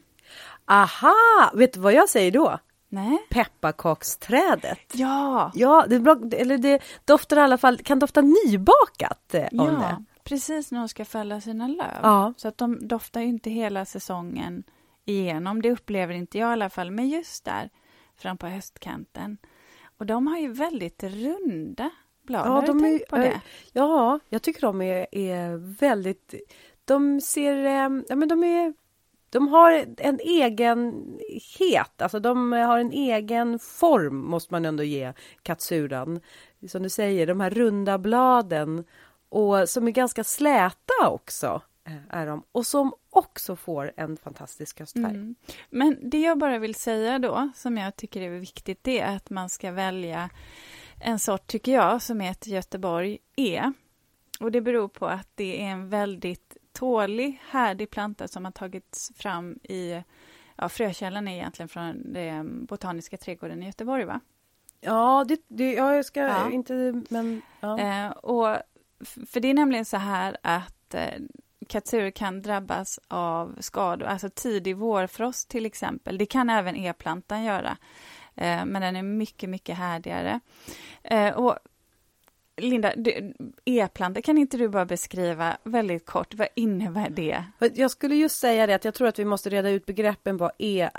Aha! 0.68 1.50
Vet 1.54 1.72
du 1.72 1.80
vad 1.80 1.92
jag 1.92 2.08
säger 2.08 2.30
då? 2.30 2.58
Nej. 2.88 3.26
Pepparkaksträdet. 3.30 4.80
Ja! 4.92 5.52
Ja, 5.54 5.86
det, 5.88 5.96
eller 6.36 6.58
det 6.58 6.82
doftar 7.04 7.36
i 7.36 7.40
alla 7.40 7.58
fall, 7.58 7.78
kan 7.78 7.98
dofta 7.98 8.20
nybakat 8.20 9.34
eh, 9.34 9.42
om 9.42 9.48
ja, 9.52 9.64
det. 9.64 10.04
precis 10.24 10.72
när 10.72 10.78
de 10.78 10.88
ska 10.88 11.04
fälla 11.04 11.40
sina 11.40 11.68
löv. 11.68 11.98
Ja. 12.02 12.34
Så 12.36 12.48
att 12.48 12.58
de 12.58 12.88
doftar 12.88 13.20
ju 13.20 13.26
inte 13.26 13.50
hela 13.50 13.84
säsongen 13.84 14.64
igenom. 15.04 15.62
Det 15.62 15.70
upplever 15.70 16.14
inte 16.14 16.38
jag 16.38 16.50
i 16.50 16.52
alla 16.52 16.70
fall, 16.70 16.90
men 16.90 17.08
just 17.08 17.44
där 17.44 17.70
fram 18.16 18.38
på 18.38 18.46
höstkanten. 18.46 19.38
Och 19.98 20.06
de 20.06 20.26
har 20.26 20.38
ju 20.38 20.52
väldigt 20.52 21.02
runda 21.02 21.90
blad. 22.22 22.46
Ja, 22.46 22.50
har 22.50 22.62
du 22.62 22.80
tänkt 22.80 23.02
är, 23.02 23.06
på 23.06 23.16
det? 23.16 23.40
Ja, 23.72 24.20
jag 24.28 24.42
tycker 24.42 24.60
de 24.60 24.82
är, 24.82 25.06
är 25.12 25.56
väldigt... 25.78 26.34
De 26.84 27.20
ser... 27.20 27.64
Eh, 27.64 28.02
ja, 28.08 28.16
men 28.16 28.28
de 28.28 28.44
är 28.44 28.74
de 29.30 29.48
har 29.48 29.86
en 29.96 30.20
egenhet, 30.20 32.02
alltså 32.02 32.20
de 32.20 32.52
har 32.52 32.78
en 32.78 32.92
egen 32.92 33.58
form 33.58 34.16
måste 34.16 34.54
man 34.54 34.64
ändå 34.64 34.82
ge 34.82 35.12
katsuran. 35.42 36.20
Som 36.68 36.82
du 36.82 36.88
säger, 36.88 37.26
de 37.26 37.40
här 37.40 37.50
runda 37.50 37.98
bladen 37.98 38.84
och 39.28 39.68
som 39.68 39.88
är 39.88 39.92
ganska 39.92 40.24
släta 40.24 41.08
också 41.08 41.62
eh, 41.84 42.16
är 42.18 42.26
de 42.26 42.42
och 42.52 42.66
som 42.66 42.92
också 43.10 43.56
får 43.56 43.92
en 43.96 44.16
fantastisk 44.16 44.80
höstfärg. 44.80 45.04
Mm. 45.04 45.34
Men 45.70 46.10
det 46.10 46.20
jag 46.20 46.38
bara 46.38 46.58
vill 46.58 46.74
säga 46.74 47.18
då, 47.18 47.50
som 47.54 47.76
jag 47.76 47.96
tycker 47.96 48.20
är 48.20 48.30
viktigt, 48.30 48.78
det 48.82 49.00
är 49.00 49.16
att 49.16 49.30
man 49.30 49.48
ska 49.48 49.70
välja 49.70 50.30
en 51.00 51.18
sort, 51.18 51.46
tycker 51.46 51.72
jag, 51.72 52.02
som 52.02 52.20
heter 52.20 52.50
Göteborg 52.50 53.18
E. 53.36 53.72
Och 54.40 54.52
det 54.52 54.60
beror 54.60 54.88
på 54.88 55.06
att 55.06 55.28
det 55.34 55.62
är 55.62 55.66
en 55.66 55.88
väldigt 55.88 56.56
tålig, 56.78 57.40
härdig 57.48 57.90
planta 57.90 58.28
som 58.28 58.44
har 58.44 58.52
tagits 58.52 59.12
fram 59.16 59.58
i... 59.62 60.02
Ja, 60.56 60.68
frökällan 60.68 61.28
är 61.28 61.32
egentligen 61.32 61.68
från 61.68 62.12
den 62.12 62.64
botaniska 62.64 63.16
trädgården 63.16 63.62
i 63.62 63.66
Göteborg, 63.66 64.04
va? 64.04 64.20
Ja, 64.80 65.24
det, 65.28 65.40
det, 65.48 65.72
ja 65.72 65.94
jag 65.94 66.04
ska 66.04 66.20
ja. 66.20 66.50
inte... 66.50 67.02
Men, 67.08 67.42
ja. 67.60 67.78
eh, 67.78 68.10
och, 68.10 68.56
för 69.26 69.40
det 69.40 69.48
är 69.48 69.54
nämligen 69.54 69.84
så 69.84 69.96
här 69.96 70.36
att 70.42 70.94
eh, 70.94 71.20
katsur 71.68 72.10
kan 72.10 72.42
drabbas 72.42 73.00
av 73.08 73.56
skador, 73.60 74.06
alltså 74.06 74.30
tidig 74.30 74.76
vårfrost 74.76 75.48
till 75.48 75.66
exempel. 75.66 76.18
Det 76.18 76.26
kan 76.26 76.50
även 76.50 76.76
e-plantan 76.76 77.44
göra, 77.44 77.76
eh, 78.34 78.64
men 78.64 78.82
den 78.82 78.96
är 78.96 79.02
mycket, 79.02 79.50
mycket 79.50 79.76
härdigare. 79.78 80.40
Eh, 81.02 81.34
och 81.34 81.58
Linda, 82.58 82.92
e-plantor, 83.64 84.20
kan 84.20 84.38
inte 84.38 84.56
du 84.56 84.68
bara 84.68 84.84
beskriva 84.84 85.56
väldigt 85.64 86.06
kort, 86.06 86.34
vad 86.34 86.48
innebär 86.54 87.10
det? 87.10 87.44
Jag 87.74 87.90
skulle 87.90 88.14
just 88.14 88.38
säga 88.38 88.66
det 88.66 88.74
att 88.74 88.84
jag 88.84 88.94
tror 88.94 89.08
att 89.08 89.18
vi 89.18 89.24
måste 89.24 89.50
reda 89.50 89.70
ut 89.70 89.86
begreppen 89.86 90.36
vad 90.36 90.50
e 90.58 90.90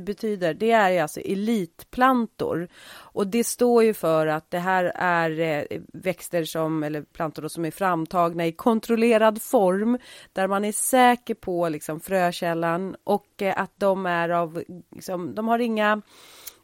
betyder. 0.00 0.54
Det 0.54 0.70
är 0.70 1.02
alltså 1.02 1.20
elitplantor 1.20 2.68
och 2.90 3.26
det 3.26 3.44
står 3.44 3.84
ju 3.84 3.94
för 3.94 4.26
att 4.26 4.50
det 4.50 4.58
här 4.58 4.92
är 4.94 5.40
eh, 5.40 5.80
växter 5.92 6.44
som, 6.44 6.82
eller 6.82 7.02
plantor 7.02 7.48
som 7.48 7.64
är 7.64 7.70
framtagna 7.70 8.46
i 8.46 8.52
kontrollerad 8.52 9.42
form 9.42 9.98
där 10.32 10.46
man 10.46 10.64
är 10.64 10.72
säker 10.72 11.34
på 11.34 11.68
liksom 11.68 12.00
frökällan 12.00 12.96
och 13.04 13.42
eh, 13.42 13.60
att 13.60 13.72
de 13.76 14.06
är 14.06 14.28
av, 14.28 14.62
liksom, 14.90 15.34
de 15.34 15.48
har 15.48 15.58
inga 15.58 16.02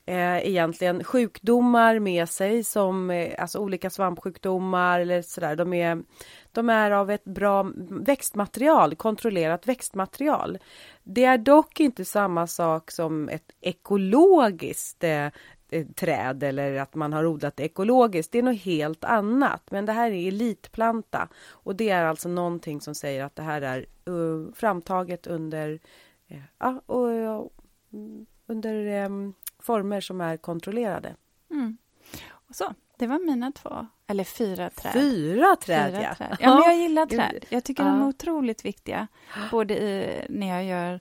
eh, 0.06 0.46
egentligen 0.48 1.04
sjukdomar 1.04 1.98
med 1.98 2.28
sig 2.28 2.64
som 2.64 3.10
eh, 3.10 3.34
alltså 3.38 3.58
olika 3.58 3.90
svampsjukdomar 3.90 5.00
eller 5.00 5.22
sådär. 5.22 5.56
De 5.56 5.72
är, 5.72 6.02
de 6.52 6.70
är 6.70 6.90
av 6.90 7.10
ett 7.10 7.24
bra 7.24 7.70
växtmaterial, 7.90 8.94
kontrollerat 8.94 9.68
växtmaterial. 9.68 10.58
Det 11.02 11.24
är 11.24 11.38
dock 11.38 11.80
inte 11.80 12.04
samma 12.04 12.46
sak 12.46 12.90
som 12.90 13.28
ett 13.28 13.52
ekologiskt 13.60 15.04
eh, 15.04 15.26
eh 15.70 15.86
träd 15.96 16.42
eller 16.42 16.74
att 16.74 16.94
man 16.94 17.12
har 17.12 17.26
odlat 17.26 17.60
ekologiskt. 17.60 18.32
Det 18.32 18.38
är 18.38 18.42
något 18.42 18.62
helt 18.62 19.04
annat. 19.04 19.62
Men 19.70 19.86
det 19.86 19.92
här 19.92 20.10
är 20.10 20.28
elitplanta 20.28 21.28
och 21.48 21.76
det 21.76 21.90
är 21.90 22.04
alltså 22.04 22.28
någonting 22.28 22.80
som 22.80 22.94
säger 22.94 23.24
att 23.24 23.36
det 23.36 23.42
här 23.42 23.62
är 23.62 23.86
uh, 24.08 24.52
framtaget 24.54 25.26
under 25.26 25.80
uh, 26.30 26.68
uh, 26.90 27.46
under 28.46 29.04
um, 29.04 29.34
former 29.64 30.00
som 30.00 30.20
är 30.20 30.36
kontrollerade. 30.36 31.16
Mm. 31.50 31.76
Och 32.30 32.54
så, 32.54 32.74
det 32.98 33.06
var 33.06 33.18
mina 33.18 33.52
två, 33.52 33.86
eller 34.06 34.24
fyra 34.24 34.70
träd. 34.70 34.92
Fyra 34.92 35.56
träd, 35.56 35.90
fyra 35.90 36.02
ja. 36.02 36.14
Träd. 36.14 36.36
Ja, 36.40 36.54
men 36.54 36.62
jag 36.62 36.76
gillar 36.76 37.06
träd. 37.06 37.44
Jag 37.48 37.64
tycker 37.64 37.82
ja. 37.82 37.88
de 37.88 38.02
är 38.02 38.08
otroligt 38.08 38.64
viktiga, 38.64 39.08
både 39.50 39.74
i, 39.74 40.26
när 40.28 40.46
jag 40.46 40.64
gör 40.64 41.00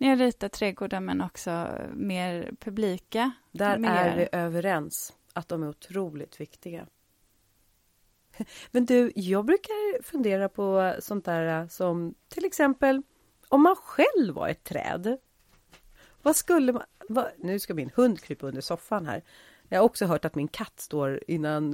när 0.00 0.08
jag 0.08 0.20
ritar 0.20 0.48
trädgårdar 0.48 1.00
men 1.00 1.20
också 1.20 1.68
mer 1.92 2.52
publika 2.60 3.30
Där 3.52 3.78
miljöer. 3.78 4.06
är 4.06 4.16
vi 4.16 4.28
överens, 4.32 5.12
att 5.32 5.48
de 5.48 5.62
är 5.62 5.68
otroligt 5.68 6.40
viktiga. 6.40 6.86
Men 8.70 8.86
du, 8.86 9.12
jag 9.14 9.44
brukar 9.44 10.02
fundera 10.02 10.48
på 10.48 10.94
sånt 10.98 11.24
där 11.24 11.68
som 11.68 12.14
till 12.28 12.44
exempel 12.44 13.02
om 13.48 13.62
man 13.62 13.76
själv 13.76 14.34
var 14.34 14.48
ett 14.48 14.64
träd. 14.64 15.18
Vad 16.22 16.36
skulle 16.36 16.72
man... 16.72 16.82
Vad, 17.08 17.26
nu 17.38 17.58
ska 17.58 17.74
min 17.74 17.90
hund 17.94 18.20
krypa 18.20 18.46
under 18.46 18.60
soffan 18.60 19.06
här. 19.06 19.22
Jag 19.68 19.78
har 19.78 19.84
också 19.84 20.06
hört 20.06 20.24
att 20.24 20.34
min 20.34 20.48
katt 20.48 20.80
står 20.80 21.20
innan, 21.26 21.70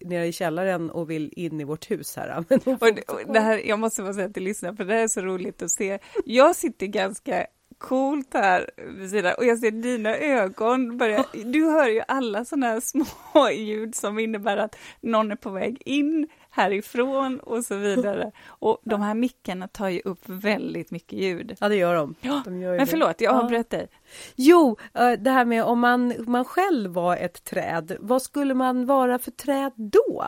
nere 0.00 0.26
i 0.26 0.32
källaren 0.32 0.90
och 0.90 1.10
vill 1.10 1.32
in 1.36 1.60
i 1.60 1.64
vårt 1.64 1.90
hus 1.90 2.16
här. 2.16 2.38
Och 2.48 2.94
det, 2.94 3.02
och 3.02 3.32
det 3.32 3.40
här 3.40 3.58
jag 3.58 3.78
måste 3.78 4.02
bara 4.02 4.14
säga 4.14 4.28
till 4.28 4.42
lyssnarna, 4.42 4.76
för 4.76 4.84
det 4.84 4.94
här 4.94 5.02
är 5.02 5.08
så 5.08 5.20
roligt 5.20 5.62
att 5.62 5.70
se. 5.70 5.98
Jag 6.24 6.56
sitter 6.56 6.86
ganska 6.86 7.46
coolt 7.78 8.34
här 8.34 8.70
vid 8.98 9.10
sidan 9.10 9.34
och 9.38 9.44
jag 9.44 9.58
ser 9.58 9.70
dina 9.70 10.16
ögon 10.16 10.98
börja, 10.98 11.24
du 11.44 11.64
hör 11.64 11.88
ju 11.88 12.02
alla 12.08 12.44
sådana 12.44 12.66
här 12.66 12.80
små 13.32 13.50
ljud 13.50 13.94
som 13.94 14.18
innebär 14.18 14.56
att 14.56 14.76
någon 15.00 15.32
är 15.32 15.36
på 15.36 15.50
väg 15.50 15.82
in 15.84 16.28
härifrån 16.50 17.40
och 17.40 17.64
så 17.64 17.76
vidare. 17.76 18.32
Och 18.46 18.78
de 18.84 19.00
här 19.00 19.14
mickarna 19.14 19.68
tar 19.68 19.88
ju 19.88 20.00
upp 20.04 20.28
väldigt 20.28 20.90
mycket 20.90 21.18
ljud. 21.18 21.56
Ja, 21.60 21.68
det 21.68 21.76
gör 21.76 21.94
de. 21.94 22.14
Ja, 22.20 22.42
de 22.44 22.60
gör 22.60 22.76
men 22.76 22.86
förlåt, 22.86 23.20
jag 23.20 23.34
avbröt 23.34 23.70
dig. 23.70 23.88
Jo, 24.36 24.76
eh, 24.94 25.12
det 25.12 25.30
här 25.30 25.44
med 25.44 25.64
om 25.64 25.80
man, 25.80 26.14
man 26.18 26.44
själv 26.44 26.90
var 26.90 27.16
ett 27.16 27.44
träd, 27.44 27.96
vad 28.00 28.22
skulle 28.22 28.54
man 28.54 28.86
vara 28.86 29.18
för 29.18 29.30
träd 29.30 29.72
då? 29.76 30.24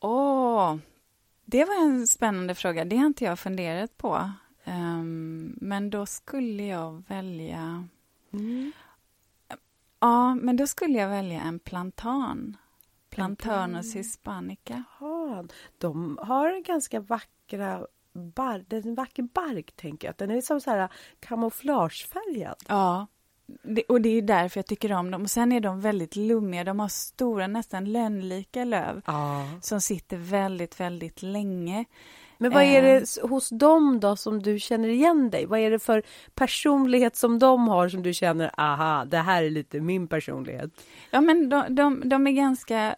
Åh, 0.00 0.72
oh, 0.72 0.76
det 1.44 1.64
var 1.64 1.82
en 1.82 2.06
spännande 2.06 2.54
fråga. 2.54 2.84
Det 2.84 2.96
har 2.96 3.06
inte 3.06 3.24
jag 3.24 3.38
funderat 3.38 3.96
på. 3.96 4.30
Um, 4.64 5.58
men 5.60 5.90
då 5.90 6.06
skulle 6.06 6.66
jag 6.66 7.02
välja... 7.08 7.88
Mm. 8.32 8.72
Ja, 10.00 10.34
men 10.34 10.56
då 10.56 10.66
skulle 10.66 10.98
jag 10.98 11.08
välja 11.08 11.40
en 11.40 11.58
plantan. 11.58 12.56
Plantanus 13.16 13.96
hispanica. 13.96 14.84
Jaha, 15.00 15.44
de 15.78 16.18
har 16.22 16.64
ganska 16.64 17.00
vackra 17.00 17.86
bark, 18.12 18.64
det 18.68 18.76
är 18.76 18.86
en 18.86 18.94
vacker 18.94 19.22
bark 19.22 19.72
tänker 19.76 20.08
jag. 20.08 20.14
Den 20.18 20.30
är 20.30 20.40
som 20.40 20.60
så 20.60 20.70
här 20.70 20.88
kamouflagefärgad. 21.20 22.56
Ja, 22.68 23.06
det, 23.62 23.82
och 23.82 24.00
det 24.00 24.08
är 24.08 24.22
därför 24.22 24.58
jag 24.58 24.66
tycker 24.66 24.92
om 24.92 25.10
dem. 25.10 25.22
Och 25.22 25.30
sen 25.30 25.52
är 25.52 25.60
de 25.60 25.80
väldigt 25.80 26.16
lummiga. 26.16 26.64
De 26.64 26.80
har 26.80 26.88
stora, 26.88 27.46
nästan 27.46 27.92
lönnlika 27.92 28.64
löv 28.64 29.02
ja. 29.06 29.48
som 29.62 29.80
sitter 29.80 30.16
väldigt, 30.16 30.80
väldigt 30.80 31.22
länge. 31.22 31.84
Men 32.38 32.52
vad 32.52 32.62
är 32.62 32.82
det 32.82 33.18
eh. 33.18 33.28
hos 33.28 33.48
dem 33.48 34.00
då 34.00 34.16
som 34.16 34.42
du 34.42 34.58
känner 34.58 34.88
igen 34.88 35.30
dig? 35.30 35.46
Vad 35.46 35.60
är 35.60 35.70
det 35.70 35.78
för 35.78 36.02
personlighet 36.34 37.16
som 37.16 37.38
de 37.38 37.68
har 37.68 37.88
som 37.88 38.02
du 38.02 38.14
känner, 38.14 38.50
aha, 38.60 39.04
det 39.04 39.18
här 39.18 39.42
är 39.42 39.50
lite 39.50 39.80
min 39.80 40.08
personlighet? 40.08 40.70
Ja, 41.10 41.20
men 41.20 41.48
de, 41.48 41.64
de, 41.68 42.08
de 42.08 42.26
är 42.26 42.30
ganska 42.30 42.96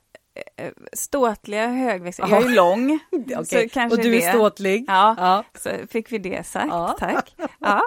eh, 0.57 0.73
ståtliga 0.93 1.67
högväxta. 1.67 2.27
Jag 2.29 2.43
är 2.43 2.49
ju 2.49 2.55
lång. 2.55 2.99
okay. 3.39 3.69
och 3.91 3.99
du 3.99 4.17
är 4.17 4.21
det. 4.21 4.33
ståtlig. 4.33 4.85
Ja, 4.89 5.15
ja, 5.19 5.45
så 5.59 5.71
fick 5.91 6.13
vi 6.13 6.19
det 6.19 6.47
sagt, 6.47 6.69
ja. 6.69 6.97
tack. 6.99 7.35
Ja. 7.59 7.83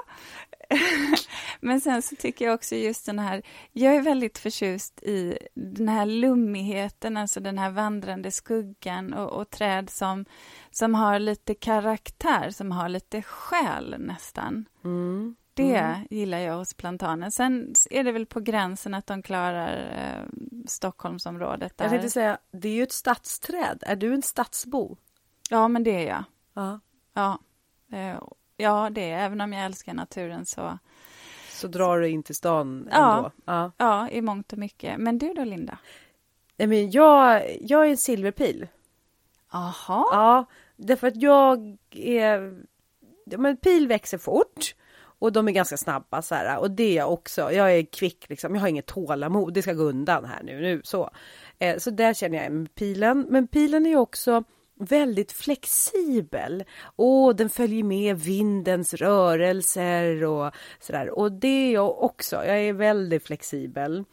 Men 1.60 1.82
sen 1.82 2.02
så 2.02 2.16
tycker 2.16 2.46
jag 2.46 2.54
också 2.54 2.76
just 2.76 3.06
den 3.06 3.20
här, 3.20 3.42
jag 3.72 3.96
är 3.96 4.02
väldigt 4.02 4.38
förtjust 4.38 5.04
i 5.04 5.38
den 5.54 5.90
här 5.90 6.06
lummigheten, 6.06 7.18
alltså 7.18 7.40
den 7.40 7.58
här 7.58 7.70
vandrande 7.70 8.32
skuggan 8.32 9.14
och, 9.14 9.32
och 9.32 9.50
träd 9.50 9.90
som, 9.90 10.26
som 10.72 10.96
har 10.96 11.20
lite 11.20 11.56
karaktär, 11.56 12.50
som 12.50 12.72
har 12.72 12.90
lite 12.90 13.22
själ 13.22 13.96
nästan. 14.00 14.66
Mm. 14.84 15.36
Det 15.54 15.76
mm. 15.76 16.08
gillar 16.10 16.38
jag 16.38 16.58
hos 16.58 16.74
plantanen. 16.74 17.32
Sen 17.32 17.74
är 17.90 18.04
det 18.04 18.12
väl 18.12 18.26
på 18.26 18.40
gränsen 18.40 18.94
att 18.94 19.08
de 19.08 19.24
klarar 19.24 19.78
eh, 19.78 20.30
Stockholmsområdet. 20.68 21.78
Där. 21.78 21.86
Jag 21.86 21.92
tänkte 21.92 22.10
säga, 22.10 22.38
det 22.52 22.70
är 22.70 22.74
ju 22.74 22.84
ett 22.84 22.92
stadsträd. 22.92 23.84
Är 23.88 23.96
du 23.96 24.14
en 24.14 24.22
stadsbo? 24.22 24.98
Ja, 25.50 25.68
men 25.68 25.84
det 25.84 25.92
är 25.92 26.08
jag. 26.08 26.24
Ja. 26.54 26.80
Ja, 27.14 27.40
eh, 27.92 28.24
ja 28.62 28.90
det 28.90 29.12
är 29.12 29.26
Även 29.26 29.42
om 29.42 29.54
jag 29.54 29.66
älskar 29.66 29.94
naturen 29.94 30.46
så... 30.46 30.78
Så 31.50 31.68
drar 31.68 32.00
du 32.00 32.10
in 32.10 32.24
till 32.24 32.36
stan 32.36 32.88
ändå? 32.92 32.92
Ja, 32.92 33.32
ja. 33.46 33.72
ja 33.78 34.10
i 34.10 34.22
mångt 34.22 34.54
och 34.54 34.60
mycket. 34.60 34.98
Men 34.98 35.18
du 35.18 35.34
då, 35.34 35.44
Linda? 35.44 35.78
Nej, 36.58 36.68
men 36.68 36.92
jag, 36.92 37.44
jag 37.62 37.86
är 37.86 37.90
en 37.90 37.98
silverpil. 37.98 38.68
Aha. 39.50 40.10
Ja, 40.12 40.46
därför 40.76 41.08
att 41.08 41.22
jag 41.22 41.78
är... 41.92 42.62
Men 43.38 43.58
pil 43.58 43.88
växer 43.88 44.18
fort. 44.18 44.76
Och 45.20 45.32
de 45.32 45.48
är 45.48 45.52
ganska 45.52 45.78
snabba 45.78 46.22
så 46.22 46.36
här. 46.36 46.60
Och 46.60 46.72
det 46.72 46.84
är 46.84 46.96
jag 46.96 47.14
också. 47.14 47.52
Jag 47.52 47.76
är 47.78 47.86
kvick 47.86 48.30
liksom. 48.30 48.56
Jag 48.56 48.62
har 48.62 48.68
inget 48.68 48.86
tålamod. 48.86 49.54
Det 49.54 49.62
ska 49.62 49.74
gå 49.74 49.84
undan 49.84 50.26
här 50.26 50.44
nu. 50.44 50.62
nu 50.62 50.82
så. 50.84 51.10
Eh, 51.60 51.78
så 51.78 51.90
där 51.90 52.14
känner 52.14 52.44
jag 52.44 52.52
med 52.52 52.76
pilen. 52.76 53.26
Men 53.30 53.48
pilen 53.48 53.86
är 53.86 53.96
också 53.96 54.44
väldigt 54.82 55.32
flexibel 55.32 56.64
och 56.96 57.36
den 57.36 57.50
följer 57.50 57.84
med 57.84 58.20
vindens 58.20 58.94
rörelser 58.94 60.24
och 60.24 60.54
sådär. 60.80 61.10
Och 61.20 61.32
det 61.32 61.48
är 61.48 61.74
jag 61.74 62.04
också. 62.04 62.36
Jag 62.36 62.60
är 62.60 62.74
väldigt 62.74 63.24
flexibel. 63.24 64.06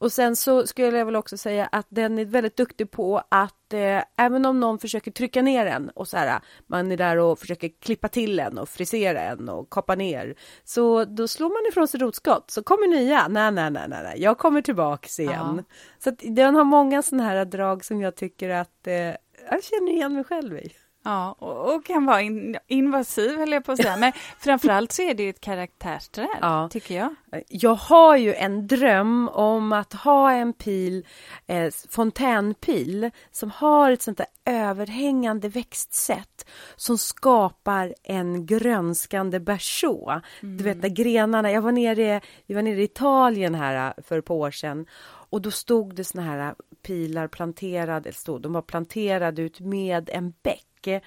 Och 0.00 0.12
sen 0.12 0.36
så 0.36 0.66
skulle 0.66 0.98
jag 0.98 1.04
väl 1.04 1.16
också 1.16 1.36
säga 1.36 1.66
att 1.72 1.86
den 1.88 2.18
är 2.18 2.24
väldigt 2.24 2.56
duktig 2.56 2.90
på 2.90 3.22
att 3.28 3.72
eh, 3.72 4.02
även 4.16 4.46
om 4.46 4.60
någon 4.60 4.78
försöker 4.78 5.10
trycka 5.10 5.42
ner 5.42 5.66
en 5.66 5.90
och 5.90 6.08
så 6.08 6.16
här, 6.16 6.40
man 6.66 6.92
är 6.92 6.96
där 6.96 7.16
och 7.16 7.38
försöker 7.38 7.70
klippa 7.80 8.08
till 8.08 8.40
en 8.40 8.58
och 8.58 8.68
frisera 8.68 9.20
en 9.20 9.48
och 9.48 9.70
kapa 9.70 9.94
ner. 9.94 10.34
Så 10.64 11.04
då 11.04 11.28
slår 11.28 11.48
man 11.48 11.68
ifrån 11.68 11.88
sig 11.88 12.00
rotskott, 12.00 12.50
så 12.50 12.62
kommer 12.62 12.88
nya. 12.88 13.28
Nej, 13.28 13.52
nej, 13.52 13.70
nej, 13.70 13.88
nej, 13.88 14.14
jag 14.16 14.38
kommer 14.38 14.62
tillbaks 14.62 15.20
igen. 15.20 15.64
Ja. 15.68 15.74
Så 15.98 16.10
den 16.20 16.54
har 16.54 16.64
många 16.64 17.02
sådana 17.02 17.28
här 17.28 17.44
drag 17.44 17.84
som 17.84 18.00
jag 18.00 18.16
tycker 18.16 18.48
att 18.48 18.86
eh, 18.86 19.14
jag 19.50 19.64
känner 19.64 19.92
igen 19.92 20.14
mig 20.14 20.24
själv 20.24 20.56
i. 20.58 20.72
Ja, 21.02 21.36
och, 21.38 21.74
och, 21.74 21.84
kan 21.84 22.06
vara 22.06 22.20
in, 22.20 22.56
invasiv, 22.66 23.38
höll 23.38 23.52
jag 23.52 23.64
på 23.64 23.72
att 23.72 23.78
säga. 23.78 23.96
Men 23.96 24.12
framförallt 24.38 24.92
så 24.92 25.02
är 25.02 25.14
det 25.14 25.22
ju 25.22 25.30
ett 25.30 25.40
karaktärsträd, 25.40 26.28
ja. 26.40 26.68
tycker 26.72 26.96
jag. 26.96 27.14
Jag 27.48 27.74
har 27.74 28.16
ju 28.16 28.34
en 28.34 28.66
dröm 28.66 29.28
om 29.28 29.72
att 29.72 29.92
ha 29.92 30.32
en 30.32 30.52
pil, 30.52 31.06
eh, 31.46 31.72
fontänpil, 31.90 33.10
som 33.30 33.50
har 33.50 33.90
ett 33.90 34.02
sånt 34.02 34.18
där 34.18 34.26
överhängande 34.44 35.48
växtsätt 35.48 36.46
som 36.76 36.98
skapar 36.98 37.94
en 38.02 38.46
grönskande 38.46 39.40
berså. 39.40 40.20
Mm. 40.42 40.56
Du 40.56 40.64
vet, 40.64 40.82
när 40.82 40.88
grenarna... 40.88 41.50
Jag 41.50 41.62
var 41.62 41.72
nere, 41.72 42.20
vi 42.46 42.54
var 42.54 42.62
nere 42.62 42.80
i 42.80 42.84
Italien 42.84 43.54
här 43.54 43.94
eh, 43.96 44.04
för 44.04 44.18
ett 44.18 44.24
par 44.24 44.34
år 44.34 44.50
sedan 44.50 44.86
och 45.30 45.42
då 45.42 45.50
stod 45.50 45.94
det 45.94 46.04
såna 46.04 46.22
här 46.22 46.54
pilar 46.82 47.28
planterade, 47.28 48.12
stod, 48.12 48.42
de 48.42 48.52
var 48.52 48.62
planterade 48.62 49.42
ut 49.42 49.60
med 49.60 50.10
en 50.12 50.32
bäck 50.42 51.02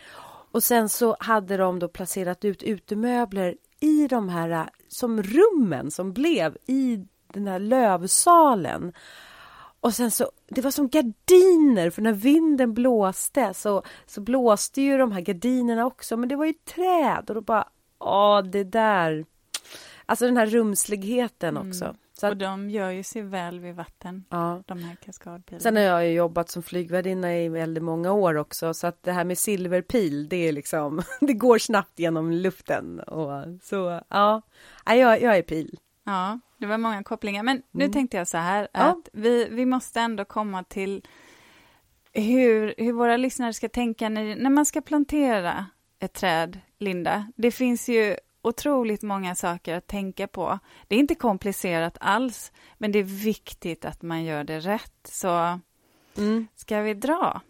och 0.54 0.64
sen 0.64 0.90
så 0.90 1.16
hade 1.20 1.58
de 1.58 1.80
då 1.80 1.88
placerat 1.88 2.46
ut 2.46 2.64
utemöbler 2.64 3.56
i 3.80 4.08
de 4.08 4.30
här 4.30 4.70
som 4.88 5.24
rummen 5.24 5.92
som 5.92 6.14
blev 6.14 6.58
i 6.66 7.06
den 7.28 7.48
här 7.48 7.60
lövsalen. 7.60 8.94
Och 9.80 9.94
sen 9.94 10.12
så, 10.12 10.32
det 10.48 10.62
var 10.62 10.72
som 10.72 10.90
gardiner, 10.90 11.90
för 11.90 12.02
när 12.02 12.14
vinden 12.14 12.74
blåste 12.74 13.54
så, 13.54 13.84
så 14.06 14.22
blåste 14.22 14.82
ju 14.82 14.98
de 14.98 15.12
här 15.12 15.22
gardinerna 15.22 15.86
också, 15.86 16.18
men 16.18 16.30
det 16.30 16.36
var 16.36 16.46
ju 16.46 16.54
träd 16.54 17.26
och 17.28 17.36
då 17.36 17.42
bara, 17.42 17.68
ja 18.00 18.42
det 18.52 18.64
där. 18.64 19.26
Alltså 20.06 20.26
den 20.26 20.38
här 20.38 20.48
rumsligheten 20.48 21.58
mm. 21.58 21.96
Så 22.20 22.30
och 22.30 22.38
de 22.38 22.70
gör 22.70 22.90
ju 22.90 23.04
sig 23.04 23.22
väl 23.22 23.60
vid 23.60 23.76
vatten, 23.76 24.26
ja. 24.30 24.64
de 24.66 24.84
här 24.84 24.96
kaskadpilarna. 24.96 25.60
Sen 25.60 25.76
har 25.76 25.84
jag 25.84 26.08
ju 26.08 26.12
jobbat 26.12 26.50
som 26.50 26.64
flygvärdinna 26.64 27.38
i 27.38 27.50
väldigt 27.50 27.84
många 27.84 28.12
år 28.12 28.36
också, 28.36 28.74
så 28.74 28.88
att 28.88 29.04
det 29.04 29.12
här 29.12 29.24
med 29.24 29.38
silverpil, 29.38 30.30
det 30.30 30.48
är 30.48 30.52
liksom, 30.52 31.02
det 31.22 31.34
går 31.34 31.58
snabbt 31.58 32.00
genom 32.00 32.32
luften. 32.32 33.00
Och 33.00 33.32
så, 33.64 34.02
ja, 34.08 34.42
jag, 34.86 35.22
jag 35.22 35.38
är 35.38 35.42
pil. 35.42 35.80
Ja, 36.04 36.40
det 36.58 36.66
var 36.66 36.78
många 36.78 37.04
kopplingar, 37.04 37.44
men 37.44 37.62
nu 37.72 37.84
mm. 37.84 37.94
tänkte 37.94 38.18
jag 38.18 38.28
så 38.28 38.38
här, 38.38 38.64
att 38.64 38.98
ja. 39.04 39.10
vi, 39.14 39.48
vi 39.52 39.66
måste 39.66 40.00
ändå 40.00 40.26
komma 40.26 40.64
till 40.64 41.04
hur, 42.14 42.74
hur 42.78 42.94
våra 42.94 43.18
lyssnare 43.18 43.54
ska 43.54 43.70
tänka 43.70 44.10
när, 44.10 44.36
när 44.36 44.50
man 44.50 44.66
ska 44.66 44.82
plantera 44.82 45.66
ett 46.00 46.14
träd, 46.14 46.60
Linda. 46.80 47.32
Det 47.36 47.52
finns 47.52 47.90
ju 47.90 48.18
otroligt 48.44 49.02
många 49.02 49.36
saker 49.36 49.76
att 49.76 49.88
tänka 49.88 50.28
på. 50.28 50.60
Det 50.88 50.96
är 50.96 51.00
inte 51.00 51.16
komplicerat 51.16 51.98
alls, 52.00 52.52
men 52.78 52.92
det 52.92 53.00
är 53.00 53.04
viktigt 53.04 53.86
att 53.86 54.02
man 54.02 54.24
gör 54.24 54.44
det 54.44 54.60
rätt. 54.60 55.08
Så 55.10 55.60
mm. 56.18 56.48
ska 56.56 56.82
vi 56.82 56.94
dra? 56.94 57.42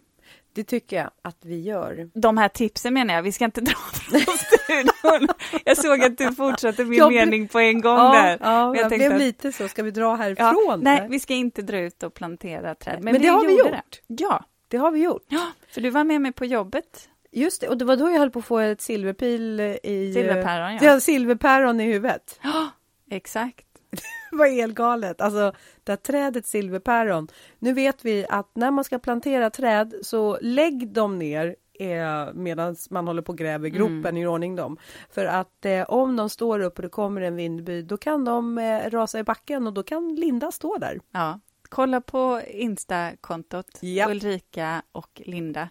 Det 0.52 0.64
tycker 0.64 0.96
jag 0.96 1.10
att 1.22 1.44
vi 1.44 1.60
gör. 1.60 2.10
De 2.14 2.38
här 2.38 2.48
tipsen 2.48 2.94
menar 2.94 3.14
jag, 3.14 3.22
vi 3.22 3.32
ska 3.32 3.44
inte 3.44 3.60
dra 3.60 3.76
från 3.92 4.20
studion. 4.38 5.28
Jag 5.64 5.76
såg 5.76 6.04
att 6.04 6.18
du 6.18 6.34
fortsatte 6.34 6.84
min 6.84 6.98
jag 6.98 7.12
mening 7.12 7.48
på 7.48 7.58
en 7.58 7.80
gång 7.80 7.98
ja, 7.98 8.12
där. 8.12 8.38
Ja, 8.40 8.76
jag, 8.76 8.76
jag 8.76 8.88
blev 8.88 9.12
att... 9.12 9.18
lite 9.18 9.52
så, 9.52 9.68
ska 9.68 9.82
vi 9.82 9.90
dra 9.90 10.14
härifrån? 10.14 10.64
Ja, 10.66 10.76
nej, 10.76 11.06
vi 11.10 11.20
ska 11.20 11.34
inte 11.34 11.62
dra 11.62 11.78
ut 11.78 12.02
och 12.02 12.14
plantera 12.14 12.74
träd. 12.74 12.98
Men, 13.02 13.12
men 13.12 13.22
det 13.22 13.28
har 13.28 13.46
vi 13.46 13.58
gjort. 13.58 14.00
Det. 14.06 14.22
Ja, 14.24 14.44
det 14.68 14.76
har 14.76 14.90
vi 14.90 15.00
gjort. 15.00 15.26
Ja, 15.28 15.52
för 15.68 15.80
du 15.80 15.90
var 15.90 16.04
med 16.04 16.20
mig 16.20 16.32
på 16.32 16.44
jobbet 16.44 17.08
Just 17.36 17.60
det, 17.60 17.68
och 17.68 17.78
det 17.78 17.84
var 17.84 17.96
då 17.96 18.10
jag 18.10 18.18
höll 18.18 18.30
på 18.30 18.38
att 18.38 18.44
få 18.44 18.58
ett 18.58 18.80
silverpil 18.80 19.60
i... 19.60 20.12
Silverpäron, 20.14 20.74
ja. 20.74 20.78
ja 20.82 21.00
silverpäron 21.00 21.80
i 21.80 21.84
huvudet. 21.84 22.40
Ja, 22.42 22.70
exakt. 23.10 23.66
var 24.32 24.62
elgalet. 24.62 25.20
Alltså, 25.20 25.52
det 25.84 25.92
här 25.92 25.96
trädet 25.96 26.46
silverpäron. 26.46 27.28
Nu 27.58 27.72
vet 27.72 28.04
vi 28.04 28.26
att 28.28 28.50
när 28.54 28.70
man 28.70 28.84
ska 28.84 28.98
plantera 28.98 29.50
träd 29.50 29.94
så 30.02 30.38
lägg 30.40 30.88
dem 30.88 31.18
ner 31.18 31.56
eh, 31.80 32.34
medan 32.34 32.76
man 32.90 33.06
håller 33.06 33.22
på 33.22 33.32
och 33.32 33.38
gräver 33.38 33.68
gropen 33.68 34.04
mm. 34.04 34.16
i 34.16 34.26
ordning 34.26 34.56
dem. 34.56 34.76
För 35.10 35.24
att 35.24 35.64
eh, 35.64 35.82
om 35.82 36.16
de 36.16 36.30
står 36.30 36.60
upp 36.60 36.78
och 36.78 36.82
det 36.82 36.88
kommer 36.88 37.20
en 37.20 37.36
vindby, 37.36 37.82
då 37.82 37.96
kan 37.96 38.24
de 38.24 38.58
eh, 38.58 38.90
rasa 38.90 39.18
i 39.18 39.24
backen 39.24 39.66
och 39.66 39.72
då 39.72 39.82
kan 39.82 40.14
Linda 40.14 40.52
stå 40.52 40.78
där. 40.78 41.00
Ja, 41.12 41.40
kolla 41.74 42.00
på 42.00 42.40
Insta-kontot 42.46 43.66
yep. 43.82 44.10
Ulrika 44.10 44.82
och 44.92 45.22
Linda 45.24 45.68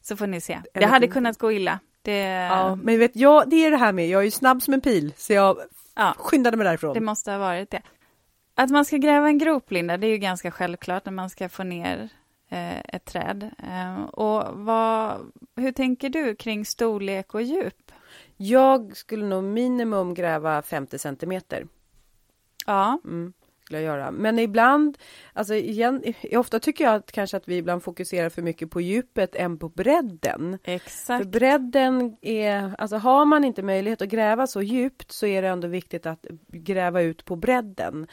så 0.00 0.16
får 0.16 0.26
ni 0.26 0.40
se. 0.40 0.60
Det 0.74 0.84
hade 0.84 1.08
kunnat 1.08 1.38
gå 1.38 1.52
illa. 1.52 1.78
Det... 2.02 2.18
Ja, 2.28 2.74
men 2.74 2.98
vet 2.98 3.16
jag, 3.16 3.50
det 3.50 3.56
är 3.56 3.70
det 3.70 3.76
här 3.76 3.92
med, 3.92 4.08
jag 4.08 4.20
är 4.20 4.24
ju 4.24 4.30
snabb 4.30 4.62
som 4.62 4.74
en 4.74 4.80
pil, 4.80 5.12
så 5.16 5.32
jag 5.32 5.56
ja, 5.94 6.14
skyndade 6.18 6.56
mig 6.56 6.64
därifrån. 6.64 6.94
Det 6.94 7.00
måste 7.00 7.30
ha 7.30 7.38
varit 7.38 7.70
det. 7.70 7.82
Att 8.54 8.70
man 8.70 8.84
ska 8.84 8.96
gräva 8.96 9.26
en 9.26 9.38
grop, 9.38 9.70
Linda, 9.70 9.96
det 9.96 10.06
är 10.06 10.10
ju 10.10 10.18
ganska 10.18 10.50
självklart 10.50 11.04
när 11.04 11.12
man 11.12 11.30
ska 11.30 11.48
få 11.48 11.64
ner 11.64 12.08
eh, 12.48 12.78
ett 12.78 13.04
träd. 13.04 13.50
Eh, 13.58 14.02
och 14.02 14.64
vad, 14.64 15.32
hur 15.56 15.72
tänker 15.72 16.08
du 16.08 16.34
kring 16.34 16.64
storlek 16.64 17.34
och 17.34 17.42
djup? 17.42 17.92
Jag 18.36 18.96
skulle 18.96 19.26
nog 19.26 19.44
minimum 19.44 20.14
gräva 20.14 20.62
50 20.62 20.98
centimeter. 20.98 21.66
Ja. 22.66 22.98
Mm 23.04 23.32
skulle 23.72 23.82
jag 23.82 23.98
göra. 23.98 24.10
Men 24.10 24.38
ibland, 24.38 24.98
alltså 25.32 25.54
igen, 25.54 26.02
ofta 26.32 26.60
tycker 26.60 26.84
jag 26.84 26.94
att 26.94 27.12
kanske 27.12 27.36
att 27.36 27.48
vi 27.48 27.56
ibland 27.56 27.82
fokuserar 27.82 28.28
för 28.28 28.42
mycket 28.42 28.70
på 28.70 28.80
djupet 28.80 29.34
än 29.34 29.58
på 29.58 29.68
bredden. 29.68 30.58
Exakt. 30.64 31.22
För 31.24 31.30
bredden 31.30 32.16
är, 32.22 32.74
alltså 32.78 32.96
har 32.96 33.24
man 33.24 33.44
inte 33.44 33.62
möjlighet 33.62 34.02
att 34.02 34.08
gräva 34.08 34.46
så 34.46 34.62
djupt 34.62 35.12
så 35.12 35.26
är 35.26 35.42
det 35.42 35.48
ändå 35.48 35.68
viktigt 35.68 36.06
att 36.06 36.26
gräva 36.48 37.02
ut 37.02 37.24
på 37.24 37.36
bredden. 37.36 38.06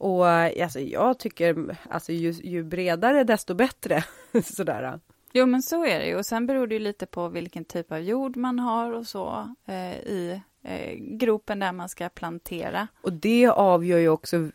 Och 0.00 0.26
alltså, 0.26 0.80
jag 0.80 1.18
tycker, 1.18 1.76
alltså 1.90 2.12
ju, 2.12 2.30
ju 2.30 2.62
bredare 2.62 3.24
desto 3.24 3.54
bättre. 3.54 4.04
Sådär. 4.44 5.00
Jo, 5.32 5.46
men 5.46 5.62
så 5.62 5.84
är 5.84 5.98
det 5.98 6.06
ju. 6.06 6.16
Och 6.16 6.26
sen 6.26 6.46
beror 6.46 6.66
det 6.66 6.74
ju 6.74 6.80
lite 6.80 7.06
på 7.06 7.28
vilken 7.28 7.64
typ 7.64 7.92
av 7.92 8.00
jord 8.00 8.36
man 8.36 8.58
har 8.58 8.92
och 8.92 9.06
så 9.06 9.54
eh, 9.66 9.98
i 9.98 10.40
eh, 10.62 10.94
gropen 10.98 11.58
där 11.58 11.72
man 11.72 11.88
ska 11.88 12.08
plantera. 12.08 12.88
Och 13.02 13.12
det 13.12 13.46
avgör 13.46 13.98
ju 13.98 14.08
också 14.08 14.50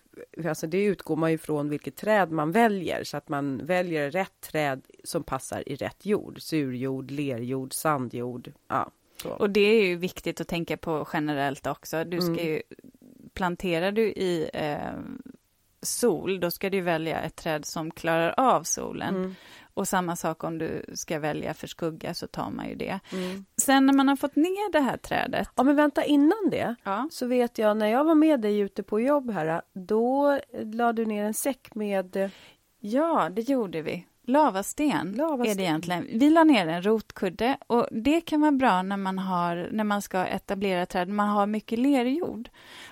alltså 0.47 0.67
det 0.67 0.83
utgår 0.83 1.15
man 1.15 1.31
ifrån 1.31 1.69
vilket 1.69 1.95
träd 1.95 2.31
man 2.31 2.51
väljer 2.51 3.03
så 3.03 3.17
att 3.17 3.29
man 3.29 3.65
väljer 3.65 4.11
rätt 4.11 4.41
träd 4.41 4.81
som 5.03 5.23
passar 5.23 5.69
i 5.69 5.75
rätt 5.75 6.05
jord. 6.05 6.41
Surjord, 6.41 7.11
lerjord, 7.11 7.73
sandjord. 7.73 8.51
Ja, 8.67 8.91
så. 9.21 9.29
Och 9.29 9.49
det 9.49 9.61
är 9.61 9.85
ju 9.85 9.95
viktigt 9.95 10.41
att 10.41 10.47
tänka 10.47 10.77
på 10.77 11.07
generellt 11.13 11.67
också. 11.67 12.03
Du 12.03 12.21
ska 12.21 12.31
mm. 12.31 12.45
ju, 12.45 12.61
planterar 13.33 13.91
du 13.91 14.03
i 14.03 14.49
eh, 14.53 14.77
sol, 15.81 16.39
då 16.39 16.51
ska 16.51 16.69
du 16.69 16.81
välja 16.81 17.21
ett 17.21 17.35
träd 17.35 17.65
som 17.65 17.91
klarar 17.91 18.33
av 18.37 18.63
solen. 18.63 19.15
Mm. 19.15 19.35
Och 19.73 19.87
samma 19.87 20.15
sak 20.15 20.43
om 20.43 20.57
du 20.57 20.85
ska 20.93 21.19
välja 21.19 21.53
för 21.53 21.67
skugga 21.67 22.13
så 22.13 22.27
tar 22.27 22.49
man 22.49 22.69
ju 22.69 22.75
det. 22.75 22.99
Mm. 23.11 23.45
Sen 23.57 23.85
när 23.85 23.93
man 23.93 24.07
har 24.07 24.15
fått 24.15 24.35
ner 24.35 24.71
det 24.71 24.79
här 24.79 24.97
trädet. 24.97 25.49
Ja 25.55 25.63
men 25.63 25.75
vänta 25.75 26.03
innan 26.03 26.49
det 26.51 26.75
ja. 26.83 27.07
så 27.11 27.27
vet 27.27 27.57
jag 27.57 27.77
när 27.77 27.87
jag 27.87 28.03
var 28.03 28.15
med 28.15 28.41
dig 28.41 28.59
ute 28.59 28.83
på 28.83 28.99
jobb 28.99 29.31
här 29.31 29.61
då 29.73 30.39
la 30.63 30.93
du 30.93 31.05
ner 31.05 31.23
en 31.23 31.33
säck 31.33 31.75
med 31.75 32.31
Ja 32.79 33.29
det 33.29 33.49
gjorde 33.49 33.81
vi. 33.81 34.05
Lavasten, 34.25 35.11
Lavasten, 35.11 35.51
är 35.51 35.55
det 35.55 35.63
egentligen. 35.63 36.07
Vi 36.13 36.29
la 36.29 36.43
ner 36.43 36.67
en 36.67 36.85
rotkudde 36.85 37.57
och 37.67 37.87
det 37.91 38.21
kan 38.21 38.41
vara 38.41 38.51
bra 38.51 38.81
när 38.81 38.97
man, 38.97 39.19
har, 39.19 39.69
när 39.71 39.83
man 39.83 40.01
ska 40.01 40.25
etablera 40.25 40.85
träd, 40.85 41.09
man 41.09 41.29
har 41.29 41.45
mycket 41.45 41.79
lerjord. 41.79 42.49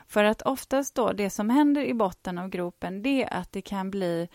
För 0.08 0.24
att 0.24 0.42
oftast 0.42 0.96
då, 0.96 1.12
det 1.12 1.30
som 1.30 1.50
händer 1.50 1.82
i 1.82 1.94
botten 1.94 2.38
av 2.38 2.50
gropen, 2.50 3.04
det 3.04 3.24
är 3.24 3.34
att 3.34 3.52
det 3.52 3.62
kan 3.62 3.92
bli 3.92 4.28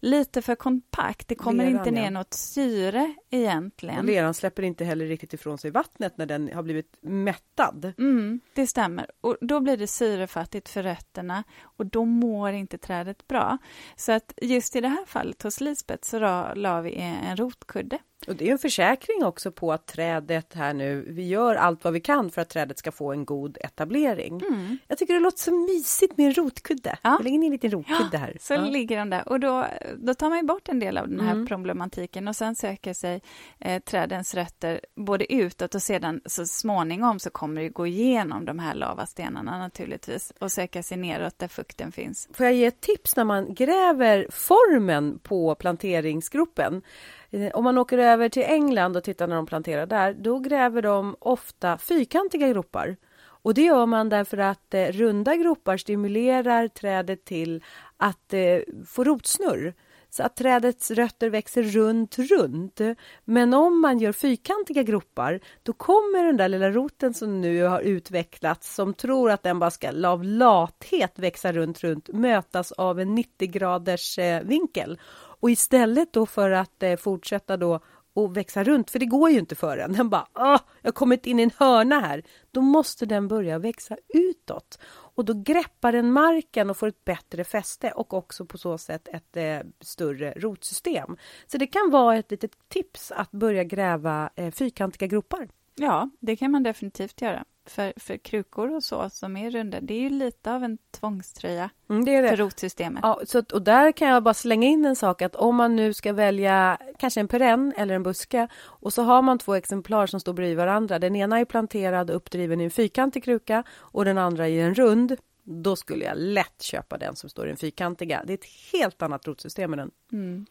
lite 0.00 0.42
för 0.42 0.54
kompakt. 0.54 1.28
Det 1.28 1.34
kommer 1.34 1.64
leran, 1.64 1.78
inte 1.78 1.90
ner 1.90 2.04
ja. 2.04 2.10
något 2.10 2.34
syre 2.34 3.14
egentligen. 3.30 3.98
Och 3.98 4.04
leran 4.04 4.34
släpper 4.34 4.62
inte 4.62 4.84
heller 4.84 5.06
riktigt 5.06 5.34
ifrån 5.34 5.58
sig 5.58 5.70
vattnet 5.70 6.18
när 6.18 6.26
den 6.26 6.52
har 6.54 6.62
blivit 6.62 6.96
mättad. 7.00 7.92
Mm, 7.98 8.40
det 8.54 8.66
stämmer. 8.66 9.10
Och 9.20 9.36
då 9.40 9.60
blir 9.60 9.76
det 9.76 9.86
syrefattigt 9.86 10.68
för 10.68 10.82
rötterna 10.82 11.44
och 11.60 11.86
då 11.86 12.04
mår 12.04 12.52
inte 12.52 12.78
trädet 12.78 13.28
bra. 13.28 13.58
Så 13.96 14.12
att 14.12 14.32
just 14.42 14.76
i 14.76 14.80
det 14.80 14.88
här 14.88 15.04
fallet 15.06 15.42
hos 15.42 15.60
Lisbeth 15.60 16.08
så 16.08 16.18
la 16.54 16.80
vi 16.80 16.94
en 16.94 17.36
rotkudde. 17.36 17.98
Och 18.26 18.36
det 18.36 18.48
är 18.48 18.52
en 18.52 18.58
försäkring 18.58 19.24
också 19.24 19.52
på 19.52 19.72
att 19.72 19.86
trädet 19.86 20.54
här 20.54 20.74
nu, 20.74 21.04
vi 21.08 21.28
gör 21.28 21.54
allt 21.54 21.84
vad 21.84 21.92
vi 21.92 22.00
kan 22.00 22.30
för 22.30 22.42
att 22.42 22.48
trädet 22.48 22.78
ska 22.78 22.92
få 22.92 23.12
en 23.12 23.24
god 23.24 23.58
etablering. 23.60 24.42
Mm. 24.48 24.78
Jag 24.88 24.98
tycker 24.98 25.14
det 25.14 25.20
låter 25.20 25.38
så 25.38 25.54
mysigt 25.54 26.16
med 26.16 26.26
en 26.26 26.34
rotkudde. 26.34 26.98
Ja. 27.02 27.10
Jag 27.10 27.24
lägger 27.24 27.34
in 27.34 27.42
en 27.42 27.50
liten 27.50 27.70
rotkudde 27.70 28.18
här. 28.18 28.36
så 28.40 28.54
ja. 28.54 28.60
ligger 28.60 28.96
den 28.96 29.10
där 29.10 29.28
och 29.28 29.40
då, 29.40 29.66
då 29.96 30.14
tar 30.14 30.30
man 30.30 30.46
bort 30.46 30.68
en 30.68 30.80
del 30.80 30.98
av 30.98 31.08
den 31.08 31.20
här 31.20 31.32
mm. 31.32 31.46
problematiken 31.46 32.28
och 32.28 32.36
sen 32.36 32.54
söker 32.54 32.92
sig 32.92 33.22
eh, 33.58 33.82
trädens 33.82 34.34
rötter 34.34 34.80
både 34.94 35.32
utåt 35.32 35.74
och 35.74 35.82
sedan 35.82 36.20
så 36.26 36.46
småningom 36.46 37.18
så 37.18 37.30
kommer 37.30 37.62
det 37.62 37.68
gå 37.68 37.86
igenom 37.86 38.44
de 38.44 38.58
här 38.58 38.74
lavastenarna 38.74 39.58
naturligtvis 39.58 40.32
och 40.38 40.52
söka 40.52 40.82
sig 40.82 40.96
neråt 40.98 41.38
där 41.38 41.48
fukten 41.48 41.92
finns. 41.92 42.28
Får 42.32 42.46
jag 42.46 42.54
ge 42.54 42.66
ett 42.66 42.80
tips 42.80 43.16
när 43.16 43.24
man 43.24 43.54
gräver 43.54 44.26
formen 44.30 45.18
på 45.18 45.54
planteringsgropen? 45.54 46.82
Eh, 47.30 47.50
om 47.54 47.64
man 47.64 47.78
åker 47.78 47.98
över 47.98 48.28
till 48.28 48.42
England 48.42 48.96
och 48.96 49.04
tittar 49.04 49.26
när 49.26 49.36
de 49.36 49.46
planterar 49.46 49.86
där, 49.86 50.14
då 50.14 50.38
gräver 50.38 50.82
de 50.82 51.16
ofta 51.18 51.78
fyrkantiga 51.78 52.48
gropar. 52.48 52.96
Och 53.20 53.54
det 53.54 53.62
gör 53.62 53.86
man 53.86 54.08
därför 54.08 54.38
att 54.38 54.74
eh, 54.74 54.86
runda 54.86 55.36
gropar 55.36 55.76
stimulerar 55.76 56.68
trädet 56.68 57.24
till 57.24 57.62
att 57.96 58.34
eh, 58.34 58.58
få 58.86 59.04
rotsnurr 59.04 59.74
så 60.10 60.22
att 60.22 60.36
trädets 60.36 60.90
rötter 60.90 61.30
växer 61.30 61.62
runt, 61.62 62.18
runt. 62.18 62.80
Men 63.24 63.54
om 63.54 63.80
man 63.80 63.98
gör 63.98 64.12
fyrkantiga 64.12 64.82
gropar, 64.82 65.40
då 65.62 65.72
kommer 65.72 66.24
den 66.24 66.36
där 66.36 66.48
lilla 66.48 66.70
roten 66.70 67.14
som 67.14 67.40
nu 67.40 67.62
har 67.62 67.80
utvecklats, 67.80 68.74
som 68.74 68.94
tror 68.94 69.30
att 69.30 69.42
den 69.42 69.58
bara 69.58 69.70
ska 69.70 70.08
av 70.08 70.24
lathet 70.24 71.18
växa 71.18 71.52
runt, 71.52 71.84
runt, 71.84 72.08
mötas 72.08 72.72
av 72.72 73.00
en 73.00 73.14
90 73.14 73.48
graders 73.48 74.18
eh, 74.18 74.42
vinkel. 74.42 74.98
Och 75.40 75.50
istället 75.50 76.12
då 76.12 76.26
för 76.26 76.50
att 76.50 76.82
eh, 76.82 76.96
fortsätta 76.96 77.56
då 77.56 77.80
och 78.12 78.36
växa 78.36 78.64
runt, 78.64 78.90
för 78.90 78.98
det 78.98 79.06
går 79.06 79.30
ju 79.30 79.38
inte 79.38 79.54
för 79.54 79.76
den. 79.76 79.92
Den 79.92 80.10
bara, 80.10 80.26
Åh, 80.34 80.60
jag 80.82 80.88
har 80.88 80.92
kommit 80.92 81.26
in 81.26 81.40
i 81.40 81.42
en 81.42 81.50
hörna 81.56 82.00
här. 82.00 82.22
Då 82.50 82.60
måste 82.60 83.06
den 83.06 83.28
börja 83.28 83.58
växa 83.58 83.96
utåt. 84.08 84.78
Och 84.88 85.24
då 85.24 85.34
greppar 85.34 85.92
den 85.92 86.12
marken 86.12 86.70
och 86.70 86.76
får 86.76 86.86
ett 86.86 87.04
bättre 87.04 87.44
fäste 87.44 87.90
och 87.90 88.14
också 88.14 88.46
på 88.46 88.58
så 88.58 88.78
sätt 88.78 89.08
ett 89.08 89.36
eh, 89.36 89.58
större 89.80 90.32
rotsystem. 90.36 91.16
Så 91.46 91.58
det 91.58 91.66
kan 91.66 91.90
vara 91.90 92.16
ett 92.16 92.30
litet 92.30 92.68
tips 92.68 93.12
att 93.12 93.30
börja 93.30 93.64
gräva 93.64 94.30
eh, 94.34 94.50
fyrkantiga 94.50 95.06
gropar. 95.06 95.48
Ja, 95.74 96.10
det 96.20 96.36
kan 96.36 96.50
man 96.50 96.62
definitivt 96.62 97.20
göra. 97.20 97.44
För, 97.68 97.92
för 97.96 98.16
krukor 98.16 98.74
och 98.74 98.84
så 98.84 99.10
som 99.10 99.36
är 99.36 99.50
runda, 99.50 99.80
det 99.80 99.94
är 99.94 100.00
ju 100.00 100.10
lite 100.10 100.52
av 100.52 100.64
en 100.64 100.78
tvångströja 100.90 101.70
mm, 101.90 102.04
det 102.04 102.20
det. 102.20 102.28
för 102.28 102.36
rotsystemet. 102.36 103.00
Ja, 103.02 103.20
så, 103.24 103.42
och 103.52 103.62
där 103.62 103.92
kan 103.92 104.08
jag 104.08 104.22
bara 104.22 104.34
slänga 104.34 104.68
in 104.68 104.84
en 104.84 104.96
sak 104.96 105.22
att 105.22 105.36
om 105.36 105.56
man 105.56 105.76
nu 105.76 105.94
ska 105.94 106.12
välja 106.12 106.78
kanske 106.98 107.20
en 107.20 107.28
perenn 107.28 107.72
eller 107.76 107.94
en 107.94 108.02
buske 108.02 108.48
och 108.58 108.92
så 108.92 109.02
har 109.02 109.22
man 109.22 109.38
två 109.38 109.54
exemplar 109.54 110.06
som 110.06 110.20
står 110.20 110.32
bredvid 110.32 110.56
varandra. 110.56 110.98
Den 110.98 111.16
ena 111.16 111.38
är 111.38 111.44
planterad 111.44 112.10
och 112.10 112.16
uppdriven 112.16 112.60
i 112.60 112.64
en 112.64 112.70
fyrkantig 112.70 113.24
kruka 113.24 113.64
och 113.70 114.04
den 114.04 114.18
andra 114.18 114.48
i 114.48 114.60
en 114.60 114.74
rund. 114.74 115.16
Då 115.42 115.76
skulle 115.76 116.04
jag 116.04 116.18
lätt 116.18 116.62
köpa 116.62 116.98
den 116.98 117.16
som 117.16 117.30
står 117.30 117.44
i 117.46 117.48
den 117.48 117.56
fyrkantiga. 117.56 118.22
Det 118.26 118.32
är 118.32 118.38
ett 118.38 118.72
helt 118.72 119.02
annat 119.02 119.26
rotsystem 119.26 119.70
med 119.70 119.78
den. 119.78 119.90
Mm. 120.12 120.46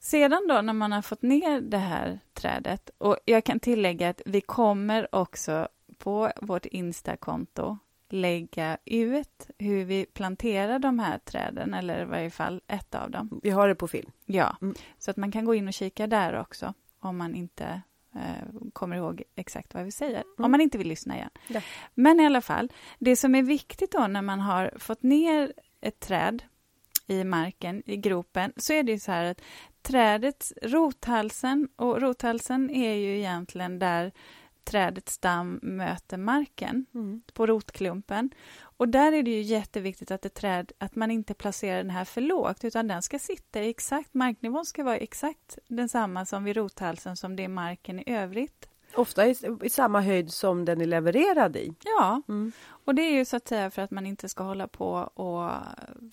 Sedan 0.00 0.46
då 0.48 0.60
när 0.60 0.72
man 0.72 0.92
har 0.92 1.02
fått 1.02 1.22
ner 1.22 1.60
det 1.60 1.78
här 1.78 2.20
trädet 2.34 2.90
och 2.98 3.16
jag 3.24 3.44
kan 3.44 3.60
tillägga 3.60 4.08
att 4.08 4.22
vi 4.26 4.40
kommer 4.40 5.14
också 5.14 5.68
på 6.02 6.32
vårt 6.42 6.66
Insta-konto 6.66 7.78
lägga 8.08 8.78
ut 8.84 9.50
hur 9.58 9.84
vi 9.84 10.06
planterar 10.06 10.78
de 10.78 10.98
här 10.98 11.18
träden, 11.18 11.74
eller 11.74 12.02
i 12.02 12.04
varje 12.04 12.30
fall 12.30 12.60
ett 12.66 12.94
av 12.94 13.10
dem. 13.10 13.40
Vi 13.42 13.50
har 13.50 13.68
det 13.68 13.74
på 13.74 13.88
film. 13.88 14.10
Ja, 14.26 14.56
mm. 14.62 14.74
så 14.98 15.10
att 15.10 15.16
man 15.16 15.32
kan 15.32 15.44
gå 15.44 15.54
in 15.54 15.68
och 15.68 15.74
kika 15.74 16.06
där 16.06 16.40
också 16.40 16.74
om 17.00 17.16
man 17.16 17.34
inte 17.34 17.82
eh, 18.14 18.70
kommer 18.72 18.96
ihåg 18.96 19.22
exakt 19.36 19.74
vad 19.74 19.84
vi 19.84 19.92
säger, 19.92 20.20
mm. 20.20 20.44
om 20.44 20.50
man 20.50 20.60
inte 20.60 20.78
vill 20.78 20.88
lyssna 20.88 21.16
igen. 21.16 21.30
Ja. 21.48 21.60
Men 21.94 22.20
i 22.20 22.26
alla 22.26 22.40
fall, 22.40 22.72
det 22.98 23.16
som 23.16 23.34
är 23.34 23.42
viktigt 23.42 23.92
då 23.92 24.06
när 24.06 24.22
man 24.22 24.40
har 24.40 24.74
fått 24.78 25.02
ner 25.02 25.52
ett 25.80 26.00
träd 26.00 26.42
i 27.06 27.24
marken, 27.24 27.82
i 27.86 27.96
gropen, 27.96 28.52
så 28.56 28.72
är 28.72 28.82
det 28.82 28.98
så 28.98 29.12
här 29.12 29.24
att 29.24 29.40
trädets 29.82 30.52
rothalsen, 30.62 31.68
och 31.76 32.00
rothalsen 32.00 32.70
är 32.70 32.94
ju 32.94 33.18
egentligen 33.18 33.78
där 33.78 34.12
trädets 34.64 35.12
stam 35.12 35.58
möter 35.62 36.16
marken 36.16 36.86
mm. 36.94 37.22
på 37.32 37.46
rotklumpen. 37.46 38.30
Och 38.60 38.88
där 38.88 39.12
är 39.12 39.22
det 39.22 39.30
ju 39.30 39.40
jätteviktigt 39.40 40.10
att 40.10 40.26
ett 40.26 40.34
träd, 40.34 40.72
att 40.78 40.96
man 40.96 41.10
inte 41.10 41.34
placerar 41.34 41.76
den 41.76 41.90
här 41.90 42.04
för 42.04 42.20
lågt, 42.20 42.64
utan 42.64 42.88
den 42.88 43.02
ska 43.02 43.18
sitta 43.18 43.60
exakt, 43.60 44.14
marknivån 44.14 44.66
ska 44.66 44.84
vara 44.84 44.96
exakt 44.96 45.58
densamma 45.68 46.26
som 46.26 46.44
vid 46.44 46.56
rothalsen 46.56 47.16
som 47.16 47.36
det 47.36 47.44
är 47.44 47.48
marken 47.48 47.98
i 47.98 48.04
övrigt. 48.06 48.68
Ofta 48.94 49.26
i, 49.26 49.36
i 49.62 49.70
samma 49.70 50.00
höjd 50.00 50.32
som 50.32 50.64
den 50.64 50.80
är 50.80 50.86
levererad 50.86 51.56
i. 51.56 51.74
Ja, 51.84 52.22
mm. 52.28 52.52
och 52.62 52.94
det 52.94 53.02
är 53.02 53.12
ju 53.12 53.24
så 53.24 53.36
att 53.36 53.48
säga 53.48 53.70
för 53.70 53.82
att 53.82 53.90
man 53.90 54.06
inte 54.06 54.28
ska 54.28 54.44
hålla 54.44 54.68
på 54.68 54.90
och 55.14 55.50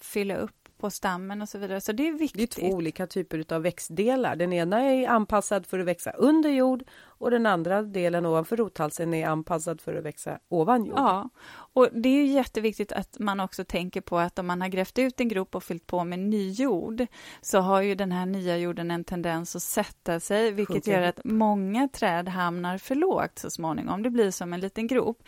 fylla 0.02 0.36
upp 0.36 0.59
på 0.80 0.90
stammen 0.90 1.42
och 1.42 1.50
så 1.50 1.58
vidare. 1.58 1.82
Så 1.82 1.92
det 1.92 2.08
är 2.08 2.12
viktigt. 2.14 2.56
Det 2.56 2.66
är 2.66 2.70
två 2.70 2.76
olika 2.76 3.08
typer 3.08 3.54
av 3.54 3.62
växtdelar. 3.62 4.36
Den 4.36 4.54
ena 4.54 4.82
är 4.82 5.08
anpassad 5.08 5.66
för 5.66 5.80
att 5.80 5.86
växa 5.86 6.12
under 6.12 6.50
jord 6.50 6.84
och 7.02 7.32
den 7.32 7.46
andra 7.46 7.82
delen 7.82 8.26
ovanför 8.26 8.58
rothalsen 8.58 9.14
är 9.14 9.28
anpassad 9.28 9.82
för 9.82 9.96
att 9.96 10.06
växa 10.06 10.40
ovan 10.50 10.86
jord. 10.86 10.98
Ja, 10.98 11.30
och 11.74 11.88
det 11.94 12.10
är 12.10 12.26
jätteviktigt 12.26 12.92
att 12.92 13.20
man 13.20 13.40
också 13.40 13.66
tänker 13.66 14.02
på 14.02 14.18
att 14.18 14.40
om 14.40 14.48
man 14.48 14.62
har 14.62 14.68
grävt 14.68 15.00
ut 15.00 15.22
en 15.22 15.28
grop 15.28 15.56
och 15.56 15.64
fyllt 15.64 15.88
på 15.88 16.04
med 16.04 16.20
ny 16.20 16.52
jord 16.52 17.06
så 17.42 17.60
har 17.60 17.82
ju 17.82 17.96
den 17.96 18.12
här 18.12 18.26
nya 18.26 18.58
jorden 18.58 18.92
en 18.92 19.04
tendens 19.04 19.56
att 19.56 19.64
sätta 19.64 20.20
sig, 20.20 20.52
vilket 20.52 20.74
Sjunker. 20.74 20.92
gör 20.92 21.02
att 21.02 21.20
många 21.24 21.88
träd 21.88 22.28
hamnar 22.28 22.78
för 22.78 22.96
lågt 22.96 23.40
så 23.40 23.50
småningom. 23.50 24.04
Det 24.04 24.10
blir 24.10 24.32
som 24.32 24.54
en 24.54 24.60
liten 24.60 24.88
grop. 24.88 25.24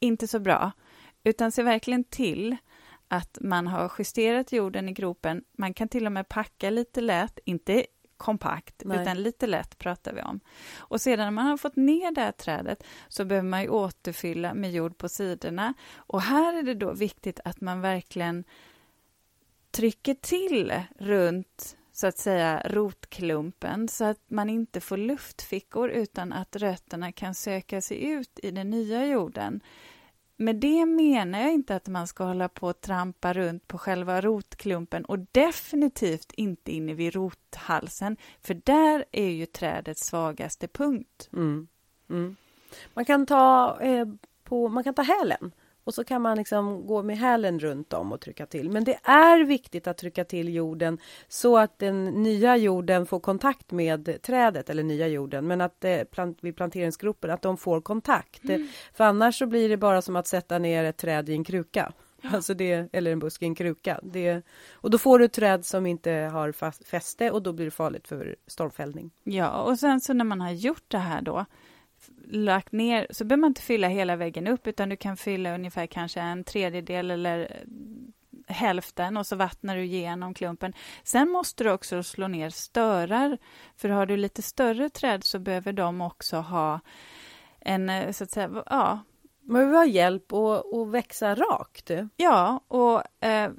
Inte 0.00 0.28
så 0.28 0.38
bra, 0.38 0.72
utan 1.24 1.52
se 1.52 1.62
verkligen 1.62 2.04
till 2.04 2.56
att 3.16 3.38
man 3.40 3.66
har 3.66 3.92
justerat 3.98 4.52
jorden 4.52 4.88
i 4.88 4.92
gropen. 4.92 5.44
Man 5.52 5.74
kan 5.74 5.88
till 5.88 6.06
och 6.06 6.12
med 6.12 6.28
packa 6.28 6.70
lite 6.70 7.00
lätt, 7.00 7.38
inte 7.44 7.86
kompakt, 8.16 8.82
Nej. 8.84 9.02
utan 9.02 9.22
lite 9.22 9.46
lätt 9.46 9.78
pratar 9.78 10.12
vi 10.12 10.22
om. 10.22 10.40
Och 10.76 11.00
sedan 11.00 11.24
när 11.24 11.30
man 11.30 11.46
har 11.46 11.56
fått 11.56 11.76
ner 11.76 12.10
det 12.10 12.20
här 12.20 12.32
trädet 12.32 12.84
så 13.08 13.24
behöver 13.24 13.48
man 13.48 13.62
ju 13.62 13.68
återfylla 13.68 14.54
med 14.54 14.72
jord 14.72 14.98
på 14.98 15.08
sidorna. 15.08 15.74
Och 15.96 16.22
här 16.22 16.58
är 16.58 16.62
det 16.62 16.74
då 16.74 16.92
viktigt 16.92 17.40
att 17.44 17.60
man 17.60 17.80
verkligen 17.80 18.44
trycker 19.70 20.14
till 20.14 20.72
runt 20.98 21.76
så 21.92 22.06
att 22.06 22.18
säga 22.18 22.62
rotklumpen 22.64 23.88
så 23.88 24.04
att 24.04 24.30
man 24.30 24.50
inte 24.50 24.80
får 24.80 24.96
luftfickor 24.96 25.90
utan 25.90 26.32
att 26.32 26.56
rötterna 26.56 27.12
kan 27.12 27.34
söka 27.34 27.80
sig 27.80 28.04
ut 28.04 28.38
i 28.42 28.50
den 28.50 28.70
nya 28.70 29.06
jorden. 29.06 29.60
Med 30.36 30.56
det 30.56 30.86
menar 30.86 31.40
jag 31.40 31.52
inte 31.52 31.76
att 31.76 31.88
man 31.88 32.06
ska 32.06 32.24
hålla 32.24 32.48
på 32.48 32.66
och 32.66 32.80
trampa 32.80 33.32
runt 33.32 33.68
på 33.68 33.78
själva 33.78 34.20
rotklumpen 34.20 35.04
och 35.04 35.18
definitivt 35.18 36.32
inte 36.32 36.72
inne 36.72 36.94
vid 36.94 37.14
rothalsen, 37.14 38.16
för 38.40 38.54
där 38.64 39.04
är 39.12 39.30
ju 39.30 39.46
trädets 39.46 40.06
svagaste 40.06 40.68
punkt. 40.68 41.28
Mm. 41.32 41.68
Mm. 42.10 42.36
Man 42.94 43.04
kan 43.04 43.26
ta 43.26 43.78
eh, 43.80 44.06
på, 44.44 44.68
man 44.68 44.84
kan 44.84 44.94
ta 44.94 45.02
hälen 45.02 45.52
och 45.84 45.94
så 45.94 46.04
kan 46.04 46.22
man 46.22 46.36
liksom 46.36 46.86
gå 46.86 47.02
med 47.02 47.18
hälen 47.18 47.58
runt 47.58 47.92
om 47.92 48.12
och 48.12 48.20
trycka 48.20 48.46
till. 48.46 48.70
Men 48.70 48.84
det 48.84 48.98
är 49.02 49.44
viktigt 49.44 49.86
att 49.86 49.98
trycka 49.98 50.24
till 50.24 50.54
jorden 50.54 50.98
så 51.28 51.58
att 51.58 51.78
den 51.78 52.04
nya 52.04 52.56
jorden 52.56 53.06
får 53.06 53.20
kontakt 53.20 53.70
med 53.70 54.22
trädet, 54.22 54.70
eller 54.70 54.82
nya 54.82 55.08
jorden, 55.08 55.46
men 55.46 55.60
att 55.60 55.84
eh, 55.84 56.04
plant, 56.04 56.38
vid 56.40 56.56
planteringsgropen, 56.56 57.30
att 57.30 57.42
de 57.42 57.56
får 57.56 57.80
kontakt. 57.80 58.44
Mm. 58.44 58.68
För 58.94 59.04
annars 59.04 59.38
så 59.38 59.46
blir 59.46 59.68
det 59.68 59.76
bara 59.76 60.02
som 60.02 60.16
att 60.16 60.26
sätta 60.26 60.58
ner 60.58 60.84
ett 60.84 60.96
träd 60.96 61.28
i 61.28 61.32
en 61.32 61.44
kruka. 61.44 61.92
Ja. 62.20 62.30
Alltså 62.32 62.54
det, 62.54 62.88
eller 62.92 63.12
en 63.12 63.18
buske 63.18 63.44
i 63.44 63.48
en 63.48 63.54
kruka. 63.54 64.00
Det, 64.02 64.42
och 64.72 64.90
då 64.90 64.98
får 64.98 65.18
du 65.18 65.24
ett 65.24 65.32
träd 65.32 65.64
som 65.64 65.86
inte 65.86 66.10
har 66.10 66.52
fast, 66.52 66.88
fäste 66.88 67.30
och 67.30 67.42
då 67.42 67.52
blir 67.52 67.64
det 67.64 67.70
farligt 67.70 68.08
för 68.08 68.36
stormfällning. 68.46 69.10
Ja, 69.24 69.62
och 69.62 69.78
sen 69.78 70.00
så 70.00 70.12
när 70.12 70.24
man 70.24 70.40
har 70.40 70.52
gjort 70.52 70.84
det 70.88 70.98
här 70.98 71.22
då 71.22 71.44
lagt 72.28 72.72
ner, 72.72 73.06
så 73.10 73.24
behöver 73.24 73.40
man 73.40 73.50
inte 73.50 73.62
fylla 73.62 73.88
hela 73.88 74.16
väggen 74.16 74.46
upp, 74.46 74.66
utan 74.66 74.88
du 74.88 74.96
kan 74.96 75.16
fylla 75.16 75.54
ungefär 75.54 75.86
kanske 75.86 76.20
en 76.20 76.44
tredjedel 76.44 77.10
eller 77.10 77.64
hälften 78.46 79.16
och 79.16 79.26
så 79.26 79.36
vattnar 79.36 79.76
du 79.76 79.84
igenom 79.84 80.34
klumpen. 80.34 80.72
Sen 81.04 81.30
måste 81.30 81.64
du 81.64 81.70
också 81.70 82.02
slå 82.02 82.28
ner 82.28 82.50
störar, 82.50 83.38
för 83.76 83.88
har 83.88 84.06
du 84.06 84.16
lite 84.16 84.42
större 84.42 84.90
träd 84.90 85.24
så 85.24 85.38
behöver 85.38 85.72
de 85.72 86.00
också 86.00 86.36
ha 86.36 86.80
en, 87.60 87.88
eh, 87.88 88.12
så 88.12 88.24
att 88.24 88.30
säga, 88.30 88.62
ja. 88.66 89.00
Man 89.46 89.54
behöver 89.54 89.76
ha 89.76 89.86
hjälp 89.86 90.32
att 90.32 90.88
växa 90.88 91.34
rakt. 91.34 91.90
Ja, 92.16 92.60
och 92.68 93.24
eh, 93.24 93.50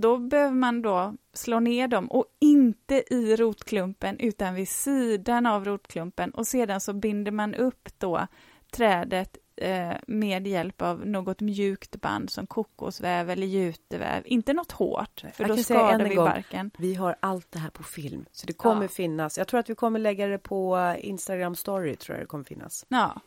då 0.00 0.18
behöver 0.18 0.54
man 0.54 0.82
då 0.82 1.14
slå 1.32 1.60
ner 1.60 1.88
dem 1.88 2.06
och 2.06 2.26
inte 2.40 3.14
i 3.14 3.36
rotklumpen 3.36 4.18
utan 4.18 4.54
vid 4.54 4.68
sidan 4.68 5.46
av 5.46 5.64
rotklumpen 5.64 6.30
och 6.30 6.46
sedan 6.46 6.80
så 6.80 6.92
binder 6.92 7.32
man 7.32 7.54
upp 7.54 7.88
då 7.98 8.26
trädet 8.72 9.36
eh, 9.56 9.92
med 10.06 10.46
hjälp 10.46 10.82
av 10.82 11.06
något 11.06 11.40
mjukt 11.40 12.00
band 12.00 12.30
som 12.30 12.46
kokosväv 12.46 13.30
eller 13.30 13.46
juteväv, 13.46 14.22
inte 14.26 14.52
något 14.52 14.72
hårt 14.72 15.24
för 15.34 15.44
då 15.44 15.56
skadar 15.56 16.08
vi 16.08 16.16
barken. 16.16 16.70
Vi 16.78 16.94
har 16.94 17.16
allt 17.20 17.52
det 17.52 17.58
här 17.58 17.70
på 17.70 17.82
film 17.82 18.24
så 18.32 18.46
det 18.46 18.52
kommer 18.52 18.82
ja. 18.82 18.88
finnas. 18.88 19.38
Jag 19.38 19.48
tror 19.48 19.60
att 19.60 19.70
vi 19.70 19.74
kommer 19.74 19.98
lägga 19.98 20.26
det 20.26 20.38
på 20.38 20.94
Instagram 20.98 21.54
story 21.54 21.96
tror 21.96 22.16
jag 22.16 22.22
det 22.22 22.28
kommer 22.28 22.44
finnas. 22.44 22.86
Ja, 22.88 23.20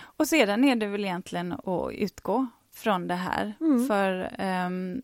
och 0.00 0.28
sedan 0.28 0.64
är 0.64 0.76
det 0.76 0.86
väl 0.86 1.04
egentligen 1.04 1.52
att 1.52 1.92
utgå 1.92 2.46
från 2.74 3.06
det 3.06 3.14
här 3.14 3.54
mm. 3.60 3.86
för 3.86 4.36
um, 4.66 5.02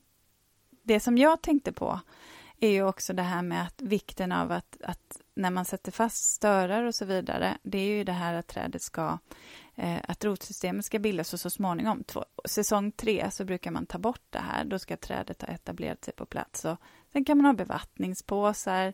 det 0.88 1.00
som 1.00 1.18
jag 1.18 1.42
tänkte 1.42 1.72
på 1.72 2.00
är 2.60 2.70
ju 2.70 2.82
också 2.82 3.12
det 3.12 3.22
här 3.22 3.42
med 3.42 3.62
att 3.62 3.82
vikten 3.82 4.32
av 4.32 4.52
att, 4.52 4.76
att 4.84 5.20
när 5.34 5.50
man 5.50 5.64
sätter 5.64 5.92
fast 5.92 6.24
störar 6.24 6.84
och 6.84 6.94
så 6.94 7.04
vidare, 7.04 7.58
det 7.62 7.78
är 7.78 7.96
ju 7.96 8.04
det 8.04 8.12
här 8.12 8.34
att 8.34 8.46
trädet 8.46 8.82
ska, 8.82 9.18
eh, 9.76 9.96
att 10.08 10.24
rotsystemet 10.24 10.84
ska 10.84 10.98
bildas 10.98 11.32
och 11.32 11.40
så 11.40 11.50
småningom, 11.50 12.04
två, 12.04 12.24
säsong 12.44 12.92
tre, 12.92 13.30
så 13.30 13.44
brukar 13.44 13.70
man 13.70 13.86
ta 13.86 13.98
bort 13.98 14.22
det 14.30 14.38
här, 14.38 14.64
då 14.64 14.78
ska 14.78 14.96
trädet 14.96 15.42
ha 15.42 15.48
etablerat 15.48 16.04
sig 16.04 16.14
på 16.14 16.26
plats. 16.26 16.64
Och 16.64 16.76
sen 17.12 17.24
kan 17.24 17.36
man 17.36 17.46
ha 17.46 17.52
bevattningspåsar. 17.52 18.92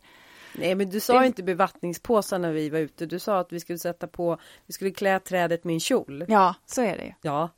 Nej, 0.54 0.74
men 0.74 0.90
du 0.90 1.00
sa 1.00 1.20
det... 1.20 1.26
inte 1.26 1.42
bevattningspåsar 1.42 2.38
när 2.38 2.52
vi 2.52 2.70
var 2.70 2.78
ute, 2.78 3.06
du 3.06 3.18
sa 3.18 3.38
att 3.38 3.52
vi 3.52 3.60
skulle 3.60 3.78
sätta 3.78 4.06
på, 4.06 4.38
vi 4.66 4.72
skulle 4.72 4.90
klä 4.90 5.20
trädet 5.20 5.64
med 5.64 5.74
en 5.74 5.80
kjol. 5.80 6.24
Ja, 6.28 6.54
så 6.66 6.82
är 6.82 6.96
det 6.96 7.04
ju. 7.04 7.12
Ja, 7.22 7.50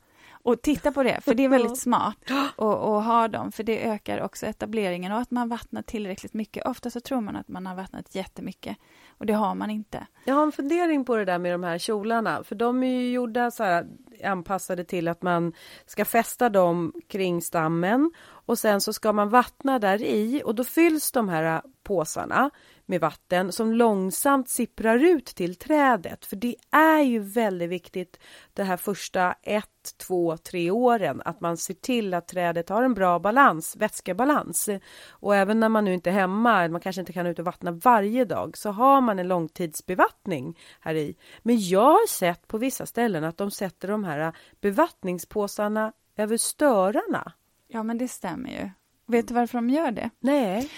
och 0.43 0.61
titta 0.61 0.91
på 0.91 1.03
det, 1.03 1.21
för 1.21 1.33
det 1.33 1.43
är 1.43 1.49
väldigt 1.49 1.77
smart 1.77 2.17
att, 2.55 3.05
ha 3.05 3.27
dem, 3.27 3.51
för 3.51 3.63
det 3.63 3.85
ökar 3.85 4.21
också 4.21 4.45
etableringen. 4.45 5.11
Och 5.11 5.19
att 5.19 5.31
man 5.31 5.49
vattnar 5.49 5.81
tillräckligt 5.81 6.33
mycket. 6.33 6.65
Ofta 6.65 6.89
så 6.89 6.99
tror 6.99 7.21
man 7.21 7.35
att 7.35 7.47
man 7.47 7.65
har 7.65 7.75
vattnat 7.75 8.15
jättemycket. 8.15 8.77
Och 9.17 9.25
det 9.25 9.33
har 9.33 9.55
man 9.55 9.69
inte. 9.69 10.07
Jag 10.25 10.35
har 10.35 10.43
en 10.43 10.51
fundering 10.51 11.05
på 11.05 11.15
det 11.15 11.25
där 11.25 11.39
med 11.39 11.53
de 11.53 11.63
här 11.63 11.77
kjolarna, 11.77 12.43
för 12.43 12.55
de 12.55 12.83
är 12.83 12.87
ju 12.87 13.11
gjorda 13.11 13.51
så 13.51 13.63
här 13.63 13.87
anpassade 14.23 14.83
till 14.83 15.07
att 15.07 15.21
man 15.21 15.53
ska 15.85 16.05
fästa 16.05 16.49
dem 16.49 16.93
kring 17.07 17.41
stammen 17.41 18.11
och 18.47 18.59
sen 18.59 18.81
så 18.81 18.93
ska 18.93 19.13
man 19.13 19.29
vattna 19.29 19.79
där 19.79 20.01
i 20.01 20.41
och 20.45 20.55
då 20.55 20.63
fylls 20.63 21.11
de 21.11 21.29
här 21.29 21.61
påsarna 21.83 22.49
med 22.85 23.01
vatten 23.01 23.51
som 23.51 23.73
långsamt 23.73 24.49
sipprar 24.49 24.97
ut 24.97 25.25
till 25.25 25.55
trädet. 25.55 26.25
För 26.25 26.35
det 26.35 26.55
är 26.71 27.01
ju 27.01 27.19
väldigt 27.19 27.69
viktigt 27.69 28.19
de 28.53 28.63
här 28.63 28.77
första 28.77 29.35
ett, 29.43 29.97
två, 30.07 30.37
tre 30.37 30.71
åren 30.71 31.21
att 31.25 31.41
man 31.41 31.57
ser 31.57 31.73
till 31.73 32.13
att 32.13 32.27
trädet 32.27 32.69
har 32.69 32.83
en 32.83 32.93
bra 32.93 33.19
balans, 33.19 33.75
vätskebalans. 33.75 34.69
Och 35.09 35.35
även 35.35 35.59
när 35.59 35.69
man 35.69 35.85
nu 35.85 35.93
inte 35.93 36.09
är 36.09 36.13
hemma, 36.13 36.67
man 36.67 36.81
kanske 36.81 36.99
inte 36.99 37.13
kan 37.13 37.27
ut 37.27 37.39
och 37.39 37.45
vattna 37.45 37.71
varje 37.71 38.25
dag, 38.25 38.57
så 38.57 38.69
har 38.69 39.01
man 39.01 39.19
en 39.19 39.27
långtidsbevattning 39.27 40.57
här 40.79 40.95
i. 40.95 41.15
Men 41.41 41.67
jag 41.67 41.91
har 41.91 42.07
sett 42.07 42.47
på 42.47 42.57
vissa 42.57 42.85
ställen 42.85 43.23
att 43.23 43.37
de 43.37 43.51
sätter 43.51 43.87
de 43.87 44.03
här 44.03 44.33
bevattningspåsarna 44.61 45.93
över 46.17 46.37
störarna. 46.37 47.33
Ja, 47.67 47.83
men 47.83 47.97
det 47.97 48.07
stämmer 48.07 48.49
ju. 48.49 48.69
Vet 49.07 49.27
du 49.27 49.33
varför 49.33 49.57
de 49.57 49.69
gör 49.69 49.91
det? 49.91 50.09
Nej. 50.19 50.69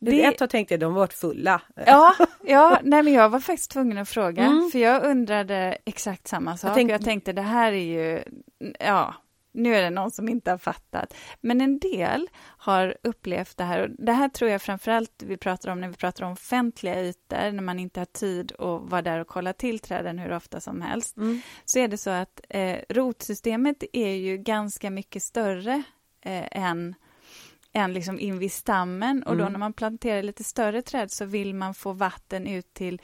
Det... 0.00 0.24
Ett 0.24 0.38
tag 0.38 0.50
tänkte 0.50 0.74
jag 0.74 0.80
de 0.80 0.94
varit 0.94 1.12
fulla. 1.12 1.62
Ja, 1.86 2.14
ja 2.46 2.80
nej, 2.82 3.02
men 3.02 3.12
jag 3.12 3.28
var 3.28 3.40
faktiskt 3.40 3.70
tvungen 3.70 3.98
att 3.98 4.08
fråga, 4.08 4.44
mm. 4.44 4.70
för 4.70 4.78
jag 4.78 5.04
undrade 5.04 5.78
exakt 5.84 6.28
samma 6.28 6.56
sak. 6.56 6.68
Jag 6.68 6.74
tänkte... 6.74 6.92
jag 6.92 7.04
tänkte 7.04 7.32
det 7.32 7.42
här 7.42 7.72
är 7.72 7.76
ju, 7.76 8.22
ja, 8.80 9.14
nu 9.52 9.74
är 9.74 9.82
det 9.82 9.90
någon 9.90 10.10
som 10.10 10.28
inte 10.28 10.50
har 10.50 10.58
fattat. 10.58 11.14
Men 11.40 11.60
en 11.60 11.78
del 11.78 12.28
har 12.40 12.96
upplevt 13.02 13.56
det 13.56 13.64
här, 13.64 13.80
och 13.80 13.90
det 13.98 14.12
här 14.12 14.28
tror 14.28 14.50
jag 14.50 14.62
framförallt 14.62 15.22
vi 15.26 15.36
pratar 15.36 15.70
om 15.70 15.80
när 15.80 15.88
vi 15.88 15.94
pratar 15.94 16.24
om 16.24 16.32
offentliga 16.32 17.00
ytor, 17.00 17.52
när 17.52 17.62
man 17.62 17.78
inte 17.78 18.00
har 18.00 18.04
tid 18.04 18.52
att 18.52 18.90
vara 18.90 19.02
där 19.02 19.18
och 19.20 19.26
kolla 19.26 19.52
till 19.52 19.78
träden 19.78 20.18
hur 20.18 20.32
ofta 20.32 20.60
som 20.60 20.82
helst, 20.82 21.16
mm. 21.16 21.40
så 21.64 21.78
är 21.78 21.88
det 21.88 21.98
så 21.98 22.10
att 22.10 22.40
eh, 22.48 22.76
rotsystemet 22.88 23.84
är 23.92 24.14
ju 24.14 24.36
ganska 24.36 24.90
mycket 24.90 25.22
större 25.22 25.82
än 26.52 26.94
än 27.72 27.92
liksom 27.92 28.20
in 28.20 28.38
vid 28.38 28.52
stammen 28.52 29.22
och 29.22 29.36
då 29.36 29.42
mm. 29.42 29.52
när 29.52 29.58
man 29.58 29.72
planterar 29.72 30.22
lite 30.22 30.44
större 30.44 30.82
träd 30.82 31.10
så 31.10 31.24
vill 31.24 31.54
man 31.54 31.74
få 31.74 31.92
vatten 31.92 32.46
ut 32.46 32.74
till 32.74 33.00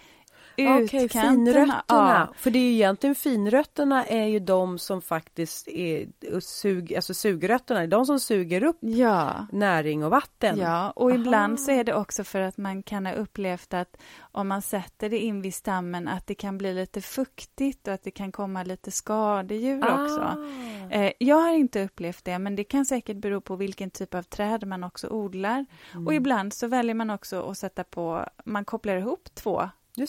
Okej, 0.54 0.84
okay, 0.84 1.08
finrötterna. 1.08 1.84
Ja. 1.88 2.28
För 2.36 2.50
det 2.50 2.58
är 2.58 2.62
ju 2.62 2.72
egentligen 2.72 3.14
finrötterna 3.14 4.06
är 4.06 4.26
ju 4.26 4.38
de 4.38 4.78
som 4.78 5.02
faktiskt 5.02 5.68
är 5.68 6.06
sug, 6.40 6.94
alltså 6.94 7.14
sugrötterna, 7.14 7.82
är 7.82 7.86
de 7.86 8.06
som 8.06 8.20
suger 8.20 8.64
upp 8.64 8.78
ja. 8.80 9.46
näring 9.52 10.04
och 10.04 10.10
vatten. 10.10 10.58
Ja, 10.58 10.90
och 10.90 11.10
Aha. 11.10 11.18
ibland 11.18 11.60
så 11.60 11.70
är 11.70 11.84
det 11.84 11.94
också 11.94 12.24
för 12.24 12.40
att 12.40 12.56
man 12.56 12.82
kan 12.82 13.06
ha 13.06 13.12
upplevt 13.12 13.74
att 13.74 13.96
om 14.20 14.48
man 14.48 14.62
sätter 14.62 15.10
det 15.10 15.18
in 15.18 15.42
vid 15.42 15.54
stammen 15.54 16.08
att 16.08 16.26
det 16.26 16.34
kan 16.34 16.58
bli 16.58 16.74
lite 16.74 17.00
fuktigt 17.00 17.88
och 17.88 17.94
att 17.94 18.02
det 18.02 18.10
kan 18.10 18.32
komma 18.32 18.62
lite 18.62 18.90
skadedjur 18.90 19.84
ah. 19.84 20.02
också. 20.02 20.46
Eh, 20.90 21.12
jag 21.18 21.36
har 21.36 21.54
inte 21.54 21.84
upplevt 21.84 22.24
det, 22.24 22.38
men 22.38 22.56
det 22.56 22.64
kan 22.64 22.84
säkert 22.84 23.16
bero 23.16 23.40
på 23.40 23.56
vilken 23.56 23.90
typ 23.90 24.14
av 24.14 24.22
träd 24.22 24.66
man 24.66 24.84
också 24.84 25.08
odlar. 25.08 25.66
Mm. 25.92 26.06
Och 26.06 26.14
ibland 26.14 26.52
så 26.52 26.66
väljer 26.66 26.94
man 26.94 27.10
också 27.10 27.50
att 27.50 27.58
sätta 27.58 27.84
på, 27.84 28.26
man 28.44 28.64
kopplar 28.64 28.96
ihop 28.96 29.34
två 29.34 29.68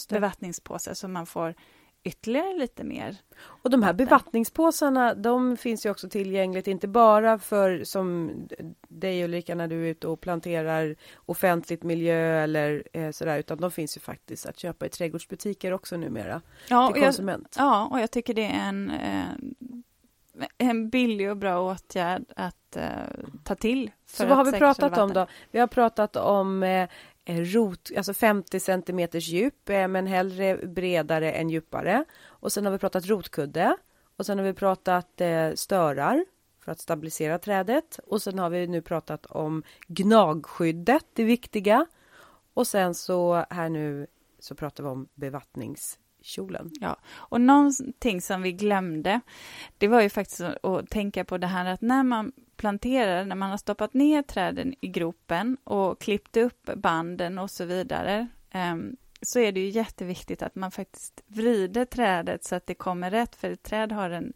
bevattningspåsar 0.10 0.94
så 0.94 1.08
man 1.08 1.26
får 1.26 1.56
ytterligare 2.06 2.58
lite 2.58 2.84
mer. 2.84 3.18
Och 3.38 3.70
de 3.70 3.84
här 3.84 3.94
bevattningspåsarna, 3.94 5.14
de 5.14 5.58
finns 5.58 5.86
ju 5.86 5.90
också 5.90 6.10
tillgängligt, 6.10 6.68
inte 6.68 6.88
bara 6.88 7.40
för 7.40 7.84
som 7.84 8.32
dig 8.88 9.24
Ulrika 9.24 9.56
när 9.56 9.68
du 9.68 9.86
är 9.86 9.88
ute 9.88 10.08
och 10.08 10.22
planterar 10.22 10.96
offentligt 11.26 11.84
miljö 11.84 12.44
eller 12.44 12.84
eh, 12.94 13.12
sådär, 13.12 13.40
utan 13.40 13.58
de 13.58 13.72
finns 13.72 13.98
ju 13.98 14.02
faktiskt 14.02 14.46
att 14.46 14.60
köpa 14.60 14.86
i 14.86 14.90
trädgårdsbutiker 14.90 15.74
också 15.74 15.98
numera. 15.98 16.42
Ja, 16.70 16.92
till 16.94 17.04
konsument. 17.04 17.56
Jag, 17.58 17.66
ja, 17.66 17.88
och 17.92 18.00
jag 18.00 18.12
tycker 18.12 18.34
det 18.34 18.46
är 18.46 18.70
en, 18.70 18.90
eh, 18.90 19.26
en 20.58 20.90
billig 20.90 21.30
och 21.30 21.38
bra 21.38 21.60
åtgärd 21.60 22.26
att 22.36 22.76
eh, 22.76 22.90
ta 23.44 23.56
till. 23.56 23.92
Så 24.06 24.26
vad 24.26 24.38
har 24.38 24.46
vi 24.46 24.52
pratat 24.52 24.98
om 24.98 25.14
då? 25.14 25.28
Vi 25.52 25.60
har 25.60 25.68
pratat 25.68 26.16
om 26.16 26.64
eh, 26.64 26.90
Eh, 27.26 27.42
rot, 27.42 27.92
alltså 27.98 28.14
50 28.14 28.60
centimeters 28.60 29.28
djup, 29.28 29.70
eh, 29.70 29.88
men 29.88 30.08
hellre 30.08 30.58
bredare 30.58 31.32
än 31.32 31.50
djupare. 31.50 32.06
Och 32.26 32.52
sen 32.52 32.66
har 32.66 32.72
vi 32.72 32.78
pratat 32.78 33.06
rotkudde. 33.06 33.78
Och 34.18 34.26
sen 34.26 34.38
har 34.38 34.46
vi 34.46 34.54
pratat 34.54 35.22
eh, 35.22 35.54
störar 35.54 36.26
för 36.60 36.72
att 36.72 36.80
stabilisera 36.80 37.40
trädet. 37.40 38.00
Och 38.04 38.22
sen 38.22 38.40
har 38.40 38.50
vi 38.50 38.68
nu 38.68 38.82
pratat 38.82 39.26
om 39.26 39.64
gnagskyddet, 39.88 41.06
det 41.14 41.24
viktiga. 41.24 41.86
Och 42.54 42.68
sen 42.68 42.96
så 42.96 43.46
här 43.50 43.70
nu 43.70 44.08
så 44.40 44.56
pratar 44.56 44.84
vi 44.84 44.90
om 44.90 45.08
bevattnings 45.14 46.00
kjolen. 46.26 46.72
Ja, 46.82 46.98
och 47.14 47.42
någonting 47.42 48.22
som 48.22 48.42
vi 48.42 48.52
glömde, 48.52 49.22
det 49.78 49.88
var 49.88 50.02
ju 50.02 50.10
faktiskt 50.10 50.42
att 50.42 50.90
tänka 50.90 51.26
på 51.26 51.38
det 51.38 51.48
här 51.48 51.66
att 51.66 51.82
när 51.82 52.04
man 52.04 52.32
planterar, 52.58 53.26
när 53.26 53.36
man 53.36 53.50
har 53.50 53.58
stoppat 53.58 53.94
ner 53.94 54.22
träden 54.22 54.74
i 54.82 54.88
gropen 54.88 55.58
och 55.64 56.02
klippt 56.02 56.38
upp 56.38 56.70
banden 56.76 57.40
och 57.40 57.52
så 57.52 57.66
vidare, 57.66 58.28
ehm, 58.52 58.96
så 59.22 59.40
är 59.40 59.52
det 59.52 59.60
ju 59.60 59.70
jätteviktigt 59.70 60.42
att 60.42 60.56
man 60.56 60.72
faktiskt 60.72 61.24
vrider 61.28 61.86
trädet 61.86 62.44
så 62.44 62.56
att 62.56 62.68
det 62.68 62.76
kommer 62.76 63.12
rätt, 63.12 63.36
för 63.36 63.52
ett 63.52 63.64
träd 63.64 63.92
har 63.92 64.10
en 64.10 64.34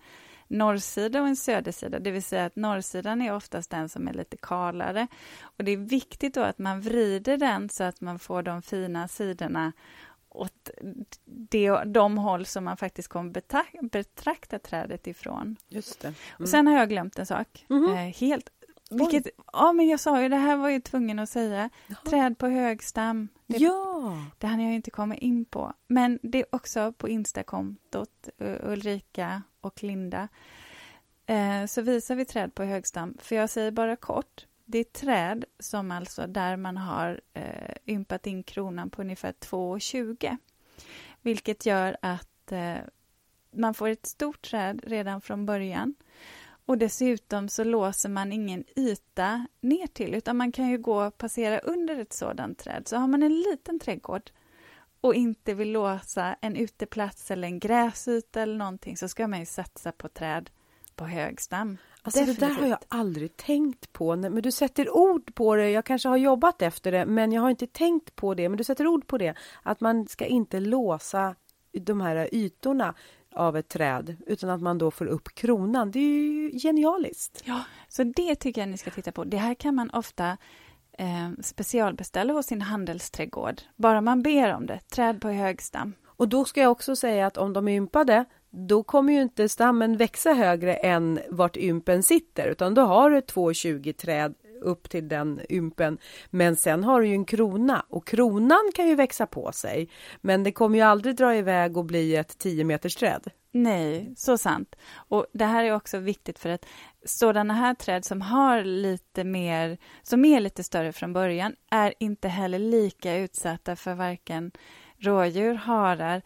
norrsida 0.50 1.22
och 1.22 1.28
en 1.28 1.36
södersida, 1.36 2.00
det 2.00 2.12
vill 2.12 2.24
säga 2.24 2.46
att 2.46 2.56
norrsidan 2.56 3.22
är 3.22 3.34
oftast 3.34 3.72
den 3.72 3.90
som 3.90 4.08
är 4.08 4.14
lite 4.14 4.38
kalare. 4.38 5.08
Och 5.42 5.64
det 5.64 5.72
är 5.72 5.78
viktigt 5.78 6.34
då 6.34 6.42
att 6.42 6.60
man 6.60 6.82
vrider 6.82 7.38
den 7.38 7.70
så 7.70 7.84
att 7.84 8.02
man 8.02 8.20
får 8.20 8.44
de 8.44 8.62
fina 8.62 9.08
sidorna 9.08 9.72
åt 10.30 10.70
det, 11.26 11.84
de 11.86 12.18
håll 12.18 12.46
som 12.46 12.64
man 12.64 12.78
faktiskt 12.78 13.08
kommer 13.08 13.32
betrakta, 13.32 13.78
betrakta 13.82 14.60
trädet 14.60 15.08
ifrån. 15.08 15.56
Just 15.68 16.00
det. 16.00 16.08
Mm. 16.08 16.18
Och 16.40 16.50
sen 16.50 16.68
har 16.68 16.76
jag 16.76 16.90
glömt 16.90 17.20
en 17.20 17.26
sak. 17.26 17.66
Mm. 17.70 17.94
Eh, 17.94 18.16
helt 18.16 18.50
vilket, 18.90 19.28
ja, 19.54 19.74
men 19.74 19.88
jag 19.88 20.00
sa 20.00 20.22
ju, 20.22 20.30
det 20.30 20.36
här 20.36 20.58
var 20.58 20.70
jag 20.70 20.84
tvungen 20.84 21.20
att 21.20 21.30
säga. 21.30 21.70
Jaha. 21.88 21.98
Träd 22.06 22.38
på 22.38 22.48
högstam. 22.48 23.28
Det, 23.48 23.58
ja! 23.58 24.18
Det 24.38 24.48
hann 24.48 24.62
jag 24.62 24.74
inte 24.74 24.92
komma 24.92 25.16
in 25.16 25.46
på. 25.46 25.74
Men 25.88 26.20
det 26.22 26.38
är 26.38 26.46
också 26.56 26.92
på 26.92 27.10
Instakontot, 27.10 28.30
Ulrika 28.64 29.44
och 29.62 29.84
Linda. 29.84 30.28
Eh, 31.26 31.66
så 31.66 31.82
visar 31.82 32.16
vi 32.16 32.26
träd 32.26 32.56
på 32.56 32.64
högstam. 32.64 33.18
För 33.22 33.36
jag 33.36 33.50
säger 33.50 33.72
bara 33.72 33.96
kort, 33.96 34.46
det 34.72 34.80
är 34.80 34.84
träd 34.84 35.46
som 35.60 35.92
alltså 35.92 36.28
där 36.28 36.58
man 36.58 36.78
har 36.78 37.22
eh, 37.34 37.76
ympat 37.86 38.28
in 38.28 38.44
kronan 38.44 38.90
på 38.90 39.02
ungefär 39.02 39.32
2,20. 39.32 40.38
Vilket 41.22 41.66
gör 41.66 41.98
att 42.02 42.52
eh, 42.52 42.76
man 43.52 43.74
får 43.74 43.88
ett 43.88 44.06
stort 44.06 44.42
träd 44.42 44.82
redan 44.84 45.22
från 45.22 45.46
början. 45.46 45.96
Och 46.66 46.78
dessutom 46.78 47.50
så 47.50 47.64
låser 47.64 48.10
man 48.10 48.32
ingen 48.32 48.64
yta 48.76 49.46
ner 49.62 49.88
till, 49.88 50.16
utan 50.16 50.38
man 50.38 50.52
kan 50.52 50.70
ju 50.70 50.78
gå 50.78 51.06
och 51.06 51.18
passera 51.18 51.60
under 51.60 52.00
ett 52.00 52.14
sådant 52.14 52.58
träd. 52.58 52.88
Så 52.88 52.98
har 52.98 53.08
man 53.08 53.24
en 53.24 53.42
liten 53.42 53.80
trädgård 53.80 54.32
och 55.02 55.16
inte 55.16 55.54
vill 55.54 55.72
låsa 55.72 56.36
en 56.42 56.56
uteplats 56.56 57.32
eller 57.32 57.48
en 57.48 57.60
gräsyta 57.60 58.42
eller 58.42 58.58
någonting 58.58 58.98
så 58.98 59.08
ska 59.08 59.28
man 59.28 59.40
ju 59.40 59.46
satsa 59.46 59.92
på 59.92 60.10
träd 60.10 60.50
på 60.96 61.06
hög 61.06 61.42
stam. 61.42 61.78
Alltså 62.18 62.34
det 62.34 62.48
där 62.48 62.54
har 62.62 62.68
jag 62.68 62.80
aldrig 62.88 63.38
tänkt 63.38 63.94
på. 63.94 64.16
Men 64.16 64.42
du 64.42 64.52
sätter 64.52 64.96
ord 64.96 65.36
på 65.36 65.56
det. 65.56 65.70
Jag 65.70 65.86
kanske 65.86 66.10
har 66.10 66.18
jobbat 66.18 66.62
efter 66.62 66.92
det, 66.92 67.06
men 67.06 67.32
jag 67.32 67.42
har 67.42 67.50
inte 67.50 67.68
tänkt 67.68 68.16
på 68.16 68.34
det. 68.34 68.50
Men 68.50 68.58
du 68.58 68.64
sätter 68.64 68.88
ord 68.88 69.08
på 69.08 69.18
det. 69.18 69.34
Att 69.64 69.82
man 69.82 70.08
ska 70.08 70.26
inte 70.26 70.60
låsa 70.60 71.36
de 71.72 72.02
här 72.02 72.30
ytorna 72.32 72.94
av 73.36 73.58
ett 73.58 73.68
träd 73.68 74.16
utan 74.28 74.50
att 74.50 74.62
man 74.62 74.78
då 74.78 74.92
får 74.92 75.06
upp 75.06 75.36
kronan. 75.36 75.92
Det 75.92 76.00
är 76.00 76.04
ju 76.04 76.60
genialiskt. 76.60 77.44
Ja, 77.46 77.64
så 77.88 78.04
det 78.04 78.36
tycker 78.36 78.62
jag 78.62 78.70
ni 78.70 78.78
ska 78.78 78.92
titta 78.92 79.12
på. 79.12 79.24
Det 79.24 79.38
här 79.38 79.54
kan 79.54 79.76
man 79.76 79.90
ofta 79.90 80.38
eh, 80.98 81.30
specialbeställa 81.42 82.34
hos 82.34 82.46
sin 82.46 82.62
handelsträdgård. 82.62 83.62
Bara 83.76 84.02
man 84.02 84.22
ber 84.22 84.54
om 84.54 84.66
det. 84.66 84.80
Träd 84.80 85.22
på 85.22 85.30
hög 85.30 85.62
stam. 85.62 85.94
Och 86.06 86.30
då 86.30 86.46
ska 86.46 86.62
jag 86.62 86.72
också 86.72 86.96
säga 86.96 87.28
att 87.28 87.38
om 87.38 87.54
de 87.54 87.68
är 87.68 87.72
ympade 87.72 88.26
då 88.52 88.84
kommer 88.84 89.14
ju 89.14 89.22
inte 89.22 89.50
stammen 89.50 89.98
växa 89.98 90.34
högre 90.34 90.74
än 90.74 91.20
vart 91.30 91.58
ympen 91.58 92.04
sitter 92.04 92.48
utan 92.48 92.74
då 92.74 92.82
har 92.82 93.10
du 93.10 93.20
2,20 93.20 93.94
träd 93.94 94.34
upp 94.62 94.90
till 94.90 95.08
den 95.08 95.42
ympen. 95.50 95.98
Men 96.30 96.56
sen 96.56 96.84
har 96.84 97.02
du 97.02 97.08
ju 97.08 97.14
en 97.14 97.26
krona 97.26 97.86
och 97.90 98.08
kronan 98.08 98.72
kan 98.76 98.88
ju 98.88 98.96
växa 98.96 99.26
på 99.26 99.52
sig. 99.52 99.90
Men 100.22 100.44
det 100.44 100.52
kommer 100.52 100.78
ju 100.78 100.84
aldrig 100.84 101.16
dra 101.16 101.36
iväg 101.36 101.78
och 101.78 101.86
bli 101.86 102.16
ett 102.16 102.38
10 102.38 102.64
meters 102.64 102.96
träd. 102.96 103.28
Nej, 103.52 104.14
så 104.18 104.38
sant. 104.38 104.76
Och 104.96 105.26
det 105.34 105.46
här 105.46 105.64
är 105.64 105.76
också 105.76 105.98
viktigt 105.98 106.40
för 106.40 106.50
att 106.50 106.66
sådana 107.06 107.54
här 107.54 107.74
träd 107.74 108.06
som 108.06 108.22
har 108.22 108.64
lite 108.64 109.24
mer, 109.24 109.78
som 110.04 110.26
är 110.26 110.40
lite 110.40 110.64
större 110.64 110.92
från 110.92 111.14
början, 111.14 111.56
är 111.72 111.94
inte 112.00 112.28
heller 112.28 112.60
lika 112.60 113.16
utsatta 113.16 113.76
för 113.76 113.94
varken 113.94 114.52
rådjur, 114.98 115.54
harar 115.54 116.22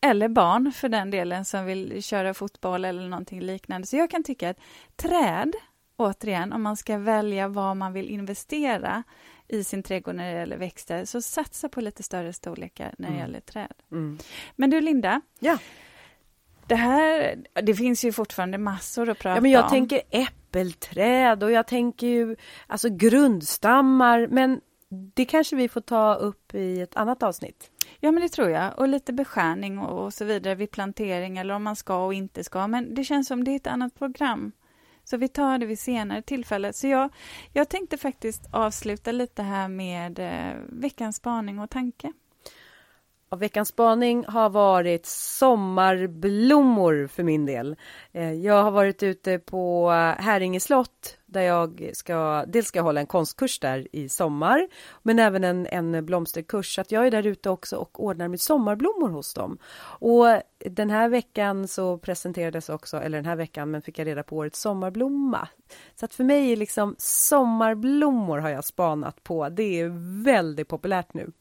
eller 0.00 0.28
barn 0.28 0.72
för 0.72 0.88
den 0.88 1.10
delen 1.10 1.44
som 1.44 1.64
vill 1.64 2.02
köra 2.02 2.34
fotboll 2.34 2.84
eller 2.84 3.08
någonting 3.08 3.40
liknande. 3.40 3.86
Så 3.86 3.96
jag 3.96 4.10
kan 4.10 4.24
tycka 4.24 4.50
att 4.50 4.58
träd 4.96 5.52
återigen, 5.96 6.52
om 6.52 6.62
man 6.62 6.76
ska 6.76 6.98
välja 6.98 7.48
vad 7.48 7.76
man 7.76 7.92
vill 7.92 8.08
investera 8.08 9.02
i 9.48 9.64
sin 9.64 9.82
trädgård 9.82 10.14
när 10.14 10.32
det 10.32 10.38
gäller 10.40 10.56
växter, 10.56 11.04
så 11.04 11.22
satsa 11.22 11.68
på 11.68 11.80
lite 11.80 12.02
större 12.02 12.32
storlekar 12.32 12.94
när 12.98 13.08
det 13.08 13.14
mm. 13.14 13.26
gäller 13.26 13.40
träd. 13.40 13.72
Mm. 13.92 14.18
Men 14.56 14.70
du 14.70 14.80
Linda, 14.80 15.20
ja. 15.38 15.58
det 16.66 16.74
här, 16.74 17.36
det 17.62 17.74
finns 17.74 18.04
ju 18.04 18.12
fortfarande 18.12 18.58
massor 18.58 19.08
att 19.08 19.18
prata 19.18 19.36
ja, 19.36 19.40
men 19.40 19.50
jag 19.50 19.64
om. 19.64 19.70
tänker 19.70 20.02
äppelträd 20.10 21.42
och 21.42 21.52
jag 21.52 21.66
tänker 21.66 22.06
ju 22.06 22.36
alltså 22.66 22.88
grundstammar, 22.88 24.26
men 24.30 24.60
det 24.90 25.24
kanske 25.24 25.56
vi 25.56 25.68
får 25.68 25.80
ta 25.80 26.14
upp 26.14 26.54
i 26.54 26.80
ett 26.80 26.96
annat 26.96 27.22
avsnitt. 27.22 27.70
Ja, 28.00 28.10
men 28.10 28.22
det 28.22 28.28
tror 28.28 28.50
jag. 28.50 28.78
Och 28.78 28.88
lite 28.88 29.12
beskärning 29.12 29.78
och 29.78 30.14
så 30.14 30.24
vidare 30.24 30.54
vid 30.54 30.70
plantering 30.70 31.38
eller 31.38 31.54
om 31.54 31.62
man 31.62 31.76
ska 31.76 32.04
och 32.04 32.14
inte 32.14 32.44
ska. 32.44 32.66
Men 32.66 32.94
det 32.94 33.04
känns 33.04 33.28
som 33.28 33.44
det 33.44 33.50
är 33.50 33.56
ett 33.56 33.66
annat 33.66 33.94
program. 33.94 34.52
Så 35.04 35.16
vi 35.16 35.28
tar 35.28 35.58
det 35.58 35.66
vid 35.66 35.78
senare 35.78 36.22
tillfälle. 36.22 36.72
Så 36.72 36.86
jag, 36.86 37.10
jag 37.52 37.68
tänkte 37.68 37.98
faktiskt 37.98 38.42
avsluta 38.52 39.12
lite 39.12 39.42
här 39.42 39.68
med 39.68 40.18
eh, 40.18 40.60
veckans 40.68 41.16
spaning 41.16 41.58
och 41.58 41.70
tanke. 41.70 42.12
Veckans 43.36 43.68
spaning 43.68 44.24
har 44.28 44.50
varit 44.50 45.06
sommarblommor 45.06 47.06
för 47.06 47.22
min 47.22 47.46
del. 47.46 47.76
Eh, 48.12 48.32
jag 48.32 48.62
har 48.62 48.70
varit 48.70 49.02
ute 49.02 49.38
på 49.38 49.90
Häringe 50.18 50.60
slott 50.60 51.16
där 51.26 51.42
jag 51.42 51.90
ska, 51.92 52.44
dels 52.46 52.66
ska 52.66 52.78
jag 52.78 52.84
hålla 52.84 53.00
en 53.00 53.06
konstkurs 53.06 53.60
där 53.60 53.88
i 53.92 54.08
sommar, 54.08 54.68
men 55.02 55.18
även 55.18 55.44
en, 55.44 55.66
en 55.66 56.06
blomsterkurs. 56.06 56.74
Så 56.74 56.80
att 56.80 56.92
jag 56.92 57.06
är 57.06 57.10
där 57.10 57.26
ute 57.26 57.50
också 57.50 57.76
och 57.76 58.04
ordnar 58.04 58.28
med 58.28 58.40
sommarblommor 58.40 59.08
hos 59.08 59.34
dem. 59.34 59.58
Och 59.82 60.26
den 60.58 60.90
här 60.90 61.08
veckan 61.08 61.68
så 61.68 61.98
presenterades 61.98 62.68
också, 62.68 62.96
eller 62.96 63.18
den 63.18 63.26
här 63.26 63.36
veckan, 63.36 63.70
men 63.70 63.82
fick 63.82 63.98
jag 63.98 64.06
reda 64.06 64.22
på 64.22 64.36
årets 64.36 64.60
sommarblomma. 64.60 65.48
Så 65.94 66.04
att 66.04 66.14
för 66.14 66.24
mig 66.24 66.52
är 66.52 66.56
liksom 66.56 66.94
sommarblommor 66.98 68.38
har 68.38 68.50
jag 68.50 68.64
spanat 68.64 69.22
på. 69.22 69.48
Det 69.48 69.80
är 69.80 70.22
väldigt 70.24 70.68
populärt 70.68 71.14
nu. 71.14 71.32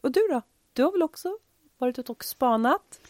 Och 0.00 0.12
du 0.12 0.20
då? 0.30 0.42
Du 0.72 0.82
har 0.82 0.92
väl 0.92 1.02
också 1.02 1.38
varit 1.78 1.98
ute 1.98 2.12
och 2.12 2.24
spanat? 2.24 3.00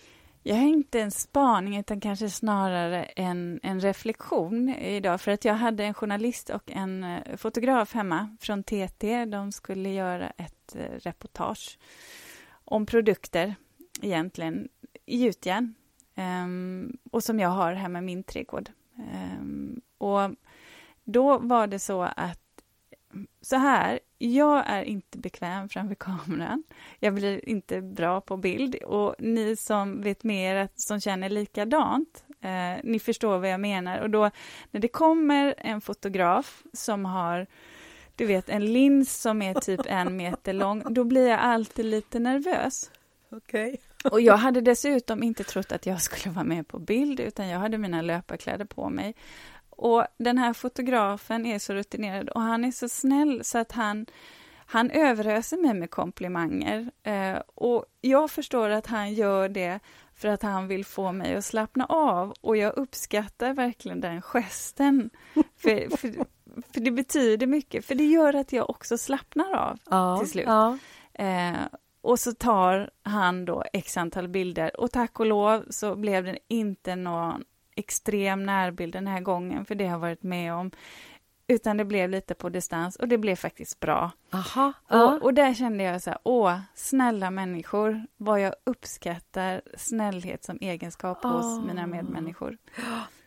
Jag 0.43 0.57
har 0.57 0.66
inte 0.66 1.01
en 1.01 1.11
spaning, 1.11 1.76
utan 1.78 2.01
kanske 2.01 2.30
snarare 2.30 3.05
en, 3.05 3.61
en 3.62 3.80
reflektion 3.80 4.68
idag. 4.68 5.20
För 5.20 5.32
att 5.32 5.45
jag 5.45 5.55
hade 5.55 5.84
en 5.84 5.95
journalist 5.95 6.51
och 6.51 6.70
en 6.70 7.05
eh, 7.05 7.36
fotograf 7.36 7.95
hemma 7.95 8.36
från 8.41 8.62
TT. 8.62 9.24
De 9.24 9.53
skulle 9.53 9.89
göra 9.89 10.30
ett 10.30 10.76
eh, 10.76 10.99
reportage 10.99 11.78
om 12.64 12.86
produkter, 12.86 13.55
egentligen, 14.03 14.68
i 15.07 15.16
gjutjärn. 15.16 15.64
Um, 15.64 16.24
ehm, 16.24 16.99
och 17.11 17.24
som 17.24 17.41
jag 17.41 17.49
har 17.49 17.72
hemma 17.72 17.99
i 17.99 18.03
min 18.03 18.22
trädgård. 18.22 18.70
Um, 19.41 19.80
och 19.99 20.30
då 21.05 21.39
var 21.39 21.66
det 21.66 21.78
så 21.78 22.03
att 22.03 22.48
så 23.41 23.57
här, 23.57 24.01
jag 24.19 24.64
är 24.66 24.83
inte 24.83 25.19
bekväm 25.19 25.69
framför 25.69 25.95
kameran. 25.95 26.62
Jag 26.99 27.14
blir 27.14 27.49
inte 27.49 27.83
bra 27.83 28.21
på 28.21 28.37
bild 28.37 28.75
och 28.75 29.14
ni 29.19 29.57
som 29.57 30.03
vet 30.03 30.25
mer, 30.25 30.69
som 30.75 31.01
känner 31.01 31.29
likadant, 31.29 32.25
eh, 32.41 32.85
ni 32.85 32.99
förstår 32.99 33.39
vad 33.39 33.51
jag 33.51 33.61
menar. 33.61 34.01
Och 34.01 34.11
då 34.11 34.31
när 34.71 34.81
det 34.81 34.89
kommer 34.89 35.55
en 35.59 35.81
fotograf 35.81 36.62
som 36.73 37.05
har 37.05 37.47
du 38.19 38.27
vet, 38.27 38.49
en 38.49 38.73
lins 38.73 39.21
som 39.21 39.43
är 39.43 39.55
typ 39.55 39.81
en 39.87 40.16
meter 40.16 40.53
lång, 40.53 40.95
då 40.95 41.05
blir 41.05 41.29
jag 41.29 41.41
alltid 41.41 41.85
lite 41.85 42.19
nervös. 42.19 42.91
Okej. 43.31 43.69
Okay. 43.69 44.11
Och 44.11 44.21
jag 44.21 44.37
hade 44.37 44.61
dessutom 44.61 45.23
inte 45.23 45.45
trott 45.45 45.73
att 45.73 45.87
jag 45.87 46.03
skulle 46.03 46.35
vara 46.35 46.45
med 46.45 46.69
på 46.69 46.79
bild, 46.79 47.21
utan 47.21 47.49
jag 47.49 47.59
hade 47.59 47.79
mina 47.79 48.03
löparkläder 48.03 48.64
på 48.64 48.91
mig. 48.91 49.14
Och 49.79 50.07
den 50.18 50.39
här 50.39 50.53
fotografen 50.53 51.47
är 51.47 51.59
så 51.59 51.74
rutinerad 51.74 52.29
och 52.29 52.41
han 52.41 52.64
är 52.64 52.70
så 52.70 52.89
snäll 52.89 53.45
så 53.45 53.59
att 53.59 53.72
han 53.72 54.07
han 54.70 54.91
överöser 54.91 55.57
mig 55.57 55.74
med 55.74 55.91
komplimanger 55.91 56.91
eh, 57.03 57.39
och 57.55 57.85
jag 58.01 58.31
förstår 58.31 58.70
att 58.70 58.87
han 58.87 59.14
gör 59.14 59.49
det 59.49 59.81
för 60.14 60.29
att 60.29 60.43
han 60.43 60.68
vill 60.68 60.85
få 60.85 61.12
mig 61.12 61.35
att 61.35 61.45
slappna 61.45 61.87
av 61.87 62.35
och 62.41 62.57
jag 62.57 62.76
uppskattar 62.76 63.53
verkligen 63.53 64.01
den 64.01 64.22
gesten. 64.22 65.11
för, 65.35 65.97
för, 65.97 66.12
för, 66.72 66.81
det 66.81 66.91
betyder 66.91 67.47
mycket, 67.47 67.85
för 67.85 67.95
det 67.95 68.07
gör 68.07 68.35
att 68.35 68.53
jag 68.53 68.70
också 68.70 68.99
slappnar 68.99 69.55
av 69.55 69.79
ja, 69.91 70.18
till 70.18 70.31
slut. 70.31 70.47
Ja. 70.47 70.79
Eh, 71.12 71.57
och 72.01 72.18
så 72.18 72.33
tar 72.33 72.91
han 73.03 73.45
då 73.45 73.64
x 73.72 73.97
antal 73.97 74.29
bilder 74.29 74.81
och 74.81 74.91
tack 74.91 75.20
och 75.20 75.26
lov 75.26 75.64
så 75.70 75.97
blev 75.97 76.24
det 76.24 76.39
inte 76.49 76.97
någon 76.97 77.45
extrem 77.79 78.47
närbild 78.47 78.93
den 78.93 79.07
här 79.07 79.20
gången, 79.20 79.64
för 79.64 79.74
det 79.74 79.85
har 79.85 79.93
jag 79.93 79.99
varit 79.99 80.22
med 80.22 80.55
om. 80.55 80.70
Utan 81.51 81.76
det 81.76 81.85
blev 81.85 82.11
lite 82.11 82.35
på 82.35 82.49
distans 82.49 82.97
och 82.97 83.09
det 83.09 83.18
blev 83.18 83.37
faktiskt 83.37 83.81
bra. 83.81 84.11
Aha, 84.33 84.72
och, 84.89 85.22
och 85.22 85.35
där 85.35 85.55
kände 85.55 85.85
jag 85.85 86.03
så 86.03 86.11
här, 86.11 86.18
åh, 86.22 86.59
snälla 86.74 87.31
människor, 87.31 88.07
vad 88.16 88.41
jag 88.41 88.55
uppskattar 88.64 89.62
snällhet 89.76 90.45
som 90.45 90.59
egenskap 90.61 91.24
oh. 91.24 91.31
hos 91.31 91.66
mina 91.66 91.87
medmänniskor. 91.87 92.59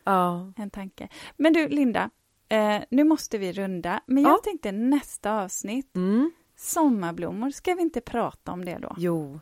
Oh. 0.06 0.49
En 0.58 0.70
tanke. 0.70 1.08
Men 1.38 1.54
du, 1.54 1.68
Linda, 1.68 2.10
eh, 2.49 2.82
nu 2.89 3.04
måste 3.04 3.38
vi 3.38 3.52
runda, 3.52 4.02
men 4.06 4.24
jag 4.24 4.34
oh. 4.34 4.41
tänkte 4.41 4.72
nästa 4.72 5.41
avsnitt, 5.41 5.95
mm. 5.95 6.32
sommarblommor, 6.56 7.49
ska 7.49 7.74
vi 7.74 7.82
inte 7.82 8.02
prata 8.02 8.52
om 8.52 8.66
det 8.66 8.78
då? 8.78 8.95
Jo, 8.97 9.39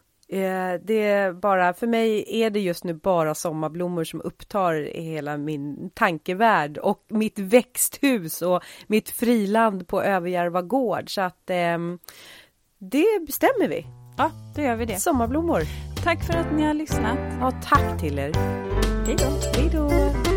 det 0.81 1.01
är 1.01 1.33
bara, 1.33 1.73
för 1.73 1.87
mig 1.87 2.25
är 2.27 2.49
det 2.49 2.59
just 2.59 2.83
nu 2.83 2.93
bara 2.93 3.35
sommarblommor 3.35 4.03
som 4.03 4.21
upptar 4.21 4.73
hela 4.93 5.37
min 5.37 5.89
tankevärld 5.93 6.77
och 6.77 7.05
mitt 7.07 7.39
växthus 7.39 8.41
och 8.41 8.63
mitt 8.87 9.09
friland 9.09 9.87
på 9.87 10.01
Överjärva 10.03 10.61
gård. 10.61 11.13
Så 11.13 11.21
att 11.21 11.49
eh, 11.49 11.77
det 12.79 13.25
bestämmer 13.25 13.67
vi. 13.67 13.85
Ja, 14.17 14.31
då 14.55 14.61
gör 14.61 14.75
vi 14.75 14.85
det. 14.85 14.99
Sommarblommor. 14.99 15.61
Tack 16.03 16.23
för 16.23 16.33
att 16.33 16.53
ni 16.55 16.63
har 16.63 16.73
lyssnat. 16.73 17.19
Ja, 17.39 17.51
tack 17.63 17.99
till 17.99 18.19
er. 18.19 18.33
Hej 19.05 19.15
då. 19.19 19.59
Hej 19.59 19.69
då. 19.73 20.28